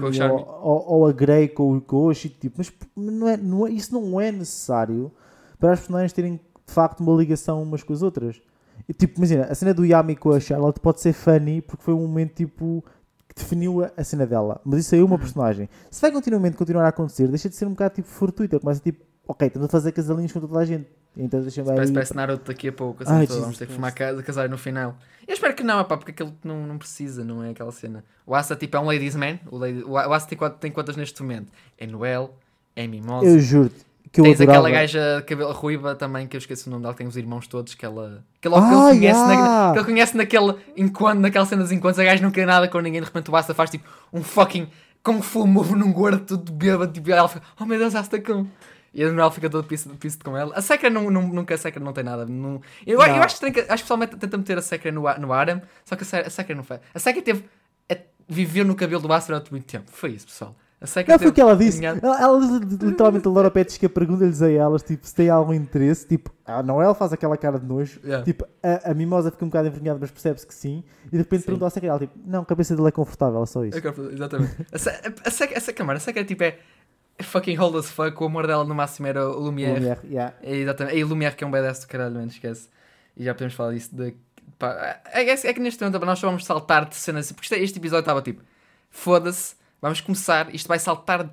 [0.00, 0.36] Com o Charmy.
[0.36, 3.92] Ou, ou, ou a Grey com o Koshi, tipo, mas não é, não é, isso
[3.92, 5.10] não é necessário
[5.58, 6.34] para as personagens terem
[6.66, 8.40] de facto uma ligação umas com as outras.
[8.88, 11.94] E, tipo, imagina, a cena do Yami com a Charlotte pode ser funny porque foi
[11.94, 12.84] um momento tipo
[13.28, 15.68] que definiu a, a cena dela, mas isso aí é uma personagem.
[15.90, 19.04] Se vai continuamente continuar a acontecer, deixa de ser um bocado tipo fortuita, começa tipo,
[19.26, 20.86] ok, estamos a fazer casalinhos com toda a gente,
[21.16, 21.94] então deixa Parece, aí.
[21.94, 23.02] parece Naruto daqui a pouco.
[23.02, 24.96] Assim, Ai, vamos ter que ca- casar no final.
[25.26, 28.04] Eu espero que não, pá, porque aquele não, não precisa, não é aquela cena.
[28.26, 29.38] O Asa tipo, é um ladies man.
[29.50, 31.50] O, lady, o Asa tem, quantas- tem quantas neste momento?
[31.78, 32.34] É Noel,
[32.76, 33.26] é Mimosa.
[33.26, 34.66] Eu juro-te que eu Tens adorava.
[34.68, 37.46] aquela gaja de cabelo ruiva também, que eu esqueci o nome dela, tem os irmãos
[37.48, 38.22] todos, que ela.
[38.40, 39.66] Que ele, que ele Ah, conhece, yeah!
[39.66, 42.68] na, que ele conhece naquele enquanto, naquela cena dos encontros, a gaja não quer nada
[42.68, 44.68] com ninguém, de repente o Asa faz tipo um fucking
[45.02, 48.46] Kung Fu move num gordo tudo bêbado, tipo, ela fica, oh meu Deus, Asa com.
[48.94, 50.54] E a Noel fica todo pissed com ela.
[50.54, 52.24] A Secra não, não- nunca a Secra não tem nada.
[52.24, 53.06] Não, eu, Não.
[53.16, 55.96] eu acho que, que acho que pessoalmente tenta meter a Secra no, no Aram, só
[55.96, 56.80] que a Secra, a Secra não faz.
[56.94, 57.44] A Secra teve.
[57.90, 57.96] a-
[58.28, 59.90] viveu no cabelo do Asa durante muito tempo.
[59.90, 60.54] Foi isso, pessoal.
[60.80, 61.82] A Secra Não foi o que ela disse.
[61.84, 62.38] Ela, ela
[62.82, 66.06] literalmente, a Laura Petesca pergunta-lhes a elas tipo, se tem algum interesse.
[66.06, 68.00] Tipo, a Noel faz aquela cara de nojo.
[68.04, 68.22] Yeah.
[68.24, 70.84] Tipo, a, a Mimosa fica um bocado envergonhada, mas percebe-se que sim.
[71.06, 71.46] E de repente Sim.
[71.46, 73.80] pergunta ao Secre, ela tipo, não, a cabeça dele é confortável, é só isso.
[73.80, 74.56] Fazer- Exatamente.
[74.72, 76.58] A, se, a, a, seca, a seca, mano, a seca é tipo é, é
[77.22, 78.20] fucking hold as fuck.
[78.22, 79.78] O amor dela no máximo era o Lumière.
[79.78, 80.34] Lumière, yeah.
[80.42, 80.96] É, exatamente.
[80.96, 82.68] E o Lumière que é um badass do caralho, mano, esquece.
[83.16, 83.94] E já podemos falar disso.
[83.94, 84.14] De,
[84.58, 87.30] pá, é, é, é que neste momento nós só vamos saltar de cenas.
[87.30, 88.42] Porque este, este episódio estava tipo,
[88.90, 90.52] foda-se, vamos começar.
[90.54, 91.30] Isto vai saltar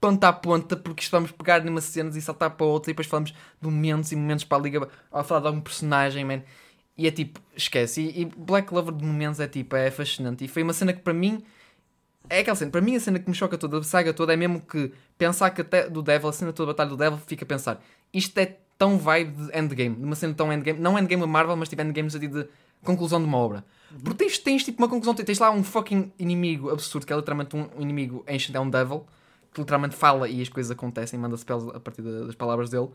[0.00, 0.76] ponta a ponta.
[0.76, 2.90] Porque isto vamos pegar numa cenas e saltar para outra.
[2.90, 4.88] E depois falamos de momentos e momentos para a liga.
[5.12, 6.42] A falar de algum personagem, man.
[6.96, 8.00] E é tipo, esquece.
[8.00, 10.44] E, e Black Clover de momentos é tipo, é fascinante.
[10.44, 11.42] E foi uma cena que para mim.
[12.28, 14.36] É aquela cena, para mim a cena que me choca toda, a saga toda, é
[14.36, 17.44] mesmo que pensar que até do Devil, a cena toda a batalha do Devil, fica
[17.44, 21.20] a pensar, isto é tão vibe de endgame, de uma cena tão endgame, não endgame
[21.22, 22.48] da Marvel, mas tipo endgame no sentido de
[22.84, 23.64] conclusão de uma obra.
[24.02, 27.56] Porque tens, tens tipo uma conclusão, tens lá um fucking inimigo absurdo, que é literalmente
[27.56, 29.06] um, inimigo ancient, é um Devil,
[29.54, 32.88] que literalmente fala e as coisas acontecem, manda spells a partir da- das palavras dele.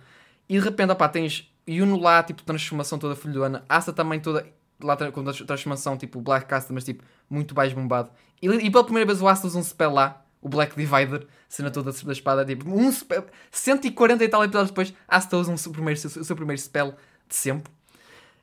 [0.47, 3.63] E de repente, opá, tens Yuno lá, tipo, transformação toda filhona.
[3.69, 4.45] Asa também toda,
[4.85, 8.09] lá com trans- transformação, tipo, Black Caster, mas tipo, muito mais bombado.
[8.41, 11.69] E, e pela primeira vez o Asa usa um spell lá, o Black Divider, cena
[11.69, 15.71] toda da espada, tipo, um spell, 140 e tal episódios depois, Asta usa um seu
[15.71, 16.95] primeiro, o seu primeiro spell
[17.29, 17.71] de sempre.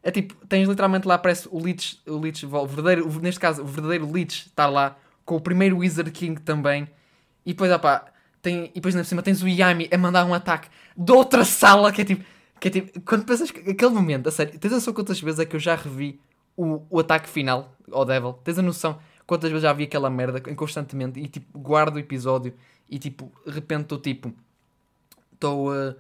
[0.03, 3.67] É tipo, tens literalmente lá, aparece o Lich, o Lich, o verdadeiro, neste caso, o
[3.67, 6.89] verdadeiro Lich está lá, com o primeiro Wizard King também.
[7.45, 8.07] E depois, opá,
[8.41, 11.93] tem, e depois na cima tens o Yami a mandar um ataque de outra sala,
[11.93, 12.25] que é tipo,
[12.61, 15.41] que é tipo, quando pensas que aquele momento, a sério, tens a noção quantas vezes
[15.41, 16.21] é que eu já revi
[16.59, 18.33] o, o ataque final ao Devil?
[18.45, 22.53] Tens a noção quantas vezes já vi aquela merda constantemente e tipo, guardo o episódio
[22.91, 24.35] e tipo, de repente estou tipo,
[25.33, 25.95] estou, uh,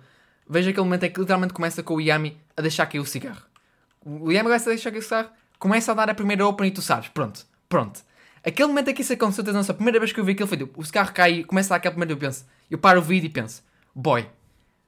[0.48, 3.42] vejo aquele momento em que literalmente começa com o Yami a deixar cair o cigarro.
[4.04, 5.28] O Yami começa a deixar cair o cigarro,
[5.58, 8.00] começa a dar a primeira open e tu sabes, pronto, pronto.
[8.42, 10.32] Aquele momento em que isso aconteceu, tens a noção, a primeira vez que eu vi
[10.32, 13.00] aquilo foi tipo, o cigarro cai começa a dar aquela primeira, eu penso, eu paro
[13.00, 13.62] o vídeo e penso,
[13.94, 14.26] boy,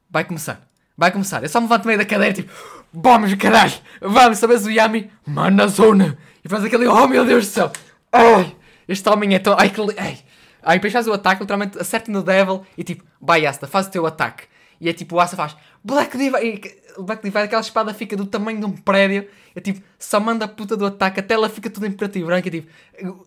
[0.08, 0.66] vai começar,
[1.00, 1.42] vai começar.
[1.42, 2.52] Eu só me levanto no meio da cadeira tipo,
[2.92, 3.72] vamos caralho,
[4.02, 6.18] vamos, sabes o Yami, mano na zona.
[6.44, 7.72] E faz aquele, oh meu Deus do céu,
[8.12, 8.54] ai,
[8.86, 10.74] este homem é tão, ai que, ai.
[10.74, 14.04] Depois faz o ataque, literalmente acerta no Devil e tipo, vai Asta, faz o teu
[14.04, 14.44] ataque.
[14.80, 15.54] E é tipo, o Asta faz
[15.84, 16.58] Black Diva, e
[16.98, 19.26] Black Diva, aquela espada fica do tamanho de um prédio.
[19.54, 22.24] É tipo, só manda a puta do ataque, a tela fica tudo em preto e
[22.24, 22.46] branco.
[22.48, 22.68] É tipo,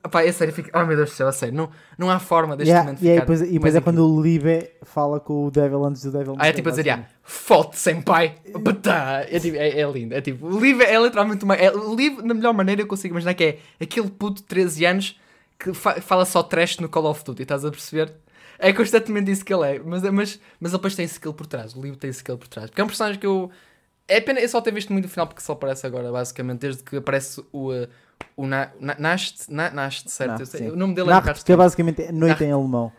[0.10, 2.56] pá, é sério, fica, oh meu Deus do céu, é sério, não, não há forma
[2.56, 5.46] deste Yeah, momento e aí ficar depois, e depois é quando o Libe fala com
[5.48, 9.26] o Devil antes do Devil Aí é tipo a dizer, yeah, foto senpai, batá.
[9.30, 10.16] É, tipo, é, é lindo.
[10.16, 11.56] É tipo, o Liv é literalmente uma.
[11.56, 14.86] É, o Liv, na melhor maneira, eu consigo imaginar que é aquele puto de 13
[14.86, 15.20] anos
[15.60, 18.14] que fa- fala só trash no Call of Duty, estás a perceber?
[18.64, 21.76] É constantemente isso que ele é, mas, mas, mas ele depois tem skill por trás.
[21.76, 22.70] O Liv tem skill por trás.
[22.70, 23.52] Porque é um personagem que eu.
[24.08, 26.84] É pena eu só ter visto muito no final porque só aparece agora, basicamente, desde
[26.84, 27.72] que aparece o.
[27.74, 27.88] uh,
[28.38, 30.40] o Na, Na- Nast, Na- Nast, certo?
[30.40, 32.92] Não, sei- o nome dele é Nacht, que é basicamente noite em alemão.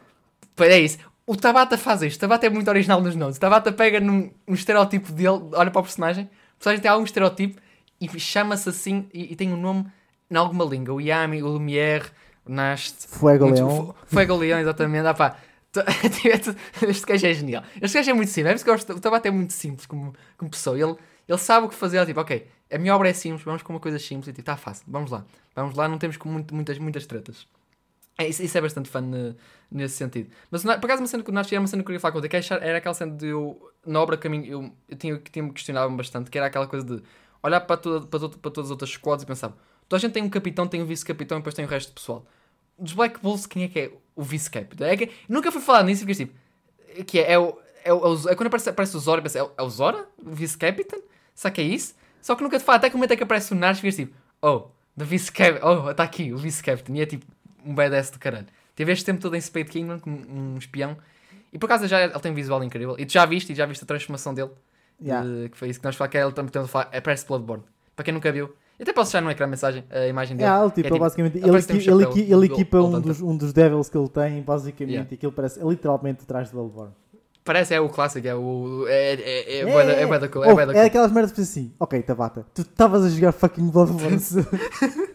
[0.54, 0.98] Pois é isso.
[1.26, 2.18] O Tabata faz isto.
[2.18, 3.36] O Tabata é muito original nos nomes.
[3.36, 6.24] O Tabata pega num um estereótipo dele, olha para o personagem.
[6.24, 7.60] O personagem tem algum estereótipo
[8.00, 9.86] e chama-se assim e, e tem um nome
[10.30, 10.94] em alguma língua.
[10.94, 12.04] O Yami, o Lumière,
[12.46, 13.08] o Nast.
[13.08, 13.70] Fuego muito- Leão.
[13.86, 15.06] Fu- Fuego Leão, exatamente.
[15.06, 15.36] Ah, pá.
[16.88, 17.64] Este gajo é genial.
[17.80, 18.52] Este gajo é muito simples.
[18.52, 20.78] É isso que eu gosto- O Tabata é muito simples como, como pessoa.
[20.78, 20.94] Ele,
[21.28, 22.04] ele sabe o que fazer.
[22.06, 24.28] Tipo, ok, a minha obra é simples, vamos com uma coisa simples.
[24.28, 25.24] E tipo, está fácil, vamos lá.
[25.54, 27.46] Vamos lá, não temos com muito- muitas, muitas tretas.
[28.16, 29.34] É, isso, isso é bastante fã ne-
[29.70, 30.30] nesse sentido.
[30.50, 32.28] Mas por acaso, uma cena que o Nacho era uma cena que eu queria falar
[32.28, 35.30] que era- era aquela cena de eu, na obra que mim, eu, eu tinha, que
[35.32, 37.02] tinha me questionado bastante, que era aquela coisa de
[37.42, 39.48] olhar para, toda, para, para todas as outras squads e pensar:
[39.88, 41.94] toda a gente tem um capitão, tem um vice-capitão e depois tem o resto do
[41.94, 42.24] pessoal.
[42.78, 44.86] Dos Black Bulls, quem é que é o vice-capitão?
[44.86, 48.28] É que, nunca fui falar nisso e fiquei tipo: que é, é, o, é, o,
[48.28, 50.06] é, é quando aparece, aparece o Zora, eu pensei, é, o- é o Zora?
[50.24, 51.00] O vice-capitão?
[51.34, 51.94] Será que é isso?
[52.22, 53.80] Só que nunca te falo, até que o momento é que aparece o Nash e
[53.82, 56.94] fiquei tipo: oh, the vice-capitão, oh, está aqui, o vice-capitão.
[56.96, 57.26] E é tipo
[57.64, 58.46] um badass do caralho.
[58.74, 60.96] Teve este tempo todo em Spade Kingdom um espião.
[61.52, 62.96] E por acaso já, ele tem um visual incrível.
[62.98, 64.50] E tu já viste, e já viste a transformação dele.
[65.00, 65.26] Yeah.
[65.28, 67.62] De- que foi isso que nós falamos, que é ele também falar, aparece Bloodborne.
[67.94, 68.54] Para quem nunca viu.
[68.78, 70.50] Eu até posso deixar no ecrã a mensagem, a imagem dele.
[70.50, 72.54] É, ele, Que tipo, basicamente, ele, aparece que tem um equi- ele, equi- ele do
[72.54, 75.08] equipa um dos, um dos devils que ele tem, basicamente, Yeah.
[75.10, 76.92] e aquilo parece é literalmente atrás de Bloodborne.
[77.44, 78.86] Parece, é o clássico, é o.
[78.88, 79.64] É, é, é, é, É,
[80.06, 80.80] bué da- é, cool, é, Oh, é cool.
[80.80, 84.18] aquelas merdas que pensas assim, ok, Tabata, tu estavas a jogar fucking Bloodborne.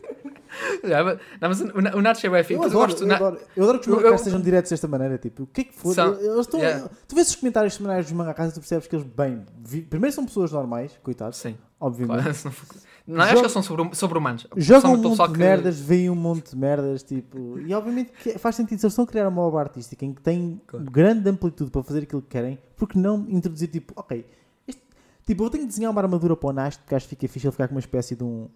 [0.84, 2.60] Mas- Não, mas o, o Nacho é bué fixe.
[2.60, 3.04] eu, adoro, gosto.
[3.04, 5.62] eu, na- adoro, eu adoro que os mangakas sejam diretos desta maneira, tipo, o que
[5.62, 5.94] é que for?
[5.94, 6.90] São- Eles estão, yeah.
[7.08, 10.14] Tu vês os comentários semanais dos mangakas e tu percebes que eles, bem, vi- primeiro
[10.14, 12.24] são pessoas normais, coitados, Sim, obviamente.
[12.42, 12.56] claro.
[13.14, 14.48] não acho que eles são sobre- sobre-humanos.
[14.58, 18.80] Jogam um monte de merdas, veem um monte de merdas, tipo, e obviamente faz sentido,
[18.80, 20.86] se eles estão a criar uma obra artística em que tem Claro.
[20.90, 24.26] grande amplitude para fazer aquilo que querem, porque não introduzir, tipo, ok,
[24.68, 24.82] este-
[25.26, 27.46] tipo, eu tenho que desenhar uma armadura para o Nast, que acho que fica fixe
[27.48, 28.48] ele ficar com uma espécie de um,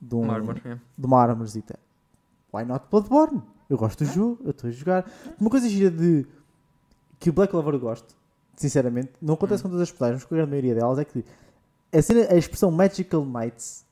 [0.00, 0.78] de um, Uma é.
[0.98, 1.78] de uma armorzita.
[2.52, 3.42] Why not Bloodborne?
[3.70, 5.10] Eu gosto do jogo, eu estou a jogar.
[5.40, 6.26] Uma coisa gira de
[7.18, 8.14] que o Black Lover eu gosto,
[8.54, 9.64] sinceramente, não acontece Hum.
[9.64, 11.24] com todas as personagens, mas com a grande maioria delas, é que
[11.92, 13.83] a, cena, a expressão Magical Mights,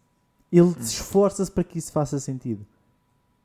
[0.52, 2.64] ele se esforça-se para que isso faça sentido.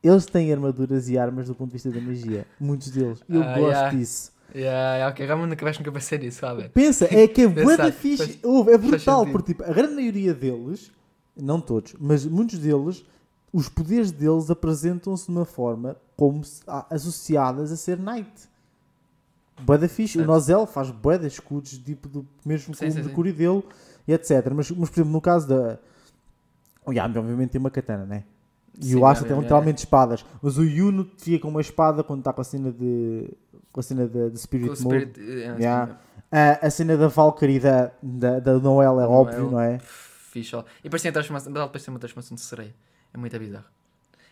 [0.03, 3.19] Eles têm armaduras e armas do ponto de vista da magia, muitos deles.
[3.27, 3.89] Eu Ah, gosto yeah.
[3.89, 4.31] disso.
[4.55, 6.69] Yeah, yeah, ok, realmente nunca vais nunca pensar nisso, sabe?
[6.69, 8.17] Pensa, é que é bué da Pensar, fixe.
[8.25, 9.31] faz- Ouve, é faz brutal, sentido.
[9.33, 10.91] porque tipo, a grande maioria deles,
[11.35, 13.03] não todos, mas muitos deles,
[13.51, 18.31] os poderes deles apresentam-se de uma forma como se, a- associadas a ser Knight.
[19.63, 20.19] Bué da fixe.
[20.19, 20.25] O.
[20.25, 23.07] Nozel faz bué de escudos, tipo, do mesmo Sim, com sim, o sim.
[23.07, 23.63] Mercúrio dele,
[24.07, 24.29] e etc.
[24.55, 25.79] Mas, mas, por exemplo, no caso da...
[26.87, 28.23] O Yami, obviamente, tem uma katana, né?
[28.79, 29.39] E Sim, o Yami, tem é.
[29.39, 30.25] literalmente espadas.
[30.41, 33.29] Mas o Yuno fica com uma espada quando está com a cena de...
[33.71, 35.09] Com a cena de, de Spirit, Com o Mode.
[35.11, 35.97] Spirit, eh, Yeah.
[36.31, 39.11] A, a cena da Valkyrie da, da, da Noel é Noel.
[39.11, 39.79] óbvio, não é?
[39.79, 40.63] Fixe, ó.
[40.83, 42.73] E a transformação, mas depois tem uma transformação de sereia.
[43.13, 43.65] É muito bizarro.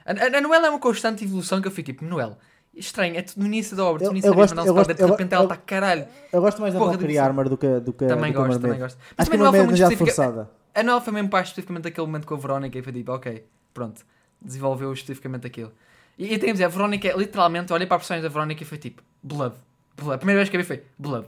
[0.05, 2.37] A, a, a Noel é uma constante evolução que eu fico tipo, Noel,
[2.75, 3.15] estranho.
[3.17, 4.03] É tudo no início da obra.
[4.05, 6.05] Tu início gosto- sabias ela gosto- está, de repente ela está caralho.
[6.33, 7.17] Eu gosto mais da Valkyrie.
[7.17, 8.97] Armor do que, do que, Também do gosto, também gosto.
[8.99, 10.49] Mas Acho que também a não é muito já forçada.
[10.75, 13.43] A Noel foi mesmo para especificamente aquele momento com a Verónica e foi tipo, ok,
[13.73, 14.01] pronto,
[14.41, 15.71] desenvolveu especificamente aquilo.
[16.17, 18.65] E, e tem a dizer, a Verónica, literalmente, olhei para a personagem da Verónica e
[18.65, 19.55] foi tipo, Blood.
[19.97, 20.15] Blood.
[20.15, 21.27] A primeira vez que eu vi foi Blood.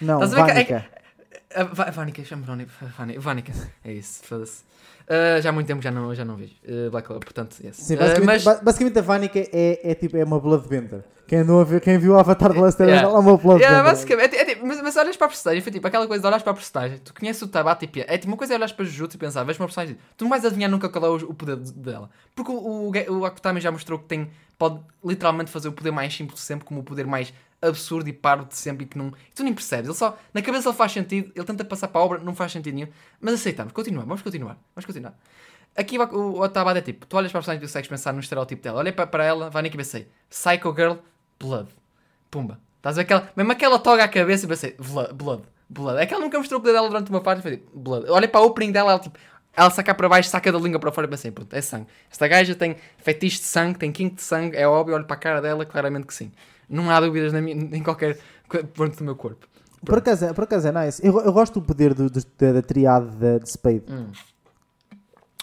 [0.00, 0.90] Não, Estás a ver que- é
[1.92, 2.70] Vânica, Verónica.
[2.96, 3.52] Vânica, Vânica.
[3.84, 4.62] É isso, foda-se.
[5.08, 7.76] Ah, já há muito tempo já não, já não vejo uh, Black Clover, portanto, yes.
[7.76, 11.02] Sim, Ah, basicamente, mas, ba- basicamente a Vanica é, é tipo é uma Bloodbender.
[11.26, 13.02] Quem, a ver, quem viu o Avatar de Last Yeah.
[13.02, 13.60] ela é uma Bloodbender.
[13.68, 16.26] Yeah, basicamente, é, é mas, mas olhas para a personagem, foi tipo aquela coisa de
[16.28, 18.56] olhas para a personagem, tu conheces o Tabata e Pia, é tipo uma coisa é
[18.56, 21.08] olhas para Jujutsu e pensar, vejo uma personagem, tu não vais adivinhar nunca qual é
[21.08, 22.08] o, o poder de- dela.
[22.34, 26.14] Porque o, o, o Akutami já mostrou que tem, pode literalmente fazer o poder mais
[26.14, 27.32] simples de sempre como o poder mais
[27.62, 29.08] absurdo e parvo de sempre e que não.
[29.08, 29.86] e tu nem percebes.
[29.86, 32.52] Ele só, na cabeça ele faz sentido, ele tenta passar para a obra, não faz
[32.52, 32.88] sentido nenhum.
[33.20, 35.14] Mas aceitamos, continuamos, vamos continuar, vamos continuar.
[35.76, 38.12] Aqui o, o, o Tabata é tipo, tu olhas para a personagem e consegues pensar
[38.12, 38.78] no estereótipo dela.
[38.78, 40.94] Olhei para, ela, vai nem que pensei, Psycho Girl,
[41.38, 41.68] Blood.
[42.30, 42.60] Pumba.
[42.76, 46.00] Estás a ver aquela, mesmo aquela toga à cabeça e pensei, Blood, Blood, Blood.
[46.00, 48.08] É que ela nunca mostrou o poder dela durante uma parte e tipo, Blood.
[48.08, 49.18] Olhei para a opening dela, ela tipo,
[49.54, 51.86] ela saca para baixo, saca da língua para fora e pensei, pronto, é sangue.
[52.10, 55.18] Esta gaja tem fetiche de sangue, tem quinto de sangue, é óbvio, olho para a
[55.18, 56.32] cara dela, claramente que sim.
[56.70, 58.16] Não há dúvidas na minha, em qualquer
[58.74, 59.46] ponto do meu corpo.
[59.84, 61.04] Por acaso, é- por acaso é nice.
[61.04, 63.82] Eu, eu gosto do poder do, do- da, da triade de, de Spade.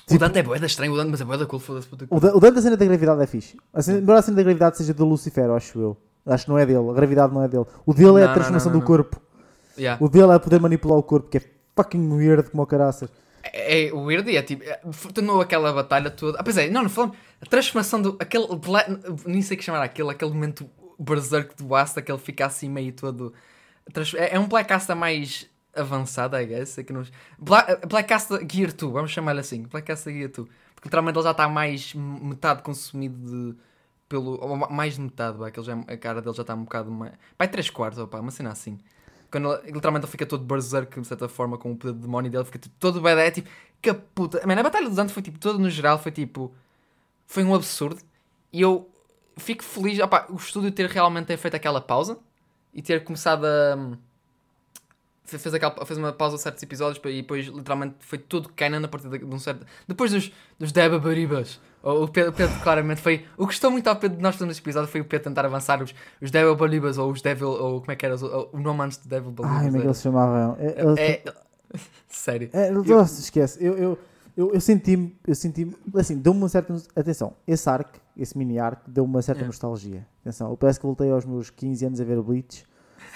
[0.10, 1.88] o Dante é boeda estranho, o Dante, mas é boeda cool, foda-se.
[2.10, 3.58] O, da, o da cena da gravidade é fixe.
[3.74, 5.98] A cena, embora a cena da gravidade seja do Lucifer, acho eu.
[6.26, 6.90] Acho que não é dele.
[6.90, 7.66] A gravidade não é dele.
[7.86, 9.22] O dele é Não, a não, transformação não, não, do corpo.
[9.78, 10.04] Yeah.
[10.04, 11.42] O dele é poder manipular o corpo, que é
[11.76, 13.10] fucking weird como o caraças.
[13.44, 14.80] É, é weird e é tipo, é,
[15.14, 16.38] tornou aquela batalha toda.
[16.40, 17.16] Ah, pois é, não, não falamos.
[17.42, 18.18] A transformação do.
[18.20, 18.46] Aquele.
[19.26, 20.68] Nem sei o que chamar aquele, aquele momento
[21.00, 23.34] berserk do Asta, que ele fica assim meio todo.
[24.16, 26.78] É, é um Black Asta mais avançado, I guess.
[26.78, 29.64] É que nos, Black, Black Asta Gear 2, vamos chamar-lhe assim.
[29.64, 30.48] Black Asta Gear 2.
[30.76, 33.18] Porque literalmente ele já está mais metade consumido
[33.54, 33.58] de.
[34.10, 36.90] Pelo, ou ma- mais de metade, que já, a cara dele já está um bocado
[36.90, 37.14] mais.
[37.38, 38.78] Pai, 3 quartos, opa, uma cena assim.
[39.30, 42.32] Quando ele, literalmente ele fica todo berserk de certa forma com o poder de demónio
[42.32, 43.50] dele, fica tipo, todo bad, é tipo,
[43.82, 44.46] que puta.
[44.48, 46.54] Mano, a Batalha dos Dante foi tipo, todo no geral, foi tipo,
[47.28, 48.02] foi um absurdo.
[48.54, 48.90] E eu
[49.38, 52.18] fico feliz, opá, o estúdio ter realmente ter feito aquela pausa
[52.74, 53.98] e ter começado a.
[55.24, 58.84] fe- Fez, aquela, fez uma pausa de certos episódios e depois literalmente foi tudo canon
[58.84, 59.66] a partir de, de um certo.
[59.88, 61.60] Depois dos, dos Deba Baribas.
[61.84, 63.26] O Pedro, o Pedro claramente foi.
[63.38, 65.46] O que gostou muito ao Pedro de nós fazermos este episódio foi o Pedro tentar
[65.46, 67.48] avançar os, os Devil Balibas ou os Devil.
[67.50, 68.16] ou como é que era?
[68.16, 69.58] O, o nome antes de Devil Balibas.
[69.62, 70.58] Ai, como é que eles se chamavam?
[70.60, 71.24] É, eles- É,
[72.10, 72.50] sério.
[72.52, 73.64] É, não se esquece.
[73.64, 74.00] Eu, eu,
[74.38, 76.74] eu, eu senti-me, eu senti assim, deu-me uma certa.
[76.96, 79.48] Atenção, esse arc, esse mini arc, deu-me uma certa É.
[79.48, 80.08] nostalgia.
[80.22, 82.64] Atenção, eu parece que voltei aos meus 15 anos a ver Bleach,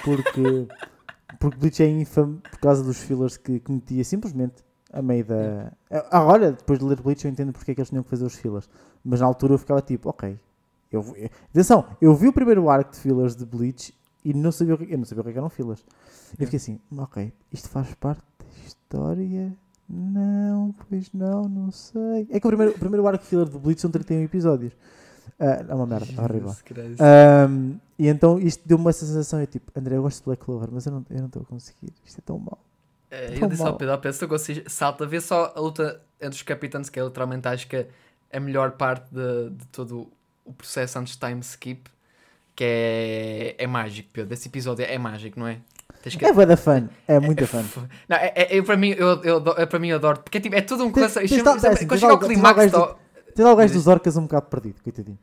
[0.03, 0.67] porque,
[1.39, 5.71] porque Bleach é infame por causa dos fillers que, que metia simplesmente a meio da.
[6.09, 8.25] Ah, olha, depois de ler Bleach eu entendo porque é que eles tinham que fazer
[8.25, 8.67] os fillers,
[9.05, 10.37] mas na altura eu ficava tipo, ok.
[10.91, 11.05] Eu,
[11.51, 13.93] atenção, eu vi o primeiro arc de fillers de Bleach
[14.25, 15.85] e não sabia o que, eu não sabia o que eram fillers.
[16.37, 19.55] Eu fiquei assim, ok, isto faz parte da história?
[19.93, 22.27] Não, pois não, não sei.
[22.29, 24.73] É que o primeiro, o primeiro arco filler de Bleach são 31 episódios.
[25.37, 26.55] Ah, é uma merda, é horrível.
[26.99, 30.69] Ahm, e então isto deu-me uma sensação, eu tipo, André, eu gosto de Black Clover,
[30.71, 32.63] mas eu não estou a conseguir, isto é tão mau.
[33.09, 33.71] É, tão eu disse mal.
[33.73, 37.03] Ao Pedro, se eu consigo, salta, vê só a luta entre os capitães, que é
[37.03, 37.87] literalmente acho que é
[38.31, 40.07] a melhor parte de, de todo
[40.45, 41.89] o processo antes de time skip,
[42.55, 44.33] que é, é mágico, Pedro.
[44.33, 45.59] Esse episódio é mágico, não é?
[46.03, 47.63] Que- É bué da fã, é muito é fã.
[48.09, 50.41] Não, é, é- é- para mim, eu, eu, adoro- é, para mim adoro, porque é,
[50.41, 51.53] tipo, é tudo um tens tal-
[51.87, 52.55] Quando chega ao climax,
[53.35, 55.17] Tem lá o gajo dos orcas um bocado perdido, coitadinho.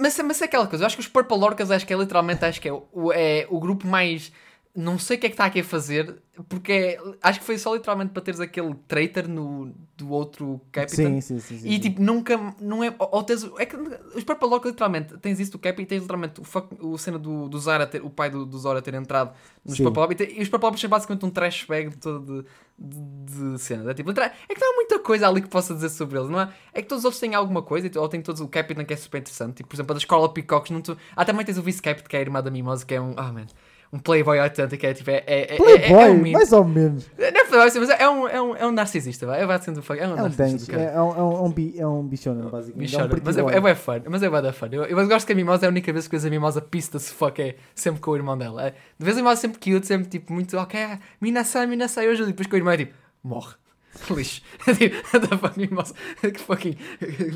[0.00, 2.44] Mas, mas é aquela coisa, eu acho que os Purple Orcas acho que é literalmente
[2.44, 4.30] acho que é o, é o grupo mais.
[4.76, 7.56] Não sei o que é que está aqui a fazer, porque é- acho que foi
[7.56, 10.96] só literalmente para teres aquele traitor no, do outro Capitão.
[10.96, 11.58] Sim, sim, sim.
[11.58, 11.78] sim, E sim.
[11.78, 12.36] tipo, nunca.
[12.60, 12.92] Não é.
[12.98, 16.40] Ou tens, é que os Purple Orcas literalmente tens isso do Cap e tens literalmente
[16.40, 19.32] o, fuck, o cena do, do Zara ter, o pai do, do Zora ter entrado
[19.64, 19.84] nos Sim.
[19.84, 22.42] Purple Orcas e, te- e os Purple Orcas são basicamente um trash bag de todo
[22.76, 23.88] de, de, de cena.
[23.92, 24.14] É, tipo, é
[24.54, 26.52] que não há muita coisa ali que possa dizer sobre eles, não é?
[26.72, 28.96] É que todos os outros têm alguma coisa, ou têm todos o Captain que é
[28.96, 29.58] super interessante.
[29.58, 30.72] Tipo, por exemplo, a da escola Peacocks.
[30.72, 30.98] Não tu...
[31.14, 33.14] Ah, também tens o Vice Captain que é a irmã da Mimosa, que é um.
[33.16, 33.46] Ah, man.
[33.94, 37.06] Um playboy autêntico, é tipo, é, é, é, é, Playboy, é um mais ou menos.
[37.16, 39.40] Não é playboy, sim, mas é um, é um, é um narcisista, vai.
[39.40, 40.72] É, sendo, é um É um narcisista.
[40.74, 42.90] é, é um, é um, é um, bi, é um bichona, basicamente.
[42.90, 44.66] Bichona, é um mas é, é bem fun, mas é bem da fun.
[44.72, 46.98] Eu, eu gosto que a Mimosa é a única vez que eu a Mimosa pista
[46.98, 48.66] se fuck é sempre com o irmão dela.
[48.66, 52.24] É, De vez em quando sempre cute, sempre tipo muito, ok, ah, Minasai, Minasai, hoje,
[52.24, 53.54] e depois com o irmão é tipo, morre.
[54.10, 54.42] Lixo.
[54.76, 55.94] Tipo, da Mimosa.
[56.20, 56.76] Que fucking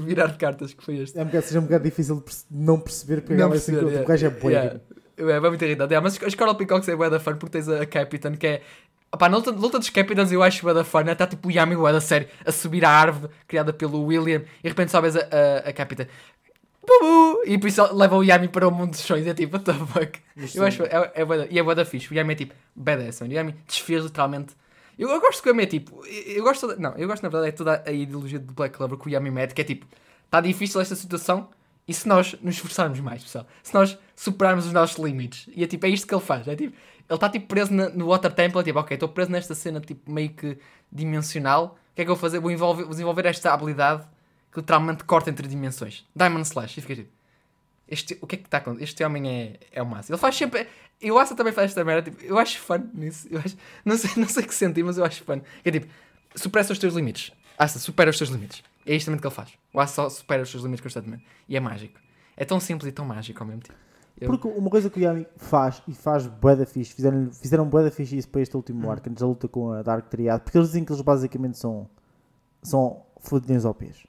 [0.04, 1.16] virar de cartas que foi este.
[1.16, 3.72] É um bocado, seja um bocado difícil de não perceber porque Não ela é assim,
[3.74, 4.52] perceber, o gajo é boi.
[4.52, 4.80] yeah.
[5.18, 5.92] É muito irritado.
[5.92, 8.62] Yeah, mas a Scarlet Peacocks é bué da fun porque tens a Captain que é.
[9.10, 11.00] Opá, na luta, luta dos Capitans eu acho bué da fun.
[11.00, 14.62] Está tipo o Yami bué da série a subir a árvore criada pelo William e
[14.62, 16.06] de repente sobes a, a, a Captain.
[16.86, 17.42] Pubu!
[17.44, 19.26] E por isso leva o Yami para o mundo dos sonhos.
[19.26, 20.20] É tipo, what the fuck?
[20.54, 22.10] Eu acho, é, é, bué da- e é bué da fixe.
[22.12, 23.32] O Yami é tipo, badass, mano.
[23.32, 24.54] O Yami desfez literalmente.
[24.98, 26.04] Eu, eu gosto que o Yami é tipo.
[26.06, 26.80] Eu, eu gosto.
[26.80, 29.30] Não, eu gosto na verdade é toda a ideologia do Black Clover que o Yami
[29.30, 29.86] mete, que é tipo,
[30.24, 31.48] está difícil esta situação
[31.86, 35.66] e se nós nos esforçarmos mais, pessoal, se nós superarmos os nossos limites, e é
[35.66, 36.46] tipo, é isto que ele faz.
[36.48, 39.30] É tipo, ele está tipo preso na- no Water Temple, é tipo, ok, estou preso
[39.30, 40.58] nesta cena tipo meio que
[40.90, 41.78] dimensional.
[41.92, 42.38] O que é que eu vou fazer?
[42.40, 44.04] Vou envolver, vou desenvolver esta habilidade
[44.52, 46.04] que literalmente corta entre dimensões.
[46.16, 46.78] Diamond Slash.
[46.78, 47.10] E fica tipo.
[47.88, 48.84] Este, o que é que está acontecendo?
[48.84, 50.14] Este homem é, é o máximo.
[50.14, 50.66] Ele faz sempre.
[51.00, 52.10] Eu acho também faz esta merda.
[52.10, 53.26] Tipo, eu acho fun nisso.
[53.30, 55.40] Eu acho, não, sei, não sei que sentir, mas eu acho fun.
[55.64, 55.86] É tipo,
[56.34, 57.32] supera os teus limites.
[57.56, 58.62] Asa, supera os teus limites.
[58.84, 59.50] É isto também que ele faz.
[59.72, 61.24] O Asa só supera os seus limites constantemente.
[61.48, 61.98] E é mágico.
[62.36, 63.78] É tão simples e tão mágico ao mesmo tempo.
[64.20, 67.68] Eu- Porque uma coisa que o Yami faz e faz bué da fixe, fizeram, fizeram
[67.68, 68.90] bué da fixe isso para este último Hum.
[68.90, 71.88] arco, antes da luta com a Dark Triad, porque eles dizem que eles basicamente são,
[72.62, 74.06] são fodilhões OPs.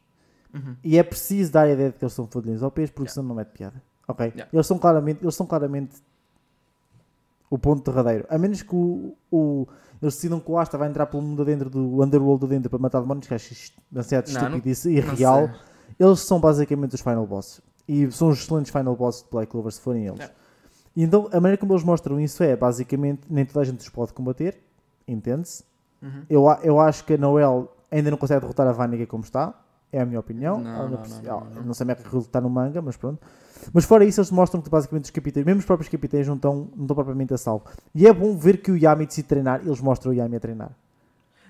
[0.54, 0.76] Uhum.
[0.84, 3.14] E é preciso dar a ideia de que eles são fodilhões OPs, porque Yeah.
[3.14, 3.82] senão não mete piada.
[4.08, 4.26] Ok?
[4.28, 4.50] Yeah.
[4.52, 5.96] Eles são claramente, eles são claramente
[7.50, 8.26] o ponto derradeiro.
[8.30, 9.68] A menos que o, o-
[10.02, 13.02] eles decidam que o Asta vai entrar pelo mundo dentro do Underworld dentro para matar
[13.02, 15.50] demónios, que acho Não, estúpido e irreal.
[16.00, 17.62] Eles são basicamente os final bosses.
[17.92, 20.20] E são os excelentes final bosses de Black Clover se forem eles.
[20.20, 20.36] Yeah.
[20.96, 23.90] E então a maneira como eles mostram isso é basicamente nem toda a gente os
[23.90, 24.60] pode combater,
[25.08, 25.64] entende-se.
[26.02, 26.24] Uhum.
[26.30, 29.54] Eu, eu acho que a Noel ainda não consegue derrotar a Vaniga como está,
[29.92, 30.60] é a minha opinião.
[30.60, 31.74] Não, não, não, não, não.
[31.74, 33.20] sei como é que está no manga, mas pronto.
[33.74, 36.70] Mas fora isso, eles mostram que basicamente os capitães, mesmo os próprios capitães, não estão,
[36.76, 37.66] não estão propriamente a salvo.
[37.94, 40.72] E é bom ver que o Yami decide treinar, eles mostram o Yami a treinar.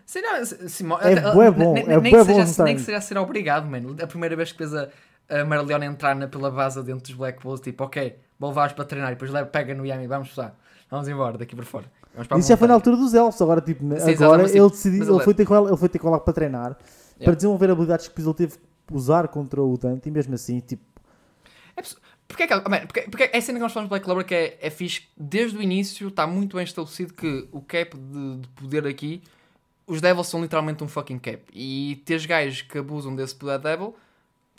[0.05, 2.75] Sim, não, se- se mo- É até- bué bom, nem- é que bom seja- Nem
[2.77, 3.95] que ser obrigado, mano.
[4.01, 4.89] A primeira vez que vês a,
[5.29, 8.85] a Marleona entrar na, pela base dentro dos Black Bulls, tipo, ok, vou levar-os para
[8.85, 10.55] treinar e depois leva, pega no Yami, vamos pessoal,
[10.89, 11.85] vamos embora daqui para fora.
[12.13, 15.03] Vamos para Isso já foi na altura dos elfos, agora tipo, Sim, agora ele decidiu,
[15.03, 16.85] ele ele- foi ter com ela, ele foi ter com ela para treinar, para
[17.19, 17.35] Yeah.
[17.35, 18.57] desenvolver habilidades que depois ele teve
[18.87, 20.81] que usar contra o Dante e mesmo assim, tipo,
[21.75, 21.81] É
[22.27, 24.25] Porque é que, man, porque, porque é a cena que nós falamos de Black Clover
[24.25, 28.37] que é, é fixe, desde o início está muito bem estabelecido que o cap de,
[28.37, 29.21] de poder aqui,
[29.87, 31.41] os Devils são literalmente um fucking cap.
[31.53, 33.95] E teres gajos que abusam desse poder Devil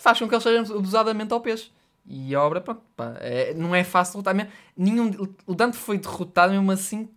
[0.01, 1.71] faz com que eles sejam abusadamente ao peso.
[2.07, 4.51] E a obra, pronto, pá, é- não é fácil derrotar mesmo.
[4.77, 5.11] Nenhum,
[5.47, 7.09] o Dante foi derrotado mesmo assim.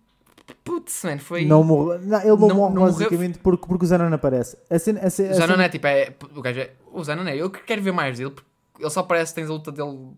[0.63, 1.45] Putz, man, foi.
[1.45, 2.93] não morre, não, ele não, Não- morre não morreu.
[2.97, 4.57] basicamente porque, porque o Zenon aparece.
[4.69, 7.23] A cena, a cena- a O Zanon é tipo, é, o gajo é, o Zanon
[7.27, 8.47] é, eu que quero ver mais dele, porque
[8.79, 10.09] ele só parece que tens a luta dele,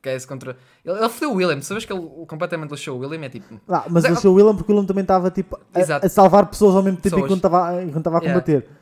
[0.00, 3.00] que é esse contra, ele, ele fodeu o William, sabes que ele completamente lixou o
[3.00, 5.58] William, é tipo, Ah, mas Mas é- o William porque o William também estava tipo,
[5.74, 7.24] a, a salvar pessoas ao mesmo tempo Pessoas.
[7.30, 8.40] enquanto estava a Yeah.
[8.40, 8.68] combater.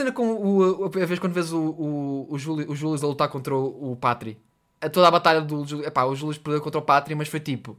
[0.00, 3.28] cena com o, a vez quando vês o, o, o, Júlio, o Júlio a lutar
[3.28, 4.38] contra o, o Patri,
[4.80, 7.40] a toda a batalha do Júlio, epá, o Júlio perdeu contra o Patri, mas foi
[7.40, 7.76] tipo,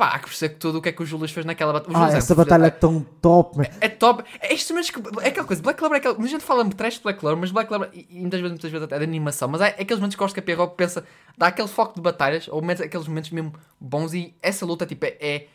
[0.00, 2.16] pá, que perceber que tudo o que é que o Júlio fez naquela batalha, Ah,
[2.16, 3.64] essa batalha é tão top, man.
[3.82, 4.24] É top.
[4.40, 5.22] É isto mesmo que.
[5.22, 5.62] É aquela coisa.
[5.62, 6.14] Black Clover é aquela.
[6.14, 7.90] Muita gente fala trash de Black Clover, mas Black Clover.
[7.92, 9.48] E e muitas vezes, muitas vezes até é de animação.
[9.48, 11.04] Mas há aqueles momentos que eu acho que a Pierrot pensa.
[11.36, 12.48] Dá aquele foco de batalhas.
[12.48, 14.14] Ou momentos, aqueles momentos mesmo bons.
[14.14, 15.46] E essa luta, tipo, é.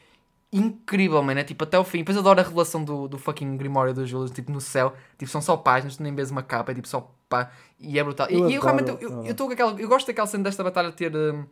[0.58, 1.40] Incrível, mano.
[1.40, 2.00] É tipo até o fim.
[2.00, 4.32] Depois adoro a revelação do, do fucking Grimório do Julius.
[4.32, 4.94] Tipo no céu.
[5.18, 5.98] Tipo, são só páginas.
[5.98, 6.72] Tu nem vês uma capa.
[6.72, 7.52] É tipo só pá.
[7.80, 8.28] E é brutal.
[8.30, 8.90] E, Eu e eu realmente.
[9.02, 11.16] Eu, eu, tô com aquela, eu gosto daquela cena desta batalha ter.
[11.16, 11.46] hum,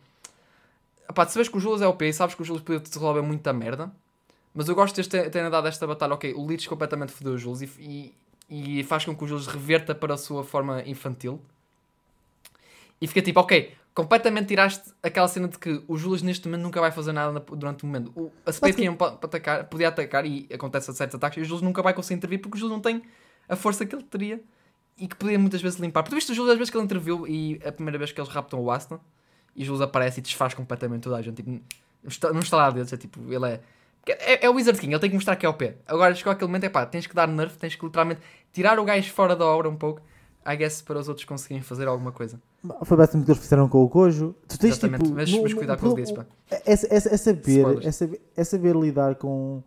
[1.14, 2.94] Pá, tu sabes que o Julius é OP e sabes que o Julius podia te
[2.94, 3.92] resolver muita merda.
[4.54, 6.14] Mas eu gosto de ter, ter dado esta batalha.
[6.14, 8.14] Ok, o Lich completamente fodeu o Julius e,
[8.50, 11.42] e, e faz com que o Julius reverta para a sua forma infantil.
[13.04, 16.80] E fica tipo, ok, completamente tiraste aquela cena de que o Julius neste momento nunca
[16.80, 18.12] vai fazer nada na- durante o momento.
[18.16, 21.42] O, a Spade que- tinha para atacar, podia atacar e acontece a certos ataques e
[21.42, 23.04] o Julius nunca vai conseguir intervir porque o Julius não tem
[23.50, 24.42] a força que ele teria
[24.98, 26.02] e que podia muitas vezes limpar.
[26.02, 28.22] Porque tu viste o Julius às vezes que ele interviu e a primeira vez que
[28.22, 29.00] eles raptam o Aston
[29.56, 31.36] e o Julius aparece e desfaz completamente toda a gente.
[31.44, 31.62] Tipo,
[32.34, 33.60] não está lá deles, é tipo, ele é.
[34.06, 35.76] É, é o Wizard King, ele tem que mostrar que é OP.
[35.88, 38.84] Agora chegou aquele momento, é pá, tens que dar nerf, tens que literalmente tirar o
[38.86, 40.02] gajo fora da obra um pouco,
[40.46, 42.42] I guess, para os outros conseguirem fazer alguma coisa.
[42.84, 44.34] Foi basicamente o que eles fizeram com o Kojo.
[44.48, 45.16] Tu tens Exatamente, tipo.
[45.16, 46.26] mas, no- mas cuidado com os no- dedos, pá.
[46.50, 49.62] é, é, é, é saber, é saber, é saber lidar com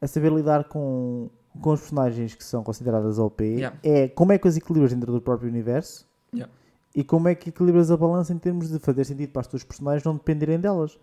[0.00, 1.28] é saber lidar com,
[1.60, 3.76] com os personagens que são consideradas OP Yeah.
[3.82, 6.52] é como é que os equilibras dentro do próprio universo Yeah.
[6.94, 9.62] e como é que equilibras a balança em termos de fazer sentido para as tuas
[9.64, 10.98] personagens não dependerem delas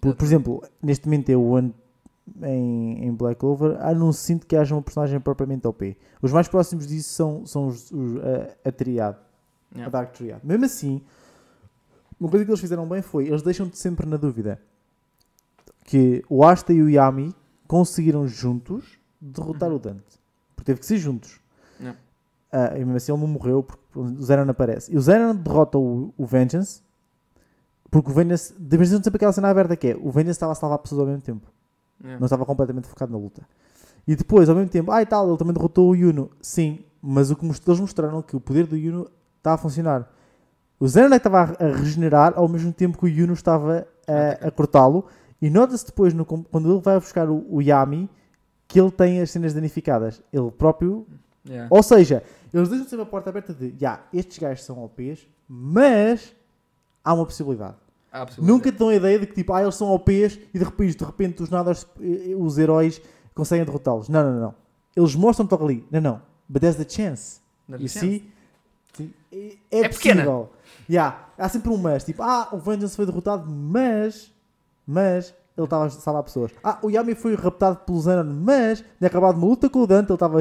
[0.00, 1.74] por, por exemplo, neste momento eu ando
[2.42, 6.48] em, em Black Clover ah, não sinto que haja uma personagem propriamente OP os mais
[6.48, 8.16] próximos disso são, são os, os-
[8.64, 9.18] a, a triade
[9.74, 9.86] Yeah.
[9.86, 10.40] a Dark Triad.
[10.44, 11.02] Mesmo assim,
[12.18, 14.60] uma coisa que eles fizeram bem foi, eles deixam-te sempre na dúvida
[15.84, 17.34] que o Asta e o Yami
[17.66, 20.20] conseguiram juntos derrotar o Dante.
[20.54, 21.40] Porque teve que ser juntos.
[21.78, 21.98] Yeah.
[22.52, 24.92] Ah, e mesmo assim ele não morreu porque o Zenon aparece.
[24.92, 26.84] E o Zenon derrota o, o Vengeance
[27.94, 30.50] porque o Vengeance, de em quando sempre aquela cena aberta que é, o Vengeance estava
[30.50, 31.46] a salvar pessoas ao mesmo tempo.
[32.00, 32.18] Yeah.
[32.18, 33.46] Não estava completamente focado na luta.
[34.04, 36.28] E depois, ao mesmo tempo, ah e tal, ele também derrotou o Yuno.
[36.42, 39.08] Sim, mas o que eles mostraram é que o poder do Yuno
[39.44, 40.10] está a funcionar.
[40.80, 44.50] O Zenon é estava a, regenerar ao mesmo tempo que o Yuno estava a, a
[44.50, 45.06] cortá-lo.
[45.40, 48.08] E nota-se depois, no quando ele vai buscar o, o Yami,
[48.66, 50.22] que ele tem as cenas danificadas.
[50.32, 51.06] Ele próprio.
[51.46, 51.68] Yeah.
[51.70, 52.22] Ou seja,
[52.52, 56.34] eles deixam sempre a porta aberta de, já, estes gajos são OPs, mas
[57.04, 57.76] há uma possibilidade.
[58.10, 58.58] Há a possibilidade.
[58.58, 60.96] Nunca te dão a ideia de que tipo, ah, eles são OPs e de repente,
[60.96, 63.02] de repente dos nada os, eh, os heróis
[63.34, 64.08] conseguem derrotá-los.
[64.08, 64.54] Não, não, não.
[64.96, 65.86] Eles mostram-te ali.
[65.90, 66.22] Não, não.
[66.48, 67.40] But there's the chance.
[67.68, 68.00] There's You see?
[68.20, 68.32] Sim,
[69.32, 70.24] É, É é pequena.
[70.88, 71.28] Yeah.
[71.38, 72.04] Há sempre um mas.
[72.04, 74.32] Tipo, ah, o Vengeance foi derrotado, mas...
[74.86, 75.34] Mas...
[75.56, 76.50] Ele estava a salvar pessoas.
[76.64, 80.08] Ah, o Yami foi raptado pelo Zenon, mas tinha acabado uma luta com o Dante,
[80.10, 80.38] ele estava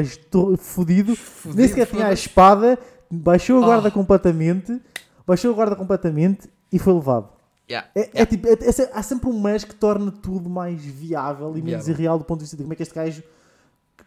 [0.57, 1.15] fodido,
[1.53, 2.79] nem sequer tinha a espada,
[3.11, 3.91] baixou a guarda Ah.
[3.91, 4.81] completamente,
[5.27, 7.29] baixou a guarda completamente e foi levado.
[7.69, 7.87] Yeah.
[7.93, 11.49] É, é tipo, é- é se- há sempre um mas que torna tudo mais viável
[11.55, 11.93] e menos Viável.
[11.93, 13.21] irreal do ponto de vista de como é que este gajo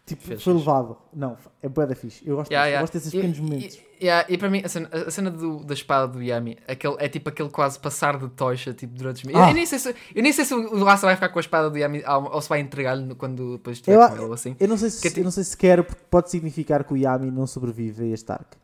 [0.07, 0.65] tipo, Fez foi fixe.
[0.67, 0.97] levado.
[1.13, 2.27] Não, é bué da fixe.
[2.27, 2.81] Eu gosto, Yeah, eu yeah.
[2.81, 3.79] gosto desses E- pequenos e- momentos.
[4.01, 7.07] yeah, E, para mim, a cena, a cena do- da espada do Yami aquele, é
[7.07, 9.39] tipo aquele quase passar de tocha tipo, durante os meses.
[9.41, 9.49] Ah.
[9.49, 11.69] Eu, nem sei se, eu nem sei se o Laça vai ficar com a espada
[11.69, 14.55] do Yami ou, ou se vai entregar-lhe quando depois estiver Eu- com ele assim.
[14.59, 16.83] Eu não sei se, Que é tipo- eu não sei se quero, porque pode significar
[16.83, 18.57] que o Yami não sobrevive a este arco.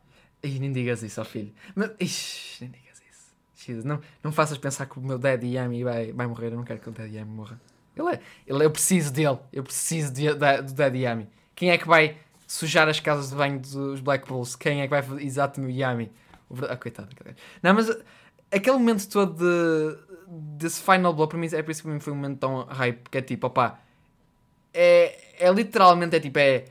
[0.44, 1.54] Ih, nem digas isso ao filho.
[1.76, 2.84] Mas, ixi, nem digas
[3.68, 3.88] isso.
[3.88, 6.48] Não, não faças pensar que o meu Daddy Yami vai, vai morrer.
[6.48, 7.62] Eu não quero que o Daddy Yami morra.
[7.96, 9.38] Ele é, ele, eu preciso dele.
[9.52, 11.30] Eu preciso de- do Daddy Yami.
[11.56, 12.18] Quem é que vai
[12.48, 14.56] sujar as casas de banho dos Black Bulls?
[14.56, 15.24] Quem é que vai fazer?
[15.24, 16.12] Exato-me o Yami.
[16.50, 17.10] O Ah, coitado.
[17.62, 17.89] Não, mas
[18.52, 19.98] aquele momento todo de,
[20.58, 23.00] desse final blow, para mim, é por isso que foi um momento tão hype.
[23.04, 23.80] Porque é tipo, opá,
[24.74, 26.66] é, é literalmente, é tipo, é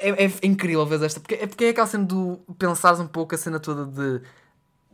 [0.00, 1.20] é, é incrível ver esta.
[1.20, 4.24] Porque, é porque é aquela cena do pensares um pouco a cena toda de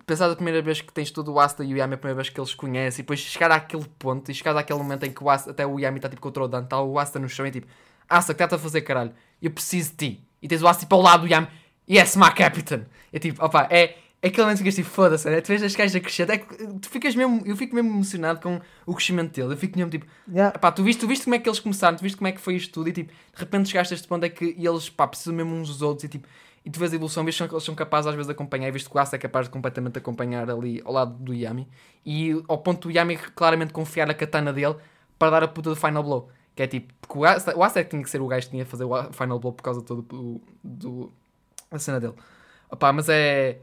[0.08, 2.30] pensar a primeira vez que tens todo o Asta e o Yami, a primeira vez
[2.30, 5.30] que eles conhecem, e depois chegar àquele ponto e chegar àquele momento em que o
[5.30, 7.50] Asta, até o Yami está tipo contra o Dante, está o Asta no chão e
[7.50, 7.66] tipo,
[8.08, 9.12] Asta, que está a fazer caralho?
[9.40, 10.24] Eu preciso de ti.
[10.42, 11.46] E tens o Asta tipo ao lado do Yami,
[11.88, 12.86] yes, my captain.
[13.12, 13.96] É tipo, opa, é.
[14.20, 15.40] É aquele momento que ficas tipo, foda-se, né?
[15.40, 18.60] tu vês as gajas a crescer, que tu ficas mesmo, eu fico mesmo emocionado com
[18.84, 19.52] o crescimento dele.
[19.52, 20.58] Eu fico mesmo tipo, Yeah.
[20.72, 22.56] Tu viste, tu viste como é que eles começaram, tu viste como é que foi
[22.56, 25.34] isto tudo e tipo, de repente chegaste a este ponto é que eles pá, precisam
[25.34, 26.26] mesmo uns dos outros e tipo,
[26.68, 28.70] e tu vês a evolução, vês que eles são capazes às vezes de acompanhar, e
[28.70, 31.66] viste que o Asa é capaz de completamente acompanhar ali ao lado do Yami
[32.04, 34.76] e ao ponto do Yami claramente confiar a katana dele
[35.18, 36.30] para dar a puta do final blow.
[36.54, 38.66] Que é tipo, porque o Asa, é que tinha que ser o gajo que tinha
[38.66, 41.12] que fazer o final blow por causa todo do, do,
[41.70, 42.12] da cena dele.
[42.70, 43.60] Opá, mas é.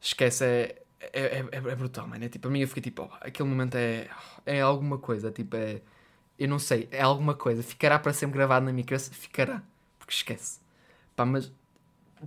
[0.00, 0.82] Esquece, é.
[1.12, 2.24] É, é, é brutal, mano.
[2.24, 4.08] É tipo, a mim eu fiquei tipo, oh, aquele momento é.
[4.46, 5.80] É alguma coisa, tipo, é.
[6.38, 7.64] Eu não sei, é alguma coisa.
[7.64, 9.12] Ficará para sempre gravado na minha cabeça?
[9.12, 9.60] Ficará.
[9.98, 10.60] Porque esquece.
[11.16, 11.50] Pá, mas.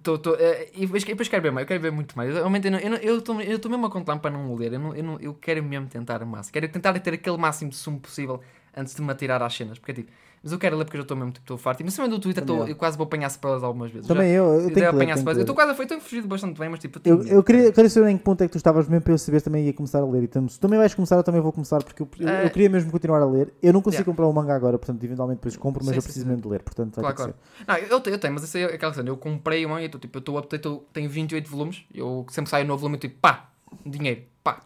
[0.03, 2.29] Tô, tô, é, e depois, quero ver mais, eu quero ver muito mais.
[2.29, 4.73] Eu Realmente, eu eu eu estou estou mesmo a contar para não ler.
[4.73, 6.53] Eu, não, eu, não, eu quero mesmo tentar o máximo.
[6.53, 8.41] Quero tentar ter aquele máximo de sumo possível
[8.77, 9.79] antes de me atirar às cenas.
[9.79, 10.11] Porque tipo,
[10.43, 11.81] mas eu quero ler porque eu já estou mesmo tipo, estou farto.
[11.81, 12.69] E mas também do Twitter, Também tô- eu.
[12.69, 14.07] eu quase vou apanhar spoilers algumas vezes.
[14.07, 15.29] Também já, eu, eu já tenho que ler, tenho.
[15.31, 17.63] Eu estou quase a eu tenho fugido bastante bem, mas tipo, eu Eu, eu queria,
[17.65, 19.65] eu queria saber em que ponto é que tu estavas mesmo para eu saber também
[19.65, 20.23] ia começar a ler.
[20.23, 22.45] Então, se tu também vais começar, eu também vou começar porque eu, eu, É.
[22.45, 23.51] eu queria mesmo continuar a ler.
[23.63, 24.11] Eu não consigo Yeah.
[24.11, 26.29] comprar o manga agora, portanto, eventualmente depois compro, mas Sim, eu preciso sim.
[26.29, 26.61] mesmo de ler.
[26.61, 27.35] Portanto, vai Claro, claro.
[27.67, 29.09] Não, eu tenho, eu tenho, mas isso é aquela cena.
[29.09, 30.47] Eu comprei o manga e estou tipo, eu estou up
[30.93, 31.83] tenho 28 volumes.
[31.93, 33.49] Eu sempre saio um novo volume e tipo, pá,
[33.85, 34.61] dinheiro, pá,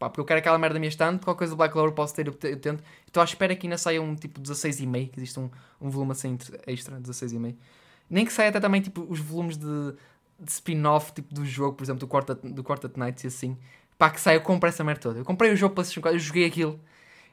[0.00, 1.24] pá, porque eu quero aquela merda da minha estante.
[1.24, 2.82] Qualquer coisa do Black Clover posso ter, eu, te- eu tento.
[3.06, 6.36] Estou à espera que ainda saia um tipo 16,5, que existe um, um volume assim
[6.66, 7.54] extra, 16,5.
[8.08, 9.92] Nem que saia até também tipo os volumes de,
[10.40, 13.56] de spin-off tipo do jogo, por exemplo, do Quartet, do Quartet Nights e assim.
[13.98, 15.18] Pá, que saia, eu comprei essa merda toda.
[15.20, 16.80] Eu comprei o jogo PlayStation 4, eu joguei aquilo.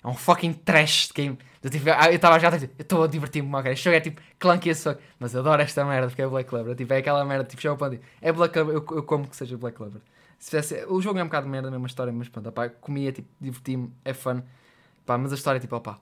[0.03, 1.37] É um fucking trash de game.
[1.63, 3.71] Eu ah, estava já a eu estou a divertir-me, ok.
[3.71, 5.01] Este jogo é tipo clunky as fuck.
[5.19, 6.75] Mas eu adoro esta merda porque é Black Clover.
[6.75, 9.35] Tipo, é aquela merda, tipo, chama para onde É Black Clover, eu, eu como que
[9.35, 10.01] seja Black Clover.
[10.39, 13.11] Se fizesse, o jogo é um bocado merda, a mesma história, mas pronto, opá, comia,
[13.11, 14.41] tipo, diverti-me, é fun.
[15.05, 15.99] Pá, mas a história, tipo, opá,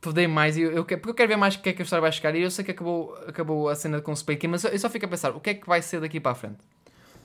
[0.00, 1.82] podei mais, e eu, eu, que- porque eu quero ver mais o que é que
[1.82, 2.34] a história vai chegar.
[2.34, 4.90] E eu sei que acabou, acabou a cena com o Spake, mas eu, eu só
[4.90, 6.58] fico a pensar, o que é que vai ser daqui para a frente?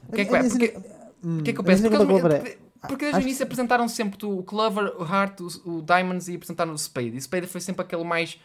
[0.07, 0.41] O que é que vai?
[0.49, 0.77] Porque,
[1.23, 1.83] hum, o que é que eu penso?
[1.89, 5.81] Porque, é- porque, porque desde o início apresentaram sempre o Clover, o Heart, o, o
[5.81, 7.09] Diamonds e apresentaram o Spade.
[7.15, 8.39] E o Spade foi sempre aquele mais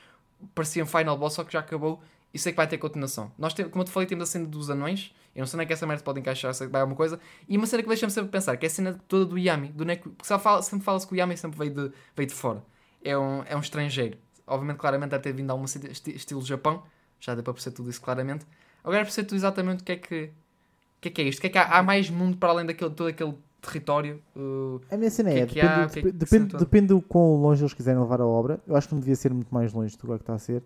[0.55, 2.03] parecia um final boss, só que já acabou
[2.35, 3.31] e sei que vai ter continuação.
[3.39, 5.15] Nós temos, como eu te falei, temos a cena dos anões.
[5.35, 7.19] Eu não sei nem que essa merda pode encaixar, sei que vai alguma coisa.
[7.49, 9.69] E uma cena que deixa-me sempre pensar, que é a cena toda do Yami.
[9.69, 12.35] Do Neko, porque só fala, sempre fala-se que o Yami sempre veio de, veio de
[12.35, 12.63] fora.
[13.03, 14.19] É um, é um estrangeiro.
[14.47, 16.83] Obviamente, claramente, deve ter vindo de algum estilo Japão.
[17.21, 18.45] Já deu para perceber tudo isso claramente.
[18.83, 21.39] Agora é perceber tudo exatamente o que é que, o que, é, que é isto.
[21.39, 24.21] O que é que há, há mais mundo para além daquele, todo aquele território.
[24.37, 27.01] uh, A minha cena é, é que há, depende, que é que depende, depende, do
[27.01, 28.61] quão longe eles quiserem levar a obra.
[28.67, 30.39] Eu acho que não devia ser muito mais longe do que é que está a
[30.39, 30.63] ser.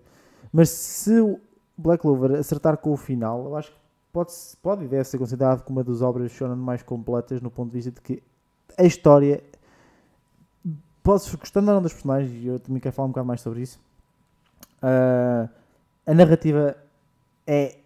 [0.52, 1.38] Mas se
[1.78, 3.78] Black Clover acertar com o final, eu acho que
[4.12, 7.70] pode, pode e deve ser considerado como uma das obras shonen mais completas no ponto
[7.70, 8.22] de vista de que
[8.76, 9.42] a história
[11.02, 13.62] podes gostando ou não das personagens, e eu também quero falar um bocado mais sobre
[13.62, 13.80] isso.
[14.82, 15.48] ah,
[16.06, 16.76] a narrativa
[17.46, 17.78] é,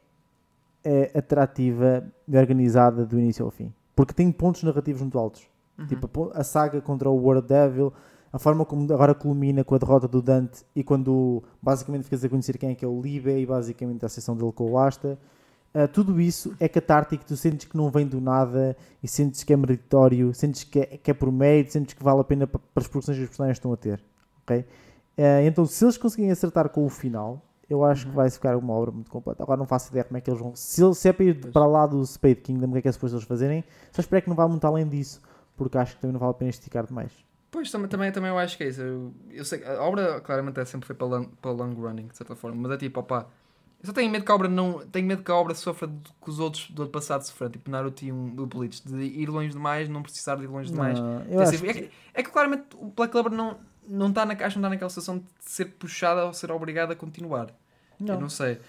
[0.85, 3.73] é atrativa e organizada do início ao fim.
[3.95, 5.49] Porque tem pontos narrativos muito altos.
[5.79, 5.87] Uhum.
[5.87, 7.93] Tipo, a a saga contra o World Devil,
[8.33, 12.29] a forma como agora culmina com a derrota do Dante e quando basicamente ficas a
[12.29, 15.19] conhecer quem é que é o Libe e basicamente a sessão dele com o Asta.
[15.75, 19.53] Ah, tudo isso é catártico, tu sentes que não vem do nada e sentes que
[19.53, 22.59] é meritório, sentes que é, que é por mérito, sentes que vale a pena pa-
[22.75, 24.03] para as produções que os personagens estão a ter.
[24.43, 24.65] ok?
[25.19, 28.11] Ah, então, se eles conseguirem acertar com o final, eu acho Uhum.
[28.11, 29.43] que vai ficar uma obra muito completa.
[29.43, 30.55] Agora não faço ideia como é que eles vão.
[30.55, 31.53] Se, se é para ir Pois.
[31.55, 33.65] para lá do Spade Kingdom, o que é que é suposto eles fazerem?
[33.93, 35.23] Só espero que não vá muito além disso,
[35.57, 37.13] porque acho que também não vale a pena esticar demais.
[37.53, 38.81] Pois, também, também, também eu acho que é isso.
[38.81, 42.17] Eu, eu sei a obra claramente é sempre foi para, long, para long running, de
[42.17, 43.27] certa forma, mas é tipo, opá,
[43.83, 44.79] eu só tenho medo que a obra não.
[44.87, 47.71] Tenho medo que a obra sofra do que os outros do ano passado sofreram, tipo
[47.71, 50.99] Naruto e um, o Bleach, de ir longe demais, não precisar de ir longe demais.
[50.99, 54.39] Não, eu É que, é que claramente o Black Clover não, não está na, acho
[54.39, 57.49] que não está naquela situação de ser puxada ou ser obrigada a continuar.
[58.01, 58.15] Não.
[58.15, 58.61] Eu não sei.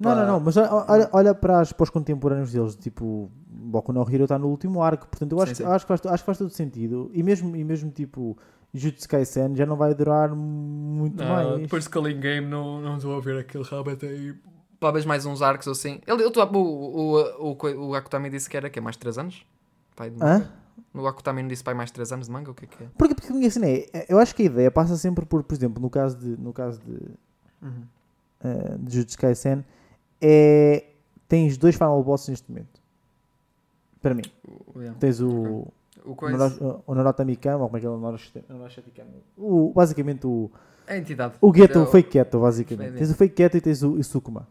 [0.00, 4.00] Não, não, não, mas olha, olha para, as, para os contemporâneos deles, tipo, Boku no
[4.10, 5.74] Hero está no último arco, portanto eu acho, Sim, que- sim.
[5.74, 7.10] acho, que faz, acho que faz todo sentido.
[7.12, 8.36] E mesmo, e mesmo tipo,
[8.72, 11.68] Jutsu Kaisen já não vai durar muito mais.
[11.68, 14.34] de Culling Game não, não estou a ver aquele realmente aí.
[14.80, 16.00] Talvez mais uns arcos ou assim.
[16.06, 19.44] Ele, ele, o, o, o, o, Akutami disse que era que é mais 3 anos?
[19.94, 20.38] Pai Hã?
[20.38, 20.50] manga?
[20.94, 22.50] O Akutami não disse pai mais 3 anos de manga?
[22.50, 22.86] O que é que é?
[22.96, 25.54] Porque, porque a minha cena é, eu acho que a ideia passa sempre por, por
[25.54, 26.92] exemplo, no caso de, no caso de,
[27.62, 27.82] Uhum.
[28.42, 29.62] eh, de Jutsu Kaisen,
[30.20, 30.84] é,
[31.28, 32.80] tens dois final bosses neste momento.
[34.02, 34.22] Para mim.
[34.76, 34.98] Yeah.
[34.98, 35.28] Tens o,
[36.04, 36.16] o
[36.86, 39.08] o, Norota Mikama, ou como é que é o Mikama?
[39.36, 40.50] O, basicamente o,
[40.86, 41.34] a entidade.
[41.40, 42.96] o Geto, É o Fake Geto, basicamente.
[42.96, 44.46] Tens o Fake Geto e tens o, o Sukuma.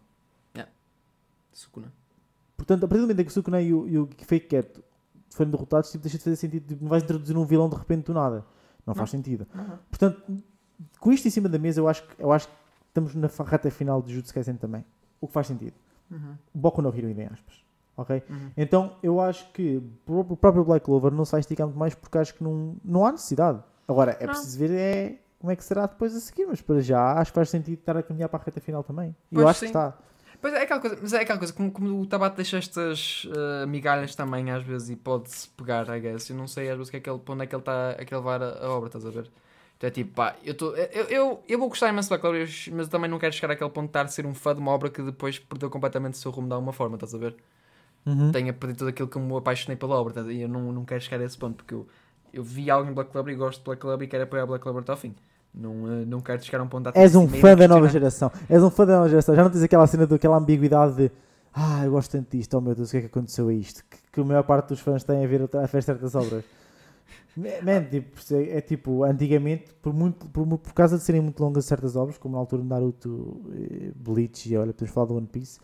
[1.51, 1.91] Sukuna.
[2.55, 4.81] Portanto, a partir do momento em que o Sukuna e o, e o Fake Cat
[5.29, 6.65] forem derrotados, tipo, deixa de fazer sentido.
[6.67, 8.45] Tipo, não vais introduzir um vilão de repente do nada.
[8.85, 9.45] Não, faz sentido.
[9.89, 10.41] Portanto,
[10.99, 12.53] com isto em cima da mesa, eu acho, que- eu acho que
[12.87, 14.85] estamos na reta final de Jutsu Kaisen também.
[15.21, 15.73] O que faz sentido.
[16.11, 16.35] Uhum.
[16.53, 17.63] Boku no Hero, em aspas.
[17.95, 18.23] Ok?
[18.29, 18.51] Uhum.
[18.55, 22.17] Então, eu acho que o próprio Black Clover não se vai esticar muito mais porque
[22.17, 23.61] acho que não, não há necessidade.
[23.87, 24.33] Agora, é Não.
[24.33, 27.35] preciso ver é, como é que será depois a seguir, mas para já acho que
[27.35, 29.15] faz sentido estar a caminhar para a reta final também.
[29.31, 29.65] E eu acho sim.
[29.65, 29.97] que está.
[30.41, 33.65] Pois é aquela coisa, mas é aquela coisa, como, como o Tabate deixa estas eh,
[33.65, 36.29] migalhas também às vezes e pode-se pegar, I guess.
[36.29, 37.91] Eu não sei às vezes que é que ele, para onde é que ele está
[37.91, 39.29] a levar a, a obra, estás a ver?
[39.79, 42.75] Então é tipo, pá, eu, tô, eu, eu, eu vou gostar imenso de Black Clover,
[42.75, 44.59] mas eu também não quero chegar àquele ponto de estar a ser um fã de
[44.59, 47.37] uma obra que depois perdeu completamente o seu rumo de alguma forma, estás a ver?
[48.05, 48.29] Uhum.
[48.29, 50.35] Tenha perdido tudo aquilo que eu me apaixonei pela obra, estás a ver?
[50.35, 51.87] E eu não, não quero chegar a esse ponto, porque eu,
[52.33, 54.61] eu vi algo em Black Clover e gosto de Black Clover e quero apoiar Black
[54.61, 55.15] Clover até ao fim.
[55.55, 57.87] Não, eh, não quero chegar a um ponto de És um meio fã da nova
[57.87, 58.29] geração.
[58.49, 59.33] És um fã da nova geração.
[59.33, 61.11] Já não tens aquela cena daquela ambiguidade de
[61.53, 63.83] ah, eu gosto tanto disto, oh meu Deus, o que é que aconteceu a isto?
[63.89, 66.43] Que, que a maior parte dos fãs têm a ver a ver certas obras.
[67.63, 71.65] Man, tipo, é, é tipo, antigamente, por, muito, por, por causa de serem muito longas
[71.65, 75.27] certas obras, como na altura de Naruto, eh, Bleach e olha, podemos falar do One
[75.27, 75.59] Piece,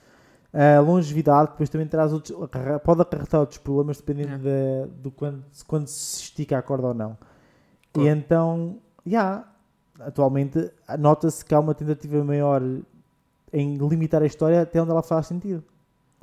[0.54, 2.38] a longevidade depois também traz outros,
[2.84, 7.12] pode acarretar outros problemas dependendo da- do quando, quando se estica a corda ou não.
[7.12, 8.10] E Claro.
[8.10, 9.46] então, já,
[10.00, 12.62] atualmente nota-se que há uma tentativa maior
[13.52, 15.64] em limitar a história até onde ela faz sentido.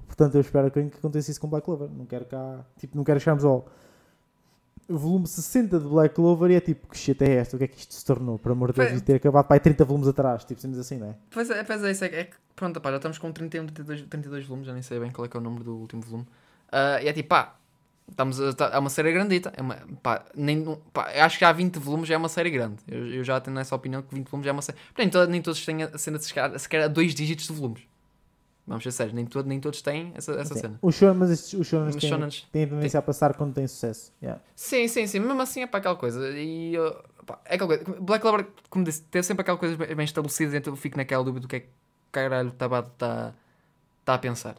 [0.06, 1.88] Portanto, eu espero que que aconteça isso com Black Clover.
[1.90, 3.66] Não quero cá, tipo, não quero chegarmos ao
[4.88, 7.56] volume 60 de Black Clover e é tipo, que shit é esta?
[7.56, 8.38] O que é que isto se tornou?
[8.38, 10.98] Por amor de Deus, isto ter acabado para aí 30 volumes atrás, tipo, sendo assim,
[10.98, 11.16] não é?
[11.30, 13.66] Pois é, pois é, isso é, que- é que pronto, pá, já estamos com 31,
[13.66, 16.02] 32, 32 volumes, já nem sei bem qual é que é o número do último
[16.02, 16.26] volume.
[16.70, 17.56] Ah, e é tipo, pá,
[18.10, 19.52] estamos a, tá- é uma série grandita.
[19.56, 22.76] É uma, pá, nem, pá, acho que já 20 volumes já é uma série grande.
[22.88, 24.78] Eu, eu já tenho essa opinião que 20 volumes já é uma série.
[25.10, 27.82] To- nem todos têm a cena sequer a dois dígitos de volumes.
[28.66, 30.60] Vamos ser sérios, nem, todo, nem todos têm essa, essa Sim.
[30.60, 30.78] cena.
[30.80, 34.12] Os mas estes, os shonens Mas têm, shonens têm tendência a passar quando têm sucesso.
[34.22, 34.40] Yeah.
[34.54, 36.30] Sim, sim, sim, mesmo assim é para aquela coisa.
[36.30, 38.00] E uh, pá, é aquela coisa.
[38.00, 41.42] Black Clover, como disse, teve sempre aquela coisa bem estabelecida, então eu fico naquela dúvida
[41.42, 41.68] do que é que
[42.12, 43.34] caralho o Tabado está
[44.04, 44.56] tá a pensar.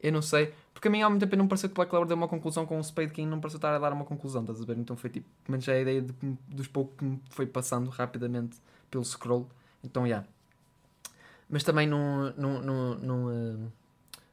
[0.00, 2.16] Eu não sei, porque a mim ao mesmo tempo não pareceu que Black Clover deu
[2.16, 4.64] uma conclusão com o Spade King, não pareceu estar a dar uma conclusão, estás a
[4.64, 4.78] ver?
[4.78, 6.12] Então foi tipo, pelo menos é a ideia de,
[6.48, 8.56] dos poucos que me foi passando rapidamente
[8.90, 9.46] pelo scroll.
[9.84, 10.08] Então, já.
[10.08, 10.28] Yeah.
[11.52, 12.32] Mas também não.
[12.36, 13.72] não, não, não, uh,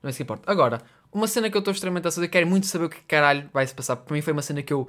[0.02, 0.52] não é isso que importa.
[0.52, 3.50] Agora, uma cena que eu estou extremamente ansioso, eu quero muito saber o que caralho
[3.54, 3.98] vai se passar.
[3.98, 4.88] Para mim foi uma cena que eu.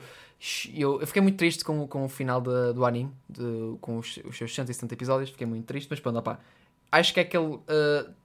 [0.72, 4.16] Eu, eu fiquei muito triste com, com o final da- do anime, de- com os,
[4.24, 5.31] os seus 170 episódios.
[5.31, 6.39] Fiquei muito triste, mas pronto, opá.
[6.93, 7.45] Acho que é aquele.
[7.45, 7.62] uh,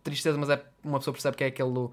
[0.03, 1.89] tristeza, mas é, uma pessoa percebe que é aquele.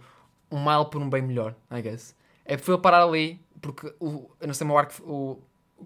[0.51, 2.15] Um mal por um bem melhor, I guess.
[2.45, 5.03] É foi parar ali, porque o, eu não sei, o arco.
[5.03, 5.39] O,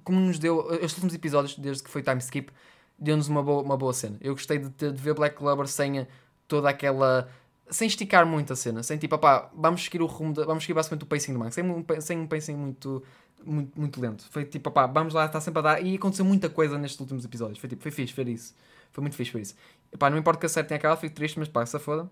[0.04, 0.68] como nos deu.
[0.74, 2.52] Estes últimos episódios, desde que foi time skip,
[2.98, 4.16] deu-nos uma boa, uma boa cena.
[4.20, 6.06] Eu gostei de, de ver Black Clover sem a-
[6.48, 7.28] toda aquela.
[7.68, 10.74] Sem esticar muito a cena, sem tipo, opá, vamos seguir o rumo, de, vamos seguir
[10.74, 13.02] basicamente o pacing do manga, sem um, sem um pacing muito,
[13.44, 14.24] muito, muito lento.
[14.30, 15.84] Foi tipo, opá, vamos lá, está sempre a dar.
[15.84, 17.58] E aconteceu muita coisa nestes últimos episódios.
[17.58, 18.54] Foi tipo, foi fixe ver isso.
[18.92, 19.56] Foi muito fixe ver isso.
[19.92, 22.08] Epá, não importa que a série tenha acabado, fico triste, mas pá, se foda.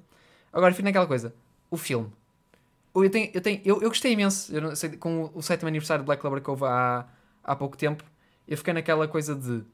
[0.52, 1.32] Agora, fico naquela coisa.
[1.70, 2.10] O filme.
[2.94, 4.54] eu, tenho, eu, tenho, eu, eu gostei imenso.
[4.54, 7.06] Eu sei, com o, o sétimo aniversário de Black Clover que houve há,
[7.42, 8.04] há pouco tempo,
[8.46, 9.64] eu fiquei naquela coisa de.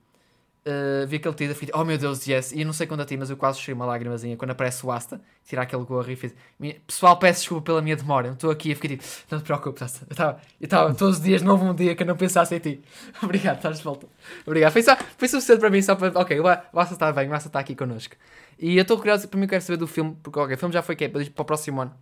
[0.60, 2.52] Uh, vi aquele teaser, fiquei, oh meu Deus, yes.
[2.52, 4.84] E eu não sei quando a ti, mas eu quase chorei uma lágrimazinha quando aparece
[4.84, 6.34] o Asta, tirar aquele gorro e fiz.
[6.58, 8.26] "Mi- Pessoal, peço desculpa pela minha demora.
[8.28, 10.06] Eu estou aqui e fiquei tipo, não te preocupes, Asta.
[10.08, 12.58] Eu estava, eu todos os dias, não houve um dia que eu não pensasse em
[12.58, 12.82] ti.
[13.22, 14.06] Obrigado, estás de volta.
[14.46, 14.70] Obrigado.
[14.72, 16.18] Foi, só, foi suficiente para mim, só para.
[16.20, 18.14] Ok, o Asta está bem, o Asta está aqui connosco.
[18.58, 20.74] E eu estou curioso, para mim, eu quero saber do filme, porque ok, o filme
[20.74, 21.94] já foi que é para o próximo ano.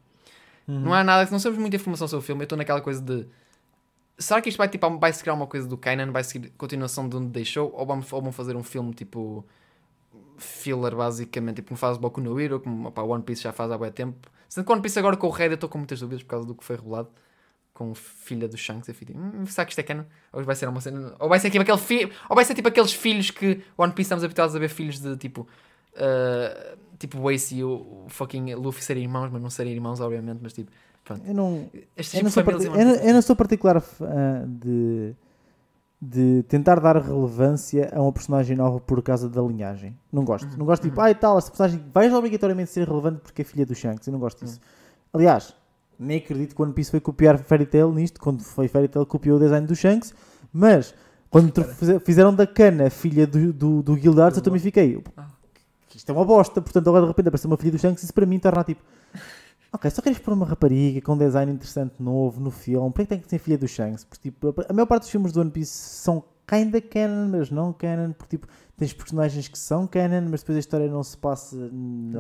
[0.67, 2.43] Não há nada, não sabemos muita informação sobre o filme.
[2.43, 3.25] Eu estou naquela coisa de.
[4.19, 6.11] Será que isto vai, tipo, vai se criar uma coisa do Kanan?
[6.11, 7.73] Vai seguir continuação de onde deixou?
[7.75, 9.45] Ou vamos, ou vão fazer um filme tipo.
[10.39, 13.79] filler, basicamente, tipo como faz Boku no Hero, como opá, One Piece já faz há
[13.79, 14.29] bué tempo.
[14.49, 16.47] Sendo que One Piece agora com o Red eu estou com muitas dúvidas por causa
[16.47, 17.11] do que foi revelado
[17.75, 18.87] com filha do Shanks.
[18.87, 20.05] Fiquei tipo, hum, será que isto é canon?
[20.33, 21.15] Ou vai ser uma cena.
[21.19, 22.11] Ou vai ser tipo aquele fi...
[22.29, 25.17] Ou vai ser tipo aqueles filhos que One Piece estamos habituados a ver filhos de
[25.17, 25.47] tipo.
[25.95, 30.53] uh, tipo Ace e o fucking Luffy serem irmãos, mas não serem irmãos, obviamente, mas
[30.53, 30.71] tipo.
[31.05, 31.23] Pronto.
[31.27, 35.15] Eu não, eu sou de eu não- eu não particular fã de,
[36.01, 39.97] de tentar dar relevância a uma personagem nova por causa da linhagem.
[40.13, 40.51] Não gosto.
[40.51, 40.59] Uhum.
[40.59, 43.65] Não gosto tipo, ah e tal, esta personagem vai obrigatoriamente ser relevante porque é filha
[43.65, 44.07] do Shanks.
[44.07, 44.61] Eu não gosto disso.
[44.63, 45.21] Uhum.
[45.21, 45.55] Aliás,
[45.99, 49.07] nem acredito que o One Piece foi copiar Fairy Tail nisto, quando foi Fairy Tail
[49.07, 50.15] copiou o design do Shanks,
[50.53, 50.95] mas
[51.31, 51.53] quando
[52.05, 55.03] fizeram da Cana filha do, do, do Guildarts, eu também fiquei.
[55.17, 55.27] Ah.
[55.95, 58.25] Isto é uma bosta, portanto agora de repente aparece uma filha do Shanks, isso para
[58.25, 58.81] mim torna tipo.
[59.73, 63.09] Ok, só queres pôr uma rapariga com um design interessante novo no filme, para que
[63.11, 64.03] tem que ser filha do Shanks?
[64.05, 67.73] Porque tipo, a maior parte dos filmes do One Piece são kinda canon, mas não
[67.75, 68.47] canon, porque tipo,
[68.79, 71.69] tens personagens que são canon, mas depois a história não se passa na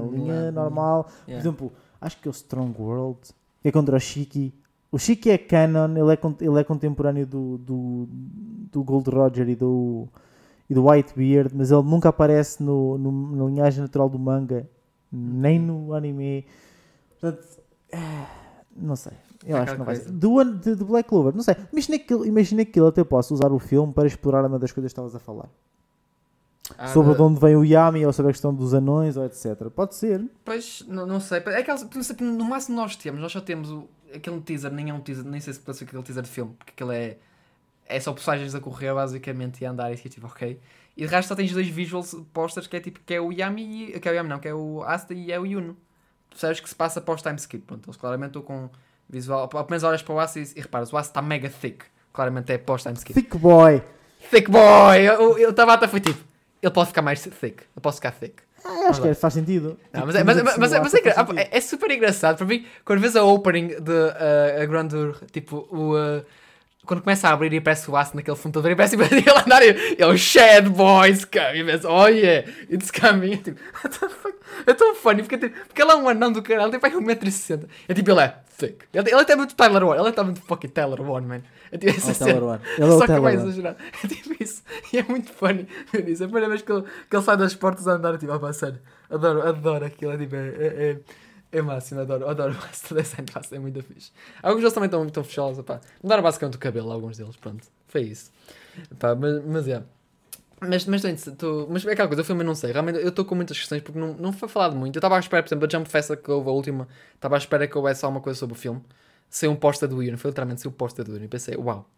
[0.01, 1.05] Não linha é- normal.
[1.05, 1.40] Por Yeah.
[1.49, 3.18] exemplo, acho que é o Strong World,
[3.64, 4.53] é contra o Shiki.
[4.92, 8.09] O Shiki é canon, ele é, ele é contemporâneo do, do,
[8.72, 10.07] do Gold Roger e do,
[10.68, 14.68] e do Whitebeard, mas ele nunca aparece no, no- na linhagem natural do manga,
[15.11, 16.44] nem no anime.
[17.20, 17.46] Portanto,
[17.90, 18.26] eh,
[18.76, 19.12] não sei.
[19.46, 20.10] Eu É acho que não vai ser.
[20.10, 21.56] Do, de, de Black Clover, não sei.
[21.72, 24.90] Imagina que, imagina que ele até possa usar o filme para explorar uma das coisas
[24.90, 25.48] que estavas a falar.
[26.76, 29.70] Ah, sobre de onde vem o Yami, ou sobre a questão dos anões, ou etc.
[29.74, 30.22] Pode ser.
[30.44, 31.38] Pois, não, não sei.
[31.46, 34.94] É aquelas, sei, no máximo nós temos, nós só temos o, aquele teaser, nem é
[34.94, 37.18] um teaser, nem sei se pode ser aquele teaser de filme, porque aquele é.
[37.90, 40.60] É só personagens a correr basicamente e a andar e fica tipo, ok.
[40.94, 43.94] E de resto só tens dois visuals posters que é tipo que é o Yami
[43.94, 44.00] e.
[44.00, 45.74] Que é o Yami não, que é o Asta e é o Yuno.
[46.30, 47.64] Tu sabes que se passa pós time skip.
[47.64, 48.70] Pronto, eles claramente estão com
[49.08, 49.48] visual.
[49.52, 51.84] Ao menos olhas para o Asta e, e reparas, o Asta está mega thick.
[52.12, 53.14] Claramente é pós time skip.
[53.14, 53.82] Thick Boy.
[54.30, 54.98] Thick boy!
[54.98, 56.18] Eu, eu, Tabata foi tipo,
[56.62, 57.62] ele pode ficar mais thick.
[57.74, 58.42] Eu posso ficar thick.
[58.64, 59.78] Ah, acho que é- faz sentido.
[59.92, 60.72] Não, mas,
[61.50, 65.94] é super engraçado para mim quando vês a opening de uh, a Grandeur, tipo, o,
[65.94, 66.24] uh,
[66.86, 69.62] quando começa a abrir e aparece o aço naquele fundo todo e parece ele andar
[69.62, 73.32] e é o Shed Boys coming, e pensa, oh yeah, it's coming.
[73.34, 73.60] É tipo?
[74.66, 77.68] É tão funny porque, tipo, porque ele é um anão do caralho, tem para 1,60m.
[77.88, 78.84] É tipo, ele é thick.
[78.92, 81.42] Ele, ele é até muito Tyler One, ele é até muito fucking Tyler One, man.
[81.70, 82.44] É tipo essa É o cena.
[82.44, 82.60] One.
[82.78, 83.42] Ele é Só que Tyler vai One.
[83.42, 83.76] exagerar.
[84.02, 84.62] É tipo isso.
[84.92, 86.22] E é muito funny ver isso.
[86.22, 88.38] É a primeira vez que ele, que ele sai das portas a andar, tipo, a
[88.40, 88.74] passar.
[89.10, 90.12] Adoro, adoro aquilo.
[90.12, 90.96] É tipo, é, é,
[91.51, 94.11] é, máximo, adoro, adoro esse design de face, é muito fixe.
[94.42, 95.80] Alguns deles também estão muito fechosos, pá.
[96.03, 97.66] Mudaram basicamente o cabelo, alguns deles, pronto.
[97.88, 98.30] Foi isso.
[98.99, 99.82] Pá, mas, mas é.
[100.61, 102.72] Mas, mas, tô- tô- mas é aquela coisa, o filme eu não sei.
[102.72, 104.96] Realmente eu estou com muitas questões porque não, não foi falado muito.
[104.96, 107.38] Eu estava à espera, por exemplo, a Jump Festa que houve a última, estava à
[107.38, 108.82] espera que houvesse alguma coisa sobre o filme.
[109.30, 111.24] Saiu um posta do Ian, foi literalmente saiu o posta do Ian.
[111.24, 111.88] E pensei, uau.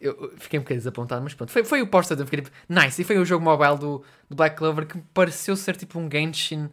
[0.00, 1.50] Eu fiquei um bocadinho desapontado, mas pronto.
[1.50, 3.02] Foi, foi o posta do fiquei tipo, nice.
[3.02, 6.08] E foi o jogo mobile do, do Black Clover que me pareceu ser tipo um
[6.10, 6.68] Genshin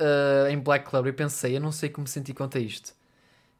[0.00, 1.12] uh, em Black Clover.
[1.12, 2.94] E pensei, eu não sei como me senti quanto a isto.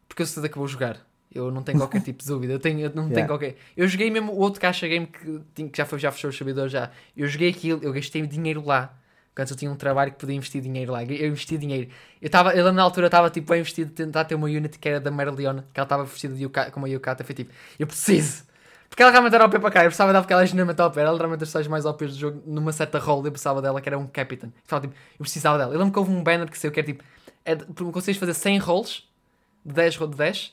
[0.09, 1.07] Porque eu sei que vou jogar.
[1.35, 2.55] Eu não tenho qualquer tipo de dúvida.
[2.55, 3.29] Eu, tenho, eu não tenho Yeah.
[3.29, 3.57] qualquer.
[3.77, 6.73] Eu joguei mesmo o outro caixa game que, que já, foi, já fechou os servidores
[6.73, 6.91] já.
[7.17, 8.95] Eu joguei aquilo, eu gastei dinheiro lá.
[9.35, 11.05] Quando eu tinha um trabalho que podia investir dinheiro lá.
[11.05, 11.89] Eu investi dinheiro.
[12.21, 14.89] Eu, tava, eu na altura estava tipo a investir de tentar ter uma Unity que
[14.89, 17.23] era da Merleona, que ela estava vestida de Yuka, como a Yukata.
[17.23, 18.48] Foi tipo, eu preciso.
[18.99, 19.81] Porque ela realmente era OP para cá.
[19.85, 20.99] Eu precisava dela porque ela é genuinamente OP.
[20.99, 22.43] Ela era realmente das pessoas mais OP do jogo.
[22.45, 24.53] Numa certa role eu precisava dela, que era um Captain.
[24.69, 25.73] Eu, tipo, eu precisava dela.
[25.73, 27.05] Eu lembro que houve um banner que saiu que era tipo,
[27.45, 27.55] é,
[27.93, 29.05] consegues fazer 100 rolls
[29.65, 30.53] de 10 ro- de 10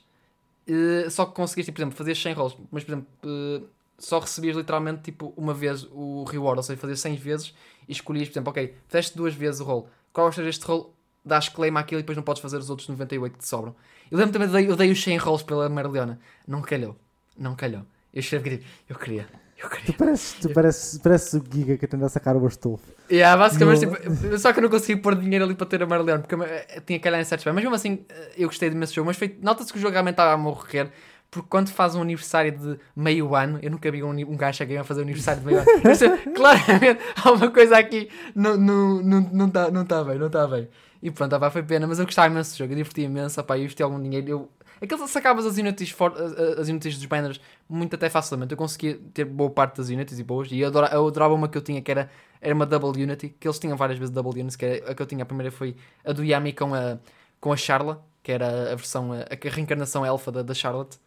[0.68, 3.62] eh, só que conseguiste, tipo, por exemplo, fazer 100 rolls, mas por exemplo, eh,
[3.98, 7.52] só recebias literalmente tipo uma vez o reward, ou seja, fazias 100 vezes
[7.88, 10.94] e escolhias, por exemplo, ok, fizeste duas vezes o roll, qual seja este roll,
[11.26, 13.76] dás claim àquilo e depois não podes fazer os outros 98 que te sobram.
[14.12, 16.96] Eu lembro também, dei, eu dei os 100 rolls pela Marleona, não calhou,
[17.36, 17.82] não calhou.
[18.16, 19.28] Eu escrevi tipo, eu queria,
[19.62, 19.86] eu queria.
[19.86, 22.84] Tu pareces, tu pareces, pareces o Giga que tenta sacar o Astolfo.
[23.12, 25.86] Yeah, basicamente, No- tipo, só que eu não consegui pôr dinheiro ali para ter a
[25.86, 28.70] Marleone, porque eu, eh, tinha que calhar em certos Mas mesmo assim, eh, eu gostei
[28.70, 29.06] de imenso jogo.
[29.08, 30.92] Mas nota-se que o jogo realmente estava a morrer.
[31.30, 34.84] porque quando faz um aniversário de meio ano, eu nunca vi um, um gajo a
[34.86, 35.68] fazer um aniversário de meio ano.
[35.84, 36.00] Mas,
[36.34, 40.28] claramente, há uma coisa aqui, não está não, não, não tá, não tá bem, não
[40.28, 40.70] está bem.
[41.04, 43.58] E pronto, opá, foi pena, mas eu gostava imenso do jogo, eu diverti imenso, opá,
[43.58, 44.30] eu investi algum dinheiro.
[44.30, 44.50] Eu,
[44.86, 48.52] aqueles sacavas as unidades, for, as, unidades dos banners muito até facilmente.
[48.52, 51.48] Eu conseguia ter boa parte das unidades e boas, e eu adorava, eu adorava uma
[51.48, 52.10] que eu tinha que era,
[52.42, 55.02] era uma double unity, que eles tinham várias vezes double units, que era, a que
[55.02, 56.98] eu tinha a primeira foi a do Yami com a,
[57.40, 60.98] com a Charla, que era a versão, a, a reencarnação elfa da, da Charlotte.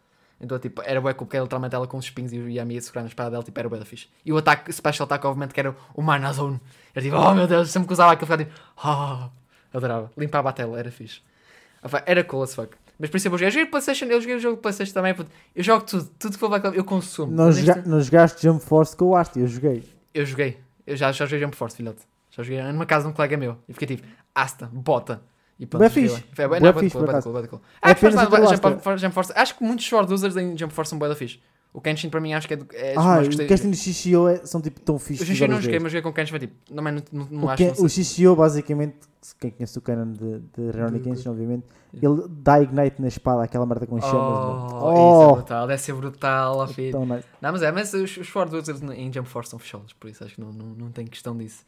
[0.41, 2.81] Então, tipo, era cool, porque era literalmente ela com os espinhos e o Yami ia
[2.81, 4.07] segurar na espada dela, tipo, era bué da fixe.
[4.25, 6.61] E o ataque, special attack, obviamente, que era o Mana Zone.
[6.95, 9.29] Era tipo, oh meu Deus, sempre que usava aquilo, ficava tipo, oh,
[9.77, 10.09] adorava.
[10.17, 11.21] Limpava a tela, era fixe.
[12.05, 12.75] Era cool as fuck.
[12.99, 13.49] Mas por isso eu joguei.
[13.49, 15.31] Joguei Playstation, eu joguei o jogo Playstation também, puto.
[15.55, 17.31] eu jogo tudo, tudo que for Black Ops, eu consumo.
[17.31, 19.83] Não, joga, não jogaste Jump Force com o Asti, eu joguei.
[20.13, 22.01] Eu joguei, eu já, já joguei Jump Force, filhote.
[22.29, 23.57] Já joguei numa casa de um colega meu.
[23.67, 25.21] E fiquei tipo, Asta, bota.
[25.57, 26.25] E pronto, joguei fixe.
[26.33, 27.61] Foi não, bué fixe, cool, cool, cool.
[27.81, 29.33] É Acho que Jump, Force.
[29.35, 31.39] Acho muitos sword users em Jump Force são bué da fixe.
[31.71, 33.47] O Kenshin para mim acho que é, do, é dos Ah, mais o gostei.
[33.47, 35.27] casting do Shishio é, são tipo tão O fixos.
[35.27, 37.49] Genshin não joguei, mas joguei com o Kenshin foi tipo, não, não, não, não o,
[37.49, 37.57] acho.
[37.57, 38.95] Ken- não o Shishio, basicamente,
[39.39, 42.21] quem conhece o canon de, de Rurouni Kenshin, obviamente, Yeah.
[42.21, 44.13] ele dá Ignite na espada, aquela merda com chamas.
[44.13, 44.67] mano.
[44.79, 47.03] Oh, isso é Oh, brutal, deve ser brutal, a filho.
[47.03, 47.25] nice.
[47.41, 50.35] Não, mas é, mas os, os Users em Jump Force são fechados, por isso acho
[50.35, 51.63] que não, não, não tem questão disso.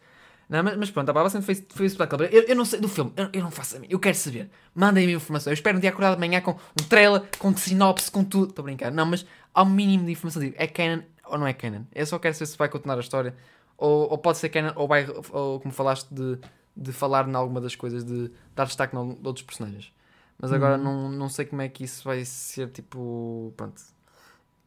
[0.52, 2.30] Não, mas, mas pronto, a bastante foi, foi isso Clover.
[2.30, 4.50] Eu, eu não sei do filme, eu, eu não faço a mim, eu quero saber.
[4.76, 5.50] Mandem-me informação.
[5.50, 8.50] Eu espero um dia acordar de manhã com um trailer, com sinopse, com tudo.
[8.50, 9.26] Estou a brincar, não, mas
[9.56, 10.42] um mínimo de informação.
[10.44, 11.84] Tipo, é canon ou não é canon?
[11.96, 13.34] Eu só quero saber se vai continuar a história,
[13.78, 16.38] ou, ou pode ser canon, ou vai, ou, como falaste, de,
[16.76, 19.94] de falar em alguma das coisas, de dar destaque em outros personagens.
[20.38, 20.84] Mas agora Uhum.
[20.84, 23.82] não, não sei como é que isso vai ser, tipo, pronto.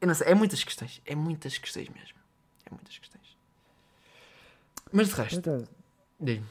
[0.01, 2.17] Eu não sei, é muitas questões, é muitas questões mesmo.
[2.65, 3.24] É muitas questões.
[4.95, 5.67] Mas de resto,
[6.21, 6.47] diz-me.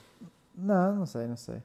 [0.55, 1.55] Não, não sei, não sei.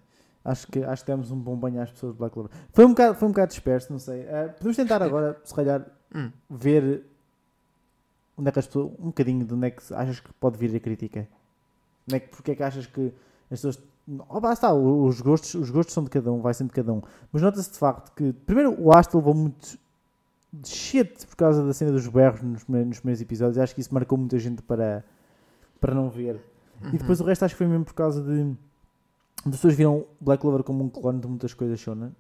[0.44, 2.50] Acho que, acho que demos um bom banho às pessoas de Black Clover.
[2.72, 4.20] Foi um bocado, foi um bocado disperso, não sei.
[4.22, 5.84] Eh, podemos tentar agora, se calhar,
[6.14, 6.30] Hum.
[6.48, 7.05] ver
[8.36, 10.74] onde é que as pessoas, um bocadinho de onde é que achas que pode vir
[10.74, 11.28] a crítica.
[12.06, 13.12] Onde é que, porque é que achas que
[13.50, 13.78] as pessoas.
[14.30, 16.92] Oh, lá está, os gostos, os gostos são de cada um, vai ser de cada
[16.94, 17.02] um.
[17.30, 19.76] Mas nota-se de facto que, primeiro, o Asta levou muito
[20.50, 23.59] de shit por causa da cena dos berros nos, primeiros- nos primeiros episódios.
[23.59, 25.05] Acho que isso marcou muita gente para,
[25.78, 26.40] para não ver.
[26.82, 26.90] Uhum.
[26.94, 28.55] E depois o resto acho que foi mesmo por causa de.
[29.44, 32.10] As pessoas viram Black Clover como um clone de muitas coisas shonen.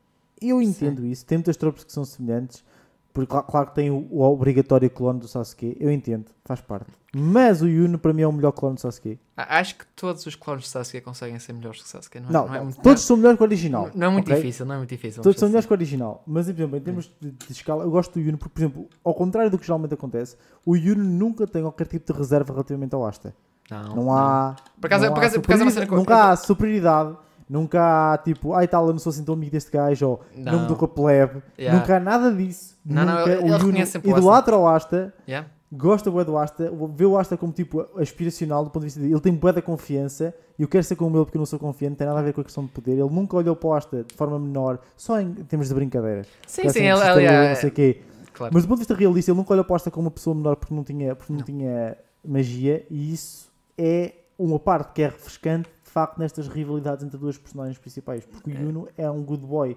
[0.40, 1.26] Eu entendo isso.
[1.26, 2.64] Tem muitas tropas que são semelhantes.
[3.12, 5.76] Porque, cla- claro que tem o, o obrigatório clone do Sasuke.
[5.80, 6.92] Eu entendo, faz parte.
[7.16, 9.18] Mas o Yuno para mim é o melhor clone do Sasuke.
[9.36, 12.20] Acho que todos os clones de Sasuke conseguem ser melhores que Sasuke.
[12.20, 13.86] Não, é- Não, não é muito, todos são melhores que o original.
[13.86, 14.36] não, não é muito ok?
[14.36, 15.22] difícil, não é muito difícil.
[15.22, 16.22] Todos são melhores que o original.
[16.24, 18.88] Mas, por exemplo, em termos de, de escala, eu gosto do Yuno porque, por exemplo,
[19.02, 22.94] ao contrário do que geralmente acontece, o Yuno nunca tem qualquer tipo de reserva relativamente
[22.94, 23.34] ao Asta.
[23.68, 23.94] Sinceros.
[23.94, 24.56] Não há.
[24.80, 26.36] Por acaso- não por há acaso- por acaso é uma cena que eu- Nunca há
[26.36, 27.16] superioridade.
[27.48, 30.52] Nunca há tipo, ai tal, eu não sou assim tão amigo deste gajo, ou não,
[30.52, 30.60] Não.
[30.62, 31.42] me dou com a plebe.
[31.58, 31.78] Yeah.
[31.80, 32.76] Nunca há nada disso.
[32.84, 33.30] Não, não, nunca.
[33.30, 35.48] ele- ele o Yuno reconhece sempre o idolatra o Asta, Yeah?
[35.72, 39.14] gosta bué do Asta, vê o Asta como tipo aspiracional do ponto de vista dele.
[39.14, 41.58] Ele tem bué da confiança e eu quero ser como ele porque eu não sou
[41.58, 42.92] confiante, não tem nada a ver com a questão de poder.
[42.92, 46.26] Ele nunca olhou para o Asta de forma menor, só em termos de brincadeiras.
[46.46, 48.02] Sim, sim, assim, ele, ele é- não sei o quê.
[48.34, 48.52] Claro.
[48.52, 50.56] Mas do ponto de vista realista, ele nunca olhou para esta como uma pessoa menor
[50.56, 51.46] porque não tinha, porque não Não.
[51.46, 53.47] tinha magia e isso
[53.78, 58.24] é uma parte que é refrescante de facto nestas rivalidades entre duas personagens principais.
[58.26, 59.76] Porque o Yuno é um good boy.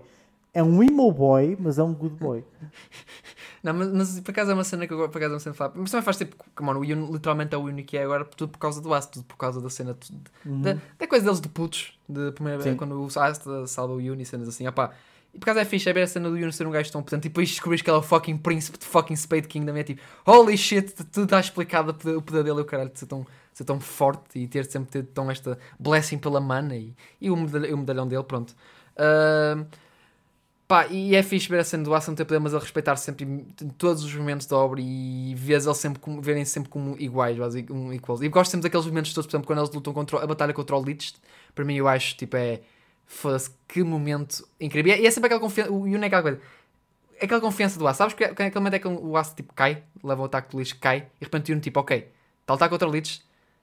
[0.54, 2.44] É um emo boy, mas é um good boy.
[3.64, 5.54] Não, mas, mas por acaso é uma cena que eu por acaso é uma cena
[5.54, 5.74] que fala.
[5.76, 8.26] Mas também faz tipo, come on, o Yuno literalmente é o único que é agora,
[8.26, 10.62] tudo por causa do Asta, tudo por causa da cena, tudo- Uhum.
[10.62, 14.22] da, da coisa deles de putos, de primeira vez, quando o Asta salva o Yuno
[14.22, 14.92] e cenas assim, opá.
[15.34, 17.02] E por acaso é fixe, é ver a cena do Yuno ser um gajo tão
[17.02, 19.78] potente e depois descobris que ele é o fucking príncipe de fucking Spade Kingdom.
[19.78, 23.06] É tipo, holy shit, tudo está explicado o poder dele e o caralho de ser
[23.06, 27.30] tão, ser tão forte e ter sempre tido tão esta blessing pela mana e, e
[27.30, 28.56] o, medalhão, o medalhão dele, pronto.
[28.98, 29.66] Ahm,
[30.68, 33.26] pá, e é fixe ver a cena do não ter poder, mas ele respeitar sempre
[33.26, 37.38] em todos os momentos da obra e vês ele sempre como, verem sempre como iguais,
[37.70, 38.22] um, equals.
[38.22, 40.76] E gosto sempre daqueles momentos todos, por exemplo, quando eles lutam contra a batalha contra
[40.76, 41.16] o Lich,
[41.54, 42.62] para mim eu acho, tipo, é
[43.06, 44.96] foda-se, que momento incrível.
[44.96, 46.42] E é sempre aquela confiança, o é aquela coisa,
[47.22, 50.22] aquela confiança do Asa, sabes que aquele momento é que o Asa tipo cai, leva
[50.22, 52.08] o ataque do Lich, cai, e de repente o tipo, ok,
[52.48, 53.22] a lutar contra o Lich,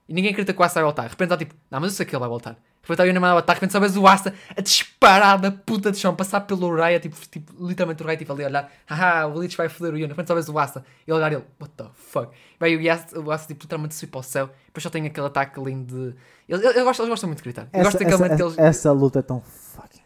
[0.08, 1.02] e ninguém acredita que o Asa vai voltar.
[1.02, 2.52] De repente está tipo, não, mas eu sei que ele vai voltar.
[2.52, 5.38] De repente está o Yuna o ataque, de repente só vês o Asa a disparar
[5.38, 8.46] da puta de chão, passar pelo Raya, tipo, tipo literalmente o Raya tipo ali a
[8.46, 10.08] olhar, haha, o Lich vai foder o Yuna.
[10.08, 12.34] De repente só vês o Asa, e ele olhar ele, what the fuck.
[12.58, 15.94] Vai o Asa tipo, literalmente subir para o céu, depois só tem aquele ataque lindo
[15.94, 16.16] de...
[16.48, 17.68] Ele, ele, ele gosta, eles gostam muito de gritar.
[17.72, 18.58] Essa, essa, essa, eles...
[18.58, 19.97] essa luta é tão fucking.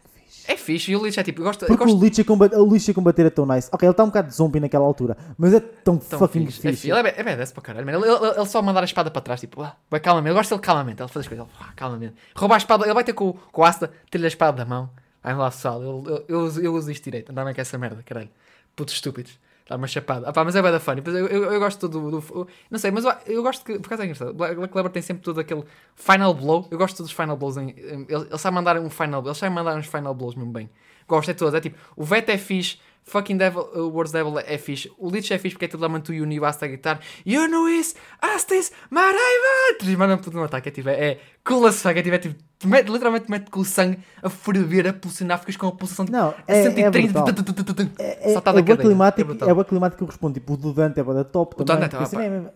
[0.47, 2.25] É fixe, e o Lich é tipo, eu gosto, eu Porque gosto o Lich, a
[2.25, 3.69] combater, o Lich a combater é tão nice.
[3.71, 6.61] Ok, ele está um bocado de zombie naquela altura, mas é tão, tão fucking fixe.
[6.61, 6.67] fixe.
[6.67, 6.91] É fixe.
[6.91, 7.89] Ele é, é badass para caralho.
[7.89, 10.29] Ele, ele, ele só mandar a espada para trás, tipo, ah, vai calmamente.
[10.29, 12.15] Eu gosto dele calmamente, ele faz as coisas, ele, ah, calmamente.
[12.35, 14.89] Roubar a espada, ele vai ter com, com o Asta, ter-lhe a espada da mão,
[15.23, 15.81] vai lá sal.
[15.81, 18.29] Eu, eu, eu, uso, eu uso isto direito, andava com essa merda, caralho.
[18.75, 19.37] Putos estúpidos.
[19.67, 20.27] Dar uma chapada.
[20.27, 20.97] Ah, pá, mas é bem da funny.
[21.01, 23.79] Depois Eu, eu, eu gosto do, do- Não sei, mas eu, eu gosto que.
[23.79, 24.33] Por acaso é engraçado.
[24.33, 25.63] Black Clover tem sempre todo aquele
[25.95, 26.67] final blow.
[26.69, 27.55] Eu gosto dos final blows.
[27.57, 29.31] Em, ele, ele sabe mandar um final blow.
[29.31, 30.69] Ele sabe mandar uns final blows mesmo bem.
[31.07, 31.53] Gosto é todos.
[31.53, 32.77] É tipo, o Vet é fixe.
[33.05, 34.89] Fucking Devil, uh, Words Devil é fixe.
[34.97, 37.95] O Lich é fixe porque é totalmente o Uni basta a gritar You know is
[38.21, 39.83] Astis Maraiva!
[39.83, 40.69] E mandam tudo no ataque.
[40.69, 41.97] É tipo, é, é cool as fuck.
[41.99, 42.35] É tipo, é tipo
[42.65, 45.39] mete, literalmente mete com o sangue a ferver, a pulsionar.
[45.39, 47.11] Ficas com a pulsação Não, é- é 130.
[47.11, 47.25] brutal.
[47.25, 48.77] tu, tu, tu, tu, tu, tu, É, é, é boa cadeira.
[48.77, 49.59] climático, brutal.
[49.61, 50.33] é climático que eu respondo.
[50.35, 51.81] Tipo, o do Dante é da top O também.
[51.83, 52.49] Dante é assim é mesmo-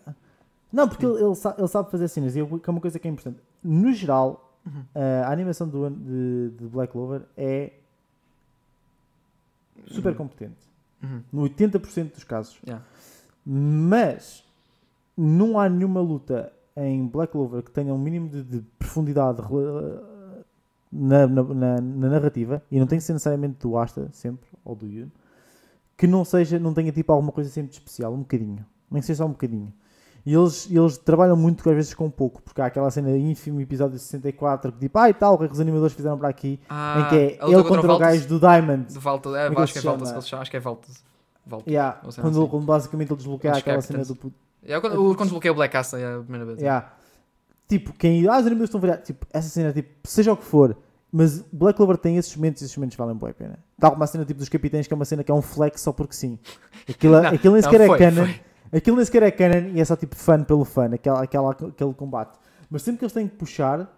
[0.71, 2.35] Não, porque ele, ele sa- ele sabe fazer cenas.
[2.35, 3.39] E é uma coisa que é importante.
[3.63, 4.83] No geral, Uhum.
[5.25, 7.71] a animação do, de, de Black Clover é
[9.88, 10.57] super competente.
[11.03, 11.22] Uhum.
[11.31, 12.59] No 80% dos casos.
[12.65, 12.84] Yeah.
[13.45, 14.43] Mas
[15.15, 19.41] não há nenhuma luta em Black Clover que tenha um mínimo de, de profundidade
[20.91, 24.76] na, na, na- na narrativa e não tem que ser necessariamente do Asta sempre ou
[24.76, 25.09] do Yun
[25.97, 29.07] que não seja, não tenha tipo alguma coisa sempre de especial, um bocadinho, nem que
[29.07, 29.73] seja só um bocadinho.
[30.27, 33.97] E eles, eles trabalham muito às vezes com pouco, porque há aquela cena ínfima, episódio
[33.97, 36.59] 64, que tipo, ah e tal, o que é que os animadores fizeram para aqui,
[36.67, 38.91] Ah, em que é ele contra contra o gajo do Diamond.
[38.91, 39.97] De Valta, é, é acho que é Valtas, chama?
[40.11, 41.03] que eles chamam, acho que é Valtas.
[41.45, 41.67] Valtas.
[41.71, 42.49] Yeah, quando, assim.
[42.49, 44.19] quando basicamente ele desbloqueia Os aquela cena captains.
[44.19, 44.33] do.
[44.65, 46.59] É, quando, quando desbloqueei o Black Asta é a primeira vez.
[46.59, 46.91] Yeah.
[47.69, 48.27] Tipo, quem.
[48.27, 49.05] Ah, os animadores estão variados.
[49.05, 50.75] Tipo, essa cena, tipo, seja o que for.
[51.09, 53.59] Mas Black Clover tem esses momentos e esses momentos valem boa a pena.
[53.79, 55.79] Tal como a cena tipo dos capitães, que é uma cena que é um flex
[55.79, 56.37] só porque sim.
[56.89, 58.25] Aquilo, Não, aquilo nem sequer é canon.
[58.25, 58.41] foi.
[58.72, 61.94] Aquilo nem sequer é canon e é só tipo fun pelo fun, aquela, aquela, aquele
[61.94, 62.38] combate.
[62.69, 63.89] Mas sempre que eles têm que puxar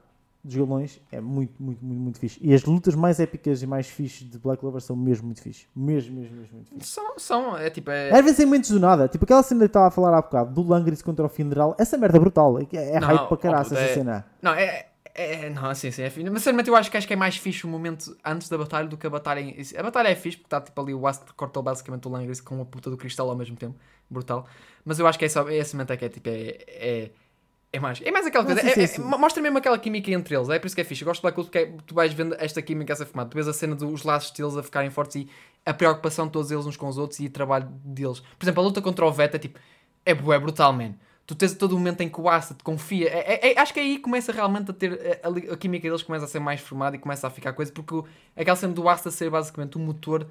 [0.44, 2.40] dos galões, é muito, muito, muito, muito fixe.
[2.42, 5.68] E as lutas mais épicas e mais fixes de Black Clover são mesmo muito fixe.
[5.76, 6.92] Mesmo, mesmo, mesmo muito fixe.
[6.92, 8.12] São, são, é tipo, é...
[8.12, 10.54] Às vezes em momentos do nada, tipo aquela cena que estava a falar há bocado,
[10.54, 12.58] do Langris contra o Findral, essa merda é brutal.
[12.60, 14.26] É, é Não, hype para caraças puta, essa é- cena.
[14.42, 14.86] Não, é...
[15.16, 16.30] É, não, sim, sim, é fixe.
[16.30, 18.88] Mas sinceramente eu acho que, acho que é mais fixe o momento antes da batalha
[18.88, 19.54] do que a batalha em...
[19.78, 22.62] A batalha é fixe porque está tipo ali o Ast corta basicamente o Langris com
[22.62, 23.76] a puta do cristal ao mesmo tempo.
[24.10, 24.48] Brutal.
[24.86, 26.58] Mas eu acho que é só, esse momento é que é tipo, é...
[26.68, 27.12] é...
[27.72, 30.50] É mais, é mais aquela Não, coisa, é- é- mostra mesmo aquela química entre eles,
[30.50, 31.04] é por isso que é fixe.
[31.04, 33.30] Eu gosto de Black porque é- tu vais vendo esta química a ser formada.
[33.30, 35.30] Tu vês a cena dos laços deles a ficarem fortes e
[35.64, 38.22] a preocupação de todos eles uns com os outros e o trabalho deles.
[38.22, 39.60] Por exemplo, a luta contra o Veta, tipo,
[40.04, 40.96] é, bué, brutal, man.
[41.28, 43.08] Tu tens todo o momento em que o Asta te confia.
[43.08, 45.20] É- é- é- acho que aí começa realmente a ter.
[45.24, 47.72] A, a a química deles começa a ser mais formada e começa a ficar coisa.
[47.72, 48.04] Porque o-
[48.36, 50.26] aquela cena do Asta ser basicamente o motor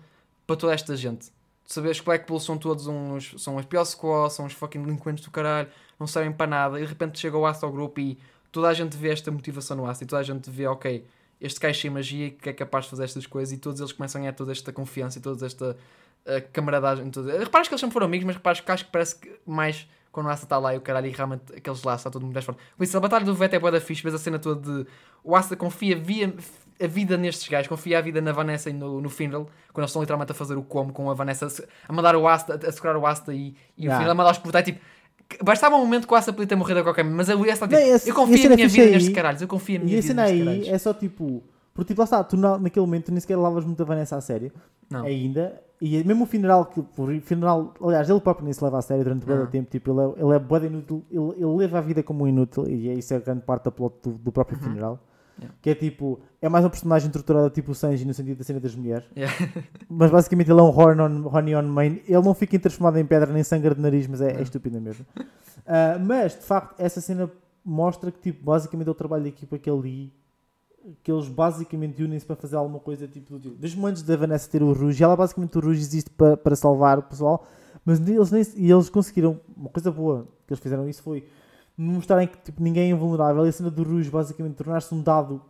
[0.45, 1.31] para toda esta gente.
[1.69, 3.35] Sabes que Black são todos uns.
[3.37, 5.69] São os piores squaws, são os fucking delinquentes do caralho,
[6.01, 6.81] não servem para nada.
[6.81, 8.19] E de repente chega o Asta ao grupo e
[8.51, 11.05] toda a gente vê esta motivação no Asta e toda a gente vê, ok,
[11.39, 14.19] este gajo sem magia que é capaz de fazer estas coisas e todos eles começam
[14.19, 15.77] a ganhar toda esta confiança e toda esta
[16.25, 17.11] uh, camaradagem.
[17.11, 17.39] Toda...
[17.39, 20.27] Reparas que eles sempre foram amigos, mas reparas que acho que parece que mais quando
[20.27, 22.47] o Asta está lá e o caralho e realmente aqueles laços está todo mundo mais
[22.47, 22.63] forte.
[22.79, 24.91] Com isso, a batalha do Veta é boa da fixe, vês a cena toda de
[25.23, 26.35] o Asta confia via
[26.81, 29.09] a vida nestes gajos, confia a vida na Vanessa e no, no
[29.73, 31.49] quando eles estão literalmente a fazer o como com a Vanessa
[31.89, 33.91] a mandar o Asta, a segurar o Asta e, e o.
[33.93, 34.81] Finral a mandar os portais tipo.
[35.29, 37.67] que- Bastava um momento que o Asta podia ter morrido a qualquer momento, mas Asta
[37.69, 38.91] tipo, Não, esse- eu confio a era minha vida aí.
[38.93, 40.69] nestes caralhos, eu confio a minha E a vida nestes aí caralhos.
[40.69, 41.43] é só tipo.
[41.75, 44.17] Porque tipo, lá está, tu na- naquele momento tu nem sequer levavas muito a Vanessa
[44.17, 44.51] a sério.
[44.91, 45.05] Não.
[45.05, 45.61] Ainda.
[45.81, 46.87] E mesmo o funeral, que o
[47.23, 49.71] funeral, aliás, ele próprio nem se leva a sério durante muito tempo.
[49.71, 52.69] Tipo, ele é, ele é inútil, ele, ele leva a vida como um inútil.
[52.69, 54.99] E é isso é grande parte da plot do, do próprio funeral.
[55.39, 55.55] Yeah.
[55.63, 58.61] Que é tipo, é mais um personagem torturado tipo o Sanji no sentido da cena
[58.61, 59.07] das mulheres.
[59.17, 59.35] Yeah.
[59.89, 62.01] Mas basicamente ele é um horn on, horny on main.
[62.07, 65.07] Ele não fica transformado em pedra nem sangue de nariz, mas é, é estúpido mesmo.
[65.71, 67.31] Ah, mas de facto, essa cena
[67.63, 70.15] mostra que tipo, basicamente é o trabalho da equipa que ali
[71.03, 73.57] que eles basicamente unem-se para fazer alguma coisa tipo do tipo.
[73.57, 76.99] Desde antes da Vanessa ter o Rouge, ela basicamente o Rouge existe para, para salvar
[76.99, 77.45] o pessoal,
[77.85, 81.27] mas eles, nem, e eles conseguiram uma coisa boa que eles fizeram isso foi
[81.81, 85.41] mostrarem que tipo, ninguém é invulnerável e a cena do Rouge basicamente tornar-se um dado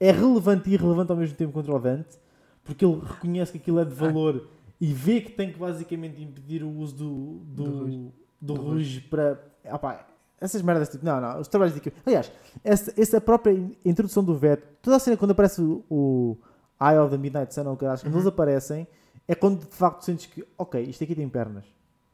[0.00, 2.16] é relevante e irrelevante ao mesmo tempo contra o Dante
[2.64, 4.48] porque ele reconhece que aquilo é de valor
[4.80, 7.04] e vê que tem que basicamente impedir o uso do,
[7.44, 8.68] do, Do do, Rouge.
[8.70, 9.40] Rouge para.
[9.64, 10.04] Ah
[10.40, 11.04] essas merdas tipo.
[11.04, 11.96] Não, não, os trabalhos de equipe.
[12.04, 12.30] Aliás,
[12.62, 16.36] essa, essa própria in- introdução do Veto, toda a cena quando aparece o, o
[16.80, 18.18] Eye of the Midnight Sun, ou o caralho, quando Uhum.
[18.18, 18.86] eles aparecem,
[19.26, 21.64] é quando de facto sentes que, ok, isto aqui tem pernas.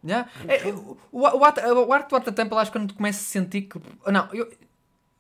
[0.04, 0.28] Yeah.
[0.48, 3.62] É, o, o, o, o do Art Temple acho que quando tu começas a sentir
[3.62, 3.80] que.
[4.10, 4.50] Não, eu.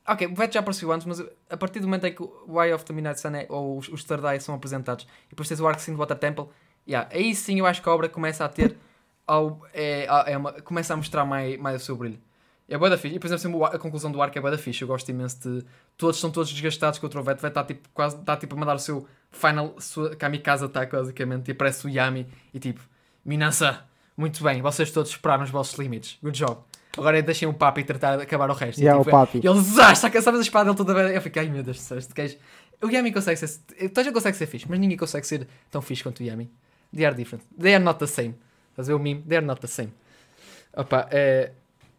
[0.06, 2.74] Ok, o Vet já apareceu antes, mas a partir do momento em que o Eye
[2.74, 4.04] of the Midnight Sun é, ou os, os
[4.40, 6.46] são apresentados e depois tens o Arc Sim do Water Temple,
[6.88, 8.76] yeah, aí sim eu acho que a obra começa a ter.
[9.24, 12.18] Ao, é, é uma- começa a mostrar mais, mais o seu brilho.
[12.68, 13.14] É boa da fixe.
[13.14, 14.82] E por exemplo, a conclusão do arco é boa da fixe.
[14.82, 15.64] Eu gosto imenso de.
[15.96, 17.38] Todos são todos desgastados contra o Vet.
[17.38, 20.90] O Vet está tipo, quase está tipo a mandar o seu final sua kamikaze attack,
[20.90, 21.48] basicamente.
[21.48, 22.80] E aparece o Yami e tipo,
[23.24, 23.84] Minasa,
[24.16, 26.18] muito bem, vocês todos esperaram os vossos limites.
[26.22, 26.60] Good job.
[26.96, 28.78] Agora deixem o papo e tratar de acabar o resto.
[28.78, 29.40] E, Yeah, tipo, o papi.
[29.42, 31.14] Ele saca, sabes a espada dele toda vez.
[31.14, 32.36] Eu fiquei, ai meu Deus do céu, este gajo.
[32.82, 33.48] O Yami consegue ser.
[33.88, 36.50] Toda a gente consegue ser fixe, mas ninguém consegue ser tão fixe quanto o Yami.
[36.94, 37.44] They are different.
[37.58, 38.34] They are not the same.
[38.74, 39.92] Fazer o meme, they're not the same.
[40.74, 41.52] Opa, é,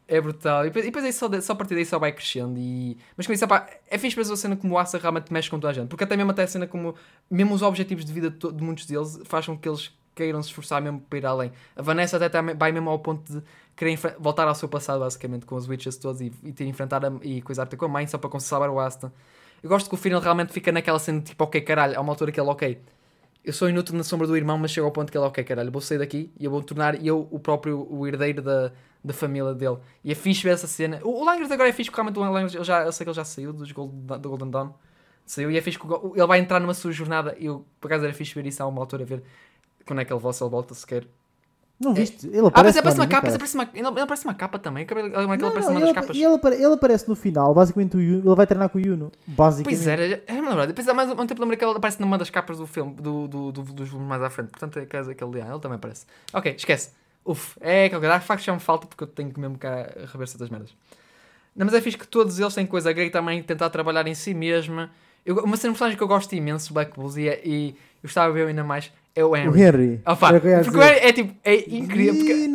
[0.08, 0.66] é brutal.
[0.66, 2.60] E depois, e depois aí só, só a partir daí só vai crescendo.
[2.60, 2.98] E...
[3.16, 5.60] Mas com isso, opa, é fixe ver a cena como o Asa realmente mexe com
[5.60, 5.88] toda a gente.
[5.88, 6.96] Porque até mesmo até a cena como.
[7.30, 10.82] Mesmo os objetivos de vida de muitos deles fazem com que eles queiram se esforçar
[10.82, 11.52] mesmo para ir além.
[11.76, 13.42] A Vanessa até tá- vai mesmo ao ponto de
[13.76, 17.12] querer voltar ao seu passado, basicamente, com os witches todos e, e ter enfrentar a,
[17.22, 19.12] e coisar com a mãe só para salvar o Asta.
[19.62, 22.12] Eu gosto que o final realmente fica naquela cena de tipo, ok, caralho, há uma
[22.12, 22.80] altura que ele, ok,
[23.44, 25.72] eu sou inútil na sombra do irmão, mas chega ao ponto que ele, ok, caralho,
[25.72, 28.72] vou sair daqui e eu vou tornar eu o próprio o herdeiro da,
[29.04, 29.78] da família dele.
[30.04, 31.00] E é fixe ver essa cena.
[31.04, 33.10] O, o Langers agora é fixe porque realmente o Langers, eu, já, eu sei que
[33.10, 34.72] ele já saiu dos do Golden Dawn.
[35.26, 37.36] Saiu e é fixe que ele vai entrar numa sua jornada.
[37.40, 39.24] Eu, por acaso, era fixe ver isso a uma altura, ver
[39.86, 41.08] quando é que ele volta, se ele volta sequer.
[41.80, 42.28] Não viste?
[42.28, 44.84] Ele Ah, mas aparece, aparece uma capa, aparece uma, ele, ele aparece uma capa também.
[44.84, 46.16] Aquele aquele Não, aparece não, numa das ele, capas.
[46.16, 48.82] e ele, apare- ele aparece no final, basicamente o Yuno, ele vai treinar com o
[48.82, 49.78] Yuno, basicamente.
[49.84, 50.66] Pois era, era me lembrar.
[50.68, 53.28] Depois há mais um tempo lembrei que ele aparece numa das capas do filme, do,
[53.28, 54.50] do, do- dos volumes mais à frente.
[54.52, 55.46] Portanto, é caso aquele dia.
[55.50, 56.06] Ele também aparece.
[56.32, 56.92] Ok, esquece.
[57.26, 57.88] Uf, é.
[57.94, 60.74] Ah, de facto já me falta porque eu tenho que mesmo cá rever certas merdas.
[61.56, 62.90] Não, mas é fixe que todos eles têm coisa.
[62.90, 64.90] A Grey também tentar trabalhar em si mesma.
[65.26, 67.76] Eu, uma cena de personagem que eu gosto imenso, Black Bulls, e, é- e eu
[68.04, 69.50] gostava de ver ainda mais, é o Henry.
[69.50, 70.02] O Henry.
[70.06, 70.78] Opa, Era o que eu ia porque.
[70.80, 72.16] Henry é tipo, é incrível.
[72.16, 72.48] Porque...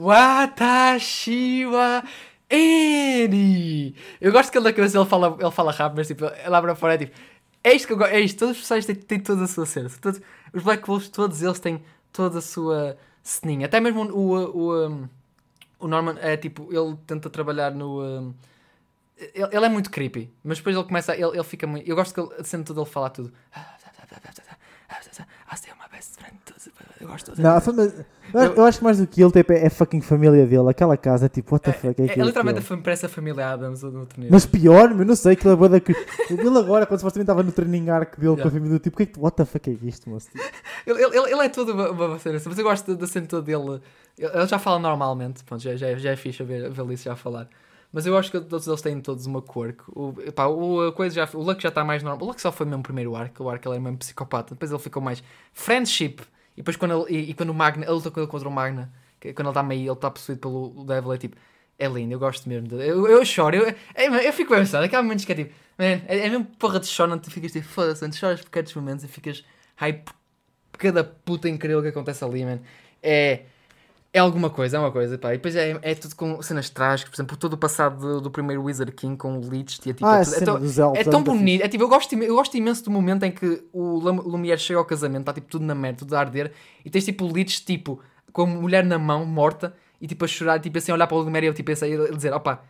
[0.00, 2.02] Watashi wa
[2.50, 3.94] Eri.
[4.20, 6.74] Eu gosto que ele na cabeça ele fala, ele fala rápido, mas tipo, ele abre
[6.74, 7.16] fora é tipo,
[7.62, 9.66] é isto que eu gosto, é isto, todos os personagens têm, têm toda a sua
[9.66, 9.90] cena.
[10.00, 10.20] Todos,
[10.52, 11.82] os Black Wolves, todos eles têm
[12.12, 13.66] toda a sua ceninha.
[13.66, 15.08] Até mesmo o, o, o,
[15.80, 18.34] o Norman é tipo, ele tenta trabalhar no.
[19.16, 21.88] ele, ele é muito creepy, mas depois ele começa, a- ele, ele fica muito.
[21.88, 23.32] Eu gosto que ele, cena toda ele falar tudo.
[24.88, 26.36] Ah, você é uma best friend.
[27.00, 27.94] Eu gosto de Não, mas-
[28.32, 30.68] eu, acho- eu acho que mais do que ele tipo, é a fucking família dele.
[30.70, 32.26] Aquela casa é tipo, what the fuck é, É, é aquilo?
[32.26, 32.82] literalmente a aquilo?
[32.82, 34.32] parece a família Adams no outro nível.
[34.32, 35.80] Mas pior, eu não sei, aquilo é bué da...
[35.80, 35.94] cri-
[36.30, 38.48] Ele agora, quando supostamente estava no training arc dele com Yeah.
[38.48, 40.28] a família, tipo, que é que, what the fuck é isto, moço?
[40.30, 40.44] Tipo,
[40.86, 43.80] Ele, ele, ele- é todo uma, uma cena, mas eu gosto da cena toda dele.
[44.18, 47.48] Ele, já fala normalmente, pronto, já, já, já é fixe ver, ver isso já falar.
[47.94, 49.84] Mas eu acho que todos eles têm todos uma quirk.
[49.86, 52.26] O, pá, o, a coisa já, o Luck já está mais normal.
[52.26, 53.44] O Luck só foi mesmo o primeiro arco.
[53.44, 54.52] O arco ele era mesmo psicopata.
[54.52, 55.22] Depois ele ficou mais
[55.52, 56.16] friendship.
[56.56, 58.52] E depois quando ele, e, e quando o Magna, ele luta com ele contra o
[58.52, 61.36] Magna, que, quando ele está meio, ele está possuído pelo Devil, é tipo,
[61.78, 62.66] é lindo, eu gosto mesmo.
[62.66, 62.82] dele.
[62.84, 64.84] Eu, eu choro, eu, é, eu fico bem pensado.
[64.84, 67.52] Aqueles momentos que é tipo, man, é, é mesmo porra de choro, onde tu ficas
[67.52, 69.44] tipo, foda-se, onde choras por cada momentos e ficas
[69.76, 70.10] hype
[70.72, 72.58] por cada puta incrível que acontece ali, man.
[73.00, 73.42] É,
[74.14, 75.34] é alguma coisa, é uma coisa, pá.
[75.34, 78.30] E depois é, é tudo com cenas trágicas, por exemplo, todo o passado do, do
[78.30, 80.54] primeiro Wizard King com o Lich, e é, tipo, ah, é, tudo- é cena tão-
[80.56, 80.78] elfos.
[80.78, 81.62] é tão bonito.
[81.64, 84.84] É tipo, eu gosto, eu gosto imenso do momento em que o Lumière chega ao
[84.84, 86.52] casamento, está tipo tudo na merda, tudo a arder,
[86.84, 88.00] e tens tipo o Lich, tipo,
[88.32, 91.16] com a mulher na mão, morta, e tipo a chorar, tipo assim, a olhar para
[91.16, 92.62] o Lumière e eu tipo assim, ele dizer, opa,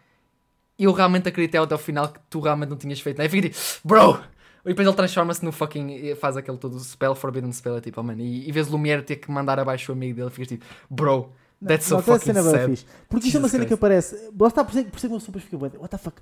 [0.79, 3.27] eu realmente acreditei até ao final que tu realmente não tinhas feito, né?
[3.27, 4.19] E fica tipo, bro!
[4.65, 6.15] E depois ele transforma-se no fucking.
[6.17, 8.15] Faz aquele todo spell, Forbidden Spell, é tipo, oh man.
[8.19, 11.31] E, e vês o Lumière ter que mandar abaixo o amigo dele, ficas tipo, bro,
[11.67, 12.71] that's so Não, toda a fucking é sad.
[12.71, 12.87] fixe.
[13.09, 13.79] Porque isto é uma cena que Christ.
[13.83, 14.31] aparece.
[14.39, 16.17] Lá está, por isso é é que uma pessoa depois fica What the fuck?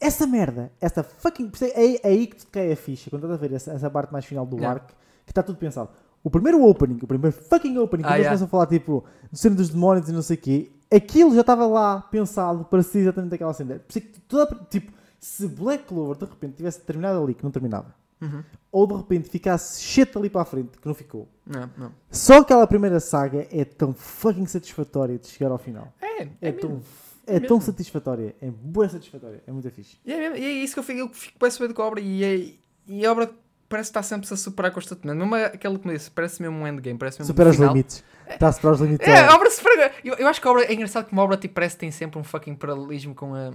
[0.00, 1.50] Essa merda, essa fucking.
[1.52, 3.10] isso É, é aí que te cai a ficha.
[3.10, 4.80] Quando estás a ver essa, essa parte mais final do Yeah.
[4.80, 4.92] arc,
[5.26, 5.90] que está tudo pensado.
[6.22, 8.28] O primeiro opening, o primeiro fucking opening, quando Ah, eles yeah.
[8.30, 11.40] começam a falar tipo do cena dos demónios e não sei o quê, aquilo já
[11.42, 13.74] estava lá pensado para ser exatamente aquela cena.
[13.80, 17.44] Por isso é que toda, tipo, se Black Clover de repente tivesse terminado ali, que
[17.44, 18.42] não terminava, Uhum.
[18.72, 21.28] ou de repente ficasse shit ali para a frente, que não ficou.
[21.46, 21.92] Não, não.
[22.10, 25.92] Só aquela primeira saga é tão fucking satisfatória de chegar ao final.
[26.00, 26.80] É, É, é, tão,
[27.26, 27.72] é É tão mesmo.
[27.72, 28.34] satisfatória.
[28.42, 29.40] É boa satisfatória.
[29.46, 29.98] É muito fixe.
[30.04, 31.86] E é, mesmo- e é isso que eu fico, eu fico bem saber com a
[31.86, 32.54] obra e, é,
[32.88, 33.30] e a obra
[33.68, 35.16] parece estar sempre a superar constantemente.
[35.18, 38.02] Mesmo aquela que me disse, parece mesmo um endgame, parece mesmo Supera um os limites.
[38.28, 39.06] Está a superar os limites.
[39.06, 39.92] É, a ao- obra supera.
[40.04, 41.90] Eu, eu acho que a obra é engraçado que uma obra tipo, parece que tem
[41.92, 43.52] sempre um fucking paralelismo com a.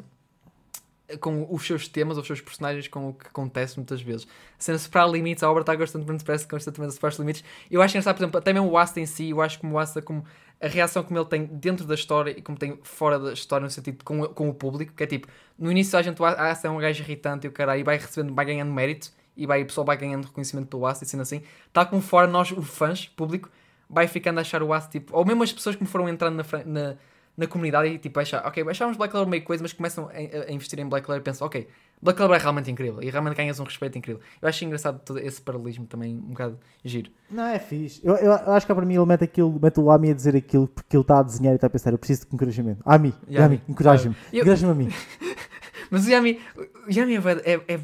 [1.19, 4.27] Com os seus temas, os seus personagens, com o que acontece muitas vezes.
[4.57, 7.43] Sendo superar limites, a obra está constantemente, parece constantemente a superar os limites.
[7.69, 9.79] Eu acho engraçado, por exemplo, até mesmo o Asta em si, eu acho como o
[9.79, 10.23] Asta, como
[10.63, 13.69] a reação como ele tem dentro da história e como tem fora da história, no
[13.69, 15.27] sentido com, com o público, que é tipo,
[15.59, 17.97] no início a gente, o Asta é um gajo irritante e o caralho, e vai
[17.97, 21.21] recebendo, vai ganhando mérito, e vai, o pessoal vai ganhando reconhecimento pelo Asta e sendo
[21.21, 23.49] assim, tal como fora nós, os fãs, público,
[23.89, 26.37] vai ficando a achar o Asta, tipo, ou mesmo as pessoas que me foram entrando
[26.37, 26.95] na, na,
[27.35, 30.51] na comunidade e tipo, achar, ok, achávamos Black Clover meio coisa, mas começam a, a
[30.51, 31.67] investir em Black Clover e pensam, ok,
[32.01, 34.21] Black Clover é realmente incrível e realmente ganhas um respeito incrível.
[34.41, 37.09] Eu acho engraçado todo esse paralelismo também, um bocado giro.
[37.31, 38.01] Não, é fixe.
[38.03, 40.67] Eu, eu, acho que para mim ele mete, aquilo, mete o Ami a dizer aquilo
[40.67, 41.91] porque ele está a desenhar e está a pensar.
[41.91, 42.81] Eu preciso de encorajamento.
[42.85, 43.45] Ami, Yami.
[43.45, 44.15] Ami, encoraja-me.
[44.31, 44.89] Eu- Encoraja-me a mim.
[45.89, 46.39] Mas o Yami,
[46.87, 47.79] o Yami é, é, é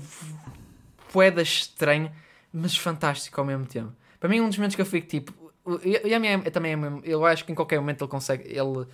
[1.13, 2.11] poeda estranho,
[2.51, 3.93] mas fantástico ao mesmo tempo.
[4.19, 5.33] Para mim, um dos momentos que eu fico tipo.
[5.63, 7.01] O Yami é, é também é mesmo.
[7.03, 8.43] Eu acho que em qualquer momento ele consegue.
[8.45, 8.87] Ele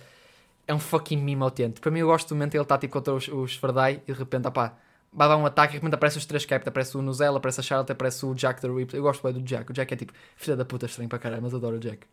[0.66, 1.80] é um fucking mimo autêntico.
[1.80, 4.12] Para mim, eu gosto do momento que ele está tipo contra os, os Fardai e
[4.12, 4.76] de repente, opá,
[5.12, 7.60] vai dar um ataque e de repente aparece os três capta, aparece o Nuzela, aparece
[7.60, 8.98] a Charlotte, aparece o Jack the Ripper.
[8.98, 9.70] Eu gosto bem do Jack.
[9.70, 12.06] O Jack é tipo filha da puta estranho para caralho, mas adoro o Jack.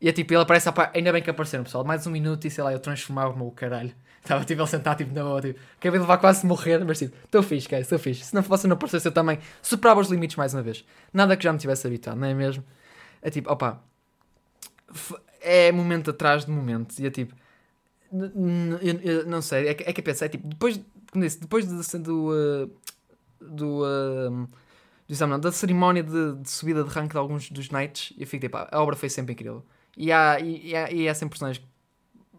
[0.00, 1.84] E é tipo, ele aparece, opá, ainda bem que apareceram, pessoal.
[1.84, 3.94] Mais um minuto e sei lá, eu transformava-me o caralho.
[4.20, 6.98] Estava tipo ele sentado, tipo, na boa, tipo, acabei de levar quase a morrer, mas
[6.98, 8.24] tipo, estou fixe, cara, estou fixe.
[8.24, 10.84] Se não fosse, não aparecesse, eu também superava os limites mais uma vez.
[11.12, 12.64] Nada que já me tivesse habituado, não é mesmo?
[13.20, 13.80] É tipo, opá,
[15.42, 16.98] é momento atrás de momento.
[16.98, 17.34] E é tipo,
[18.82, 20.80] eu, eu não sei, é que, é que eu penso, é tipo, depois,
[21.10, 22.70] como disse, depois de, do, uh,
[23.40, 24.48] do, uh,
[25.06, 28.26] do exame, não, da cerimónia de, de subida de rank de alguns dos Knights, eu
[28.26, 29.64] fico tipo, a obra foi sempre incrível.
[29.96, 31.64] E há, e, há, e há sempre personagens.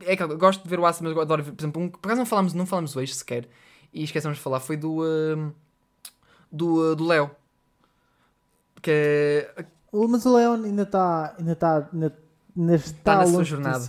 [0.02, 1.90] É que eu gosto de ver o Asa, mas eu adoro ver, por exemplo, um,
[1.90, 3.48] por acaso não falamos, não falamos do sequer,
[3.94, 5.02] e esquecemos de falar, foi do.
[5.02, 5.54] uh,
[6.56, 7.32] do, do Léo.
[8.82, 8.92] Que
[9.58, 9.66] é.
[9.92, 12.18] Mas o Leon ainda está ainda está ainda,
[12.58, 13.86] ainda está Tá na sua jornada.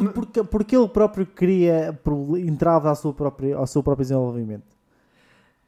[0.00, 1.98] Por- porque, porque ele próprio queria
[2.38, 4.64] entrava ao seu próprio, ao seu próprio desenvolvimento.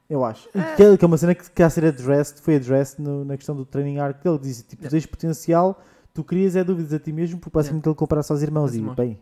[0.09, 0.49] Eu acho.
[0.55, 3.37] E que, que é uma cena que, que a ser addressed, foi addressed no- na
[3.37, 4.91] questão do training arc que ele disse, tipo, Yeah.
[4.91, 5.83] tens potencial,
[6.15, 9.19] tu crias é dúvidas a ti mesmo, porque basicamente ele comparasse aos irmãos e bem,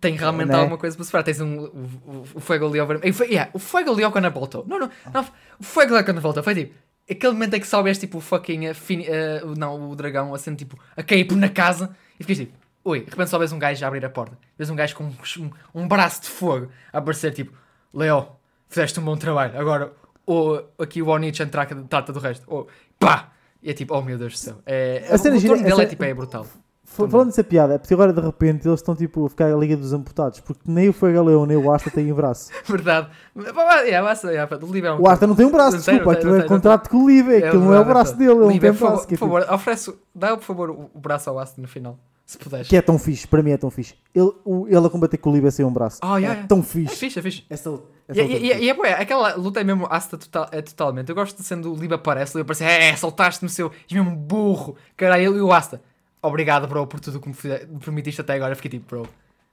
[0.00, 0.54] tem realmente Né?
[0.56, 1.24] alguma coisa para separar.
[1.24, 3.14] Tens um, o, o, Fuego Leo vermelho.
[3.24, 4.64] Yeah, o Fuego Leo quando voltou.
[4.66, 5.26] Não, não, não.
[5.58, 6.74] O Fuego Leo quando voltou foi tipo.
[7.10, 8.68] Aquele momento em que soubes tipo o fucking.
[8.70, 12.38] uh, fin- uh, não, o dragão assim tipo a cair por na casa e ficas
[12.38, 12.61] tipo.
[12.84, 14.36] Ui, de repente só vês um gajo a abrir a porta.
[14.58, 15.50] Vês um gajo com um, um,
[15.82, 17.56] um braço de fogo a aparecer tipo.
[17.94, 18.26] Leo,
[18.68, 19.58] fizeste um bom trabalho.
[19.58, 19.92] Agora
[20.26, 22.44] o, aqui o Onichi trata, trata do resto.
[22.48, 22.66] Oh,
[22.98, 23.28] pá!
[23.62, 24.56] E é tipo, oh meu Deus do céu.
[24.66, 26.44] É, A cena o gira- dele é tipo, é brutal.
[26.84, 29.76] Falando dessa piada, é porque agora de repente eles estão tipo a ficar a Liga
[29.76, 32.50] dos Amputados, porque nem o Fuego Leão nem o Asta têm braço.
[32.66, 33.08] Verdade.
[33.34, 36.36] Basta, yeah, o Liv é um O Asta não tem um braço, Não desculpa, aquilo
[36.36, 38.58] é contrato com o Liv, é, aquilo não é o braço é dele, ele não
[38.58, 39.04] tem favor, braço.
[39.04, 41.98] É, por tipo- favor, oferece, dá por favor o o braço ao Asta no final,
[42.24, 42.68] se puderes.
[42.68, 43.94] que é tão fixe, para mim é tão fixe.
[44.14, 45.98] Ele, o- ele a combater com o é sem um braço.
[46.02, 46.46] Oh, yeah, é yeah.
[46.46, 46.96] tão É fixe.
[46.96, 47.44] fixe, é fixe.
[47.50, 47.70] Essa,
[48.08, 50.48] essa E, luta é e, e, e é bué, aquela luta é mesmo Asta total,
[50.52, 51.08] é totalmente.
[51.08, 54.14] Eu gosto de sendo o Liv aparece, o Liv aparece, é, soltaste-me seu, és mesmo
[54.16, 55.82] burro, caralho, e o Asta.
[56.22, 57.34] Obrigado, bro, por tudo que me
[57.80, 58.52] permitiste até agora.
[58.52, 59.08] Eu Fiquei tipo, bro,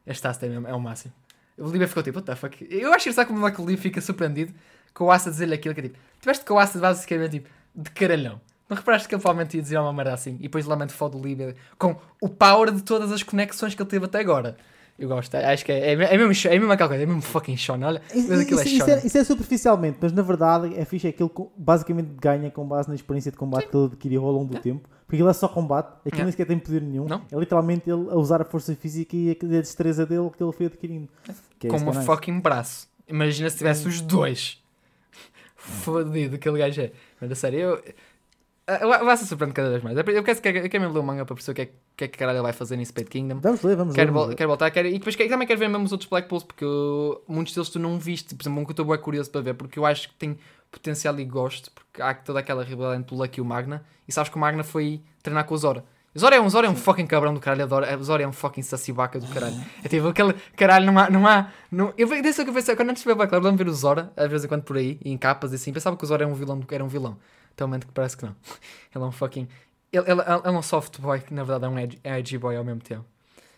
[0.06, 1.14] este Asta é, mesmo, é o máximo.
[1.58, 2.68] O Liv ficou tipo, what the fuck?
[2.70, 4.54] Eu acho que sabe como é que o Liv fica surpreendido
[4.94, 7.90] com o Asta dizer-lhe aquilo que é tipo, tiveste com o Asta basicamente tipo, de
[7.92, 8.40] caralhão.
[8.70, 11.22] Não reparaste que ele provavelmente ia dizer uma merda assim e depois lamento foda o
[11.22, 14.56] Liv com o power de todas as conexões que ele teve até agora.
[14.98, 17.56] Eu gosto, acho que é, é, é, mesmo, é mesmo aquela coisa, é mesmo fucking
[17.56, 18.96] Sean, olha, Isso, aquilo é isso- isso Sean.
[18.98, 22.68] é, isso é superficialmente, mas na verdade é fixe, é que ele basicamente ganha com
[22.68, 24.90] base na experiência de combate que ele adquiriu ao longo do tempo.
[25.08, 26.24] Porque ele é só combate, aquilo Yeah.
[26.26, 27.06] nem sequer tem poder nenhum.
[27.06, 27.22] Não.
[27.32, 30.66] É literalmente ele a usar a força física e a destreza dele que ele foi
[30.68, 31.08] adquirindo.
[31.28, 32.06] É com isso um é nice.
[32.06, 32.88] fucking braço.
[33.08, 34.62] Imagina se tivesse os dois.
[35.56, 36.92] Fodido, aquele gajo é.
[37.20, 37.84] Mas a sério, eu.
[38.82, 39.98] Eu, eu, se surpreender cada vez mais.
[39.98, 41.66] Eu quero, eu quero, eu mesmo ler o manga para perceber o que é,
[41.98, 43.40] que é que caralho ele vai fazer em Spade Kingdom.
[43.40, 44.02] Vamos ler, vamos ler.
[44.02, 44.36] Quero, vamos ler.
[44.36, 46.64] quero voltar, quero, e depois quero- também quero ver mesmo os outros Black Bulls, porque
[46.64, 48.36] eu- muitos deles tu não viste.
[48.36, 50.38] Por exemplo, um que eu estou bem curioso para ver, porque eu acho que tem
[50.72, 54.12] potencial e gosto, porque há toda aquela rivalidade entre o Lucky e o Magna, e
[54.12, 55.84] sabes que o Magna foi treinar com o Zora.
[56.16, 57.86] O Zora é um, Zora é um fucking cabrão do caralho, adoro.
[58.00, 59.56] O Zora é um fucking sacibaca do caralho.
[59.84, 61.10] É tipo aquele caralho, não há.
[61.10, 63.58] Não há não, eu desde que eu pensei, quando antes de ver Black Club, lembro
[63.60, 65.96] de ver o Zora, às vezes em quando por aí, em capas e assim, pensava
[65.96, 67.18] que o Zora era um vilão, era um vilão.
[67.60, 68.36] O momento que parece que não.
[68.96, 69.48] Ele é um fucking.
[69.92, 72.38] Ele, ele, ele é um soft boy que na verdade é um edgy, é edgy
[72.38, 73.06] boy ao mesmo tempo.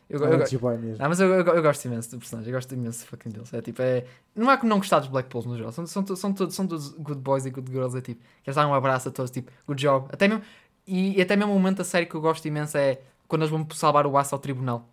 [0.10, 0.98] Eu, É eu, um edgy boy mesmo.
[1.04, 3.54] ah, mas eu, eu, eu gosto imenso do personagem, eu gosto imenso fucking deles.
[3.54, 4.06] É tipo, é.
[4.36, 5.72] Não há como não gostar dos Black Bulls no geral.
[5.72, 7.98] São, são, são, todos, são todos good boys e good girls.
[7.98, 10.08] É tipo, queres dar um abraço a todos, tipo, good job.
[10.12, 10.44] Até mesmo,
[10.88, 13.52] e, e até mesmo um momento a sério que eu gosto imenso é quando eles
[13.52, 14.88] vão salvar o aço ao tribunal.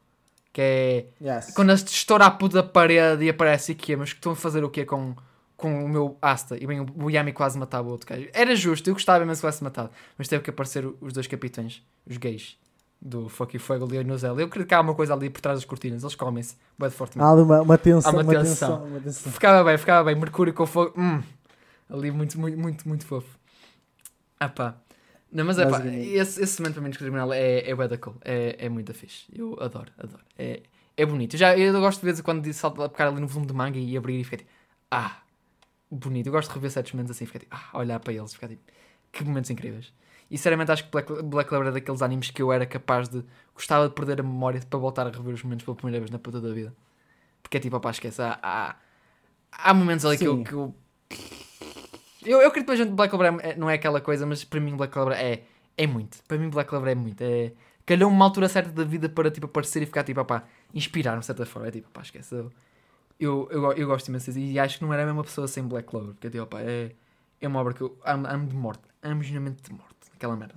[0.52, 1.06] Que é.
[1.20, 1.52] Yes.
[1.54, 4.70] Quando eles estouram a puta parede e aparece aqui, mas que estão a fazer o
[4.70, 5.14] quê com,
[5.56, 6.56] com o meu Asta?
[6.56, 8.28] E bem, o Yami quase matava o outro gajo.
[8.32, 9.90] Era justo, eu gostava imenso que tivesse matado.
[10.16, 12.56] Mas teve que aparecer os dois capitães, os gays,
[13.00, 14.40] do Fuck Fuego, e Nozela.
[14.40, 16.56] Eu acredito que há uma coisa ali por trás das cortinas, eles comem-se.
[16.78, 17.28] De fortemente.
[17.28, 18.68] Há ali uma, uma tensão, Há uma uma tensão.
[18.78, 19.32] tensão, uma tensão.
[19.32, 20.14] Ficava bem, ficava bem.
[20.14, 20.94] Mercúrio com fogo.
[20.96, 21.22] Hum.
[21.90, 23.38] Ali muito, muito, muito, muito fofo.
[24.40, 24.74] Ah pá.
[25.30, 28.16] Não, mas é pá, esse, esse momento para mim criminal é, é bué da cool.
[28.24, 29.26] É, é muito fixe.
[29.34, 30.22] Eu adoro, adoro.
[30.38, 30.62] É,
[30.96, 31.34] é bonito.
[31.34, 33.54] Eu, já, eu gosto de vez em quando de saltar pegar ali no volume de
[33.54, 34.50] manga e abrir e ficar tipo,
[34.90, 35.20] ah,
[35.90, 36.26] bonito.
[36.26, 38.62] Eu gosto de rever certos momentos assim, ficar tipo, ah, olhar para eles, ficar tipo,
[39.12, 39.92] que momentos incríveis.
[40.30, 43.24] E sinceramente acho que Black, Black Clover é daqueles animes que eu era capaz de.
[43.54, 46.18] Gostava de perder a memória para voltar a rever os momentos pela primeira vez na
[46.18, 46.74] puta da vida.
[47.42, 48.20] Porque é tipo, opá, esquece.
[48.20, 48.76] Há, há,
[49.52, 50.44] há momentos ali que eu, Sim.
[50.44, 50.74] que eu.
[52.28, 54.92] Eu, eu acredito que Black Clover é- não é aquela coisa, mas para mim Black
[54.92, 55.44] Clover é,
[55.78, 56.18] é muito.
[56.28, 57.22] Para mim Black Clover é muito.
[57.22, 57.52] É,
[57.86, 60.44] calhou uma altura certa da vida para tipo, aparecer e ficar tipo, opá,
[60.74, 61.68] inspirar-me de certa forma.
[61.68, 62.34] É tipo, opá, esquece.
[62.34, 62.52] Eu,
[63.18, 64.30] eu, eu, eu gosto imenso.
[64.38, 66.12] E acho que não era a mesma pessoa sem Black Clover.
[66.12, 66.92] Porque tipo, opá, é,
[67.40, 68.82] é uma obra que eu amo, amo de morte.
[69.02, 69.96] Amo genuinamente de morte.
[70.14, 70.54] Aquela merda.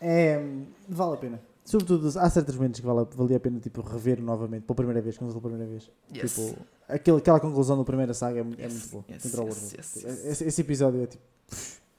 [0.00, 0.44] É,
[0.86, 1.40] vale a pena.
[1.68, 5.18] Sobretudo, há certos momentos que vale, valia a pena tipo, rever novamente, pela primeira vez,
[5.18, 5.90] como pela primeira vez.
[6.14, 6.34] Yes.
[6.34, 6.56] Tipo,
[6.88, 9.04] aquele, aquela conclusão da primeira saga é, é Yes, muito boa.
[9.10, 9.76] yes, Contra yes, Warner.
[9.78, 10.24] yes.
[10.24, 11.22] Esse, esse episódio é tipo.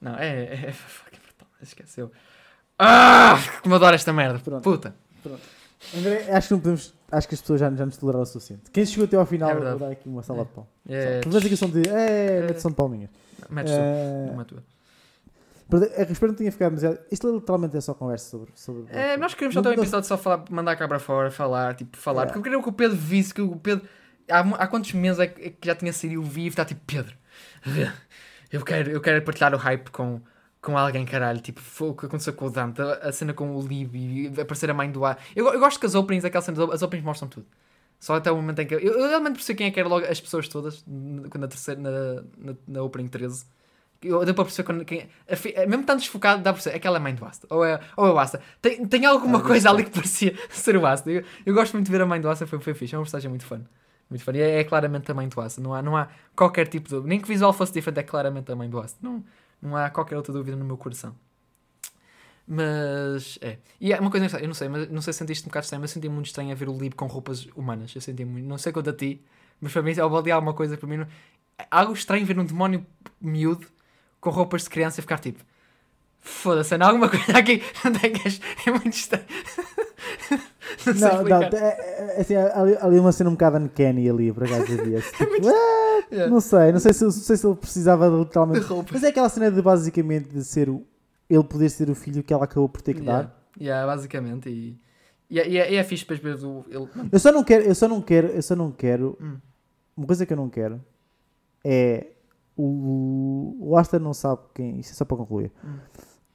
[0.02, 1.48] Não, é, é, é fucking brutal.
[1.62, 2.12] Esqueceu.
[2.80, 3.36] Ah!
[3.62, 4.40] Como adoro esta merda.
[4.40, 4.64] Pronto.
[4.64, 4.96] Puta.
[5.22, 5.42] Pronto.
[5.96, 6.94] André, acho que não podemos.
[7.12, 8.72] Acho que as pessoas já, já nos toleraram o suficiente.
[8.72, 10.68] Quem chegou até ao final, É vou dar aqui uma salva de pau.
[10.88, 11.88] É, Só, aqui som de.
[11.88, 13.10] É, mete som de palminhas.
[13.50, 14.64] metes tu, Eh, não é tua.
[15.72, 17.00] Eu espero que não tenha ficado demasiado.
[17.12, 18.52] Isto literalmente é só conversa sobre.
[18.56, 21.76] sobre É, nós queremos só ter um episódio só falar, mandar cá para fora, falar,
[21.76, 22.24] tipo, falar.
[22.24, 22.26] É.
[22.26, 23.88] Porque eu queria que o Pedro visse que o Pedro.
[24.28, 27.16] Há, há quantos meses é que, é já tinha saído vivo e está tipo, Pedro,
[28.52, 30.20] eu quero, eu quero partilhar o hype com,
[30.60, 31.40] com alguém, caralho.
[31.40, 34.72] Tipo, o que aconteceu com o Dante, a, a cena com o Lib e aparecer
[34.72, 35.20] a mãe do ar.
[35.36, 37.46] Eu, eu gosto que as openings, aquela cena, as openings mostram tudo.
[38.00, 38.74] Só até o momento em que.
[38.74, 42.24] Eu, eu realmente percebi quem é que era logo as pessoas todas, na terceira, na,
[42.38, 43.46] na, na opening 13.
[44.02, 45.10] Eu deu para perceber quando, quem,
[45.68, 46.78] mesmo tanto desfocado, dá para perceber.
[46.78, 47.46] Aquela é mãe do Asta.
[47.50, 48.42] Ou é, ou é o Asta.
[48.62, 51.12] Tem, tem alguma Ah, coisa ali que parecia ser o Asta.
[51.12, 52.96] Eu, eu gosto muito de ver a mãe do Asta, foi, foi fixe.
[52.96, 53.62] É uma personagem muito fã.
[54.10, 54.32] Muito fã.
[54.34, 55.60] E é, é claramente a mãe do Asta.
[55.62, 57.08] Não há, não há qualquer tipo de.
[57.08, 58.98] Nem que o visual fosse diferente, é claramente a mãe do Asta.
[59.02, 59.24] Não,
[59.62, 61.14] não há qualquer outra dúvida no meu coração.
[62.48, 63.58] Mas é.
[63.80, 65.82] E é uma coisa eu não sei, mas não sei se sentiste um bocado estranho,
[65.82, 67.94] mas eu senti muito estranho a ver o Lib com roupas humanas.
[67.94, 69.22] Eu senti muito, não sei quanto a ti,
[69.62, 71.08] mas para mim, ao baldear alguma coisa, para mim, não...
[71.60, 72.86] é algo estranho ver um demónio
[73.22, 73.68] miúdo
[74.22, 75.40] com roupas de criança e ficar tipo,
[76.20, 79.26] foda-se, não há alguma coisa aqui, não tem que- é muito estranho.
[80.86, 81.54] não Não, não, explicar.
[81.54, 85.02] é, é, assim, ali, ali uma cena um bocado uncanny ali, por acaso havia.
[85.18, 85.80] Tipo, "Ah",
[86.12, 86.32] Yeah.
[86.32, 88.62] Não sei, não sei se, não sei se ele precisava de literalmente.
[88.62, 88.90] De roupa.
[88.94, 90.84] Mas é aquela cena de basicamente de ser o.
[91.30, 93.46] Ele poder ser o filho que ela acabou por ter que Yeah, dar.
[93.62, 94.76] yeah, basicamente, e,
[95.30, 96.66] e, é- e, é- e é fixe depois ver o...
[96.68, 99.16] Ele, Eu só não quero, eu só não quero, eu só não quero.
[99.22, 99.38] Hum.
[99.96, 100.84] Uma coisa que eu não quero
[101.64, 102.08] é
[102.62, 104.80] o, o Asta não sabe quem.
[104.80, 105.52] Isto é só para concluir.
[105.64, 105.78] Hum.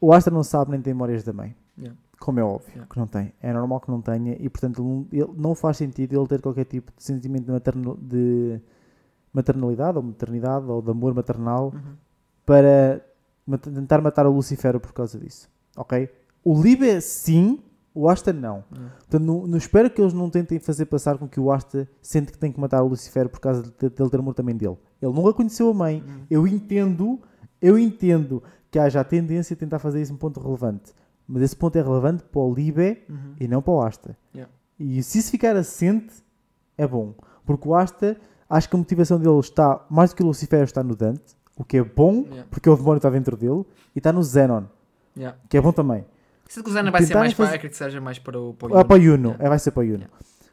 [0.00, 1.54] O Asta não sabe nem tem memórias da mãe.
[1.78, 1.98] Yeah.
[2.20, 2.86] Como é óbvio Yeah.
[2.90, 3.32] que não tem.
[3.42, 6.64] É normal que não tenha e portanto não, ele- não faz sentido ele ter qualquer
[6.64, 8.60] tipo de sentimento de, materno- de
[9.32, 11.94] maternalidade ou maternidade ou de amor maternal Uhum.
[12.46, 13.04] para
[13.46, 15.48] mat- tentar matar o Lucifero por causa disso.
[15.76, 16.08] Ok?
[16.44, 17.60] O Libe sim,
[17.94, 18.62] o Asta não.
[18.98, 22.30] Portanto, não, não espero que eles não tentem fazer passar com que o Asta sente
[22.32, 24.76] que tem que matar o Lucifero por causa de, de ele ter amor também dele.
[25.04, 26.02] Ele nunca conheceu a mãe.
[26.06, 26.20] Uhum.
[26.30, 27.20] Eu entendo,
[27.60, 30.92] eu entendo que haja a tendência a tentar fazer isso um ponto relevante.
[31.26, 33.34] Mas esse ponto é relevante para o Libe Uhum.
[33.40, 34.16] e não para o Asta.
[34.34, 34.52] Yeah.
[34.78, 36.12] E se isso ficar assente,
[36.76, 37.14] é bom.
[37.46, 38.16] Porque o Asta,
[38.50, 41.34] acho que a motivação dele está, mais do que o Lucifero, está no Dante.
[41.56, 42.46] O que é bom, Yeah.
[42.50, 43.64] porque o demónio está dentro dele.
[43.94, 44.64] E está no Zenon,
[45.16, 45.38] Yeah.
[45.48, 46.04] que é bom também.
[46.48, 48.52] Sinto que o Zana vai ser mais para, fazer- acredito que seja mais para o...
[48.54, 49.30] Para o Ah, para o Yuno.
[49.30, 50.04] Yuno, é, vai ser para o Yuno.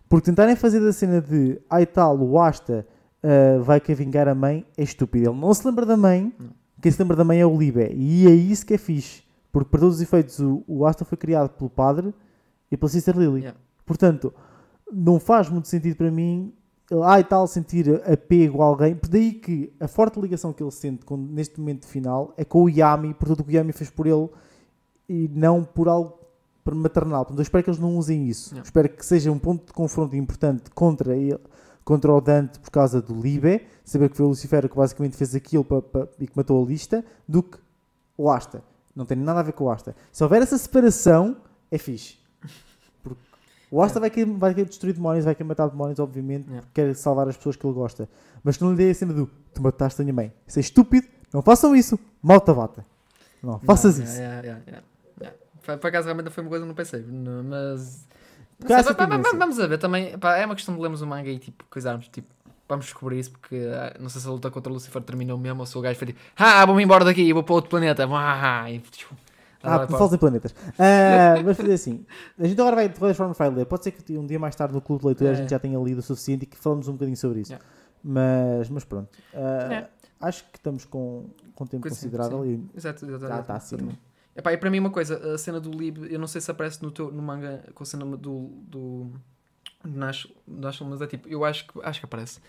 [0.07, 2.85] Porque tentarem fazer da cena de ai tal, o Asta
[3.23, 5.29] ah, vai que vingar a mãe é estúpido.
[5.29, 6.49] Ele não se lembra da mãe, Não.
[6.81, 7.93] quem se lembra da mãe é o Libe.
[7.95, 9.23] E é isso que é fixe.
[9.51, 12.13] Porque para todos os efeitos, o, o Asta foi criado pelo padre
[12.71, 13.41] e pela Sister Lily.
[13.41, 13.59] Yeah.
[13.85, 14.33] Portanto,
[14.91, 16.53] não faz muito sentido para mim
[17.03, 18.93] ai tal, sentir apego a alguém.
[18.95, 22.63] Por daí que a forte ligação que ele sente com- neste momento final é com
[22.63, 24.27] o Yami, por tudo o que o Yami fez por ele
[25.07, 26.17] e não por algo
[26.73, 27.23] maternal.
[27.23, 28.49] Portanto, eu espero que eles não usem isso.
[28.53, 28.65] Yeah.
[28.65, 31.39] Espero que seja um ponto de confronto importante contra ele,
[31.83, 35.33] contra o Dante por causa do Libe, saber que foi o Lucifer que basicamente fez
[35.35, 37.57] aquilo pa- e que matou a lista, do que
[38.17, 38.63] o Asta.
[38.95, 39.95] Não tem nada a ver com o Asta.
[40.11, 41.37] Se houver essa separação,
[41.71, 42.17] é fixe.
[43.01, 43.19] Porque
[43.71, 46.95] o Asta vai, querer, vai querer destruir demónios, vai querer matar demónios, obviamente, porque quer
[46.95, 48.07] salvar as pessoas que ele gosta.
[48.43, 50.33] Mas não lhe dê a cena do tu mataste a minha mãe.
[50.45, 52.85] Isso é estúpido, não façam isso, malta bata.
[53.41, 54.17] Não, faças Não, isso.
[54.17, 54.83] yeah, yeah, yeah,
[55.19, 55.37] yeah.
[55.77, 57.03] Por acaso realmente foi uma coisa que não pensei,
[57.43, 58.05] mas.
[58.67, 59.37] Sei, essa va- va- va- tendência.
[59.39, 60.17] vamos a ver também.
[60.17, 62.07] pá, é uma questão de lermos o manga e tipo, coisarmos.
[62.07, 62.27] Tipo,
[62.67, 65.59] vamos descobrir isso porque ah, não sei se a luta contra o Lucifer terminou mesmo
[65.59, 68.07] ou se o gajo foi tipo, ah, vou-me embora daqui, vou para outro planeta.
[68.09, 69.13] Ah, e, tipo,
[69.63, 70.55] Ah, em planetas.
[70.79, 72.05] Ah, vamos fazer assim.
[72.39, 73.65] A gente agora vai, de qualquer forma, vai ler.
[73.65, 75.35] Pode ser que um dia mais tarde no clube de leitura a É.
[75.35, 77.51] gente já tenha lido o suficiente e que falamos um bocadinho sobre isso.
[77.51, 77.65] Yeah.
[78.03, 79.09] Mas, mas pronto.
[79.33, 79.87] Ah, É.
[80.19, 81.25] Acho que estamos com,
[81.55, 83.91] com tempo Coisa- considerável e Exato, exato, Já está acima.
[84.35, 86.81] Epá, e para mim uma coisa, a cena do Lib, eu não sei se aparece
[86.81, 89.11] no, teu, no manga com a cena do, do, do
[89.83, 90.27] Nash,
[90.81, 92.41] mas é tipo, eu acho que, acho que aparece.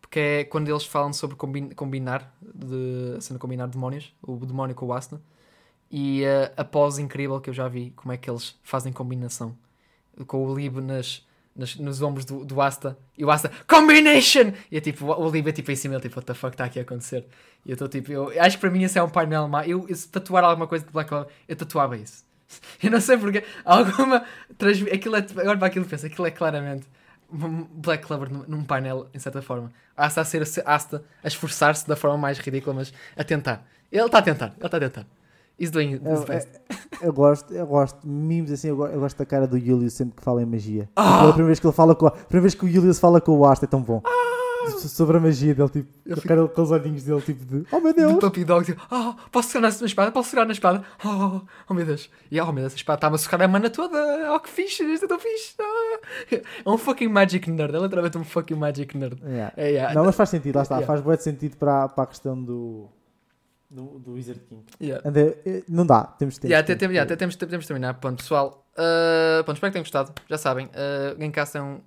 [0.00, 4.74] Porque é quando eles falam sobre combi- combinar, de, a cena combinar demónios, o demónio
[4.76, 5.20] com o Asna,
[5.90, 9.56] e eh, a pose incrível que eu já vi, como é que eles fazem combinação
[10.26, 14.52] com o Lib nas, nas- nos ombros do, do Asta e o Asta, combination!
[14.70, 16.78] E é tipo, o é tipo em cima, ele tipo, what the fuck está aqui
[16.78, 17.26] a acontecer?
[17.64, 19.66] E eu estou tipo, eu acho que para mim esse é um painel má.
[19.66, 22.24] Eu, eu se tatuar alguma coisa de Black Clover, eu tatuava isso.
[22.82, 24.24] Eu não sei porque alguma
[24.58, 26.84] transmi- aquilo é, agora para aquilo penso, aquilo é claramente
[27.30, 29.70] Black Clover num painel, em certa forma.
[29.96, 33.64] Asta a ser Asta a esforçar-se da forma mais ridícula, mas a tentar.
[33.92, 35.06] Ele está a tentar, ele está a tentar.
[35.60, 36.48] Is doing Eu, best.
[37.02, 40.16] eu gosto, eu gosto, mimos assim, eu gosto, eu gosto da cara do Julius sempre
[40.16, 40.88] que fala em magia.
[40.96, 41.18] Ah!
[41.18, 43.38] Pela primeira vez que ele fala com a, primeira vez que o Julius fala com
[43.38, 44.02] o Asta é tão bom.
[44.78, 47.80] so- sobre a magia dele, tipo, Eu com aquele- aqueles olhinhos dele, tipo de oh
[47.80, 48.14] meu De Deus!
[48.18, 50.12] Puppy Dog, tipo, oh, posso segurar na espada?
[50.12, 50.82] Posso segurar na espada?
[51.04, 52.10] Oh, oh meu Deus.
[52.30, 53.98] E oh meu Deus, a espada está-me a socar a mana toda.
[54.34, 55.54] Oh que fixe, isto é tão fixe.
[55.60, 55.98] Ah.
[56.64, 59.20] É um fucking magic nerd, é literalmente um fucking magic nerd.
[59.24, 59.52] Yeah.
[59.56, 59.94] É, yeah.
[59.94, 60.86] Não, mas faz sentido, lá está, Yeah.
[60.86, 62.88] faz bué de sentido para, para a questão do,
[63.70, 64.64] do, do Wizard King.
[64.80, 65.08] Yeah.
[65.08, 66.48] Ande- eh, não dá, temos tempo.
[66.48, 67.32] Yeah, até, temos tem- yeah, tempo.
[67.34, 67.94] até temos, terminar.
[67.94, 68.66] Pronto, pessoal.
[68.72, 70.12] Uh, pronto, espero que tenham gostado.
[70.28, 71.80] Já sabem, uh, Gamecast é um,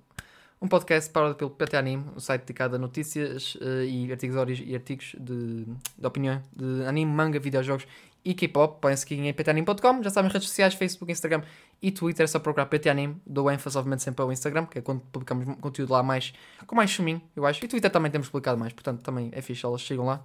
[0.62, 4.74] um podcast parado pelo PT Anime, um site dedicado a notícias uh, e artigos e
[4.74, 5.64] artigos de,
[5.98, 7.86] de opinião de anime, manga, videojogos
[8.24, 8.80] e K-pop.
[8.80, 10.02] Podem seguir em ptanime.com.
[10.02, 11.42] Já sabem, redes sociais, Facebook, Instagram
[11.82, 12.24] e Twitter.
[12.24, 13.16] É só procurar PT Anime.
[13.26, 16.32] Dou ênfase, obviamente, sempre ao Instagram, que é quando publicamos conteúdo lá mais
[16.66, 17.62] com mais chuminho, eu acho.
[17.62, 20.24] E Twitter também temos publicado mais, portanto também é fixe, elas chegam lá.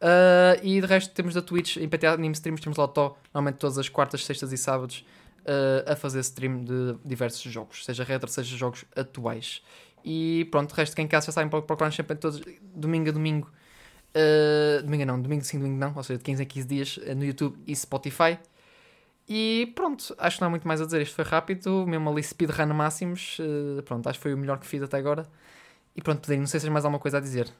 [0.00, 3.16] Uh, e de resto temos da Twitch, em PT Anime Streams, temos lá o Tó,
[3.34, 5.04] normalmente todas as quartas, sextas e sábados,
[5.40, 9.62] uh, a fazer stream de diversos jogos, seja retro, seja jogos atuais.
[10.04, 12.40] E pronto, de resto, quem casa já sabem pro- procurar sempre todos,
[12.74, 13.50] domingo a domingo,
[14.14, 17.24] uh, domingo não, domingo sim, domingo não, ou seja, de 15 a 15 dias no
[17.24, 18.38] YouTube e Spotify.
[19.28, 21.02] E pronto, acho que não há muito mais a dizer.
[21.02, 23.36] Isto foi rápido, mesmo ali speedrun máximos.
[23.84, 25.28] pronto, acho que foi o melhor que fiz até agora.
[25.94, 27.52] E pronto, Pedrinho, não sei se tens mais alguma coisa a dizer.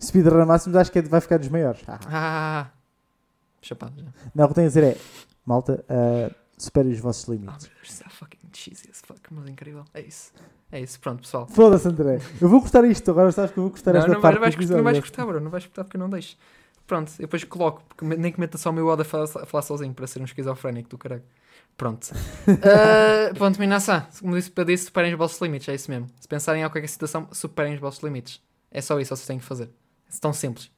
[0.00, 1.80] Speedrun máximos acho que é- vai ficar dos maiores.
[1.86, 1.98] Ah.
[2.06, 2.70] Ah,
[3.62, 4.06] chapado já.
[4.34, 4.96] Não, o que tenho a dizer é,
[5.44, 7.70] malta, uh, superem os vossos Ah, limites.
[7.82, 9.84] isso é fucking cheesy as fuck, mas incrível.
[9.94, 10.32] É isso.
[10.72, 11.46] É isso, pronto, pessoal.
[11.48, 12.20] Foda-se, André.
[12.40, 14.56] Eu vou gostar isto, agora sabes que eu vou gostar Não, esta não, parte vais,
[14.70, 15.40] não vais gostar, bro.
[15.40, 16.36] Não vais gostar porque eu não deixo.
[16.86, 19.46] Pronto, eu depois coloco, porque nem que meta só o meu Oda a falar, a
[19.46, 21.22] falar sozinho para ser um esquizofrénico do caralho.
[21.76, 22.04] Pronto.
[22.48, 26.08] uh, pronto, Minasan, como disse para disse, superem os vossos limites, é isso mesmo.
[26.20, 28.40] Se pensarem em qualquer situação, superem os vossos limites.
[28.70, 29.70] É só isso que vocês têm que fazer.
[30.18, 30.70] Tão simples.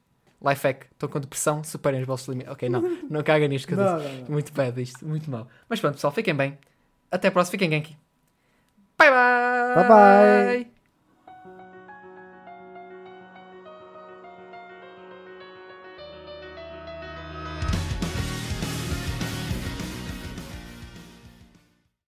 [0.45, 2.51] Life hack, estou com depressão, superem os vossos limites.
[2.51, 4.09] Ok, não, não caga nisto que eu Não, disse.
[4.09, 4.29] não, não.
[4.29, 5.47] Muito bad isto, muito mal.
[5.69, 6.57] Mas pronto, pessoal, fiquem bem.
[7.09, 7.97] Até a próxima, fiquem genki.
[8.97, 9.75] Bye bye!
[9.75, 10.72] Bye bye.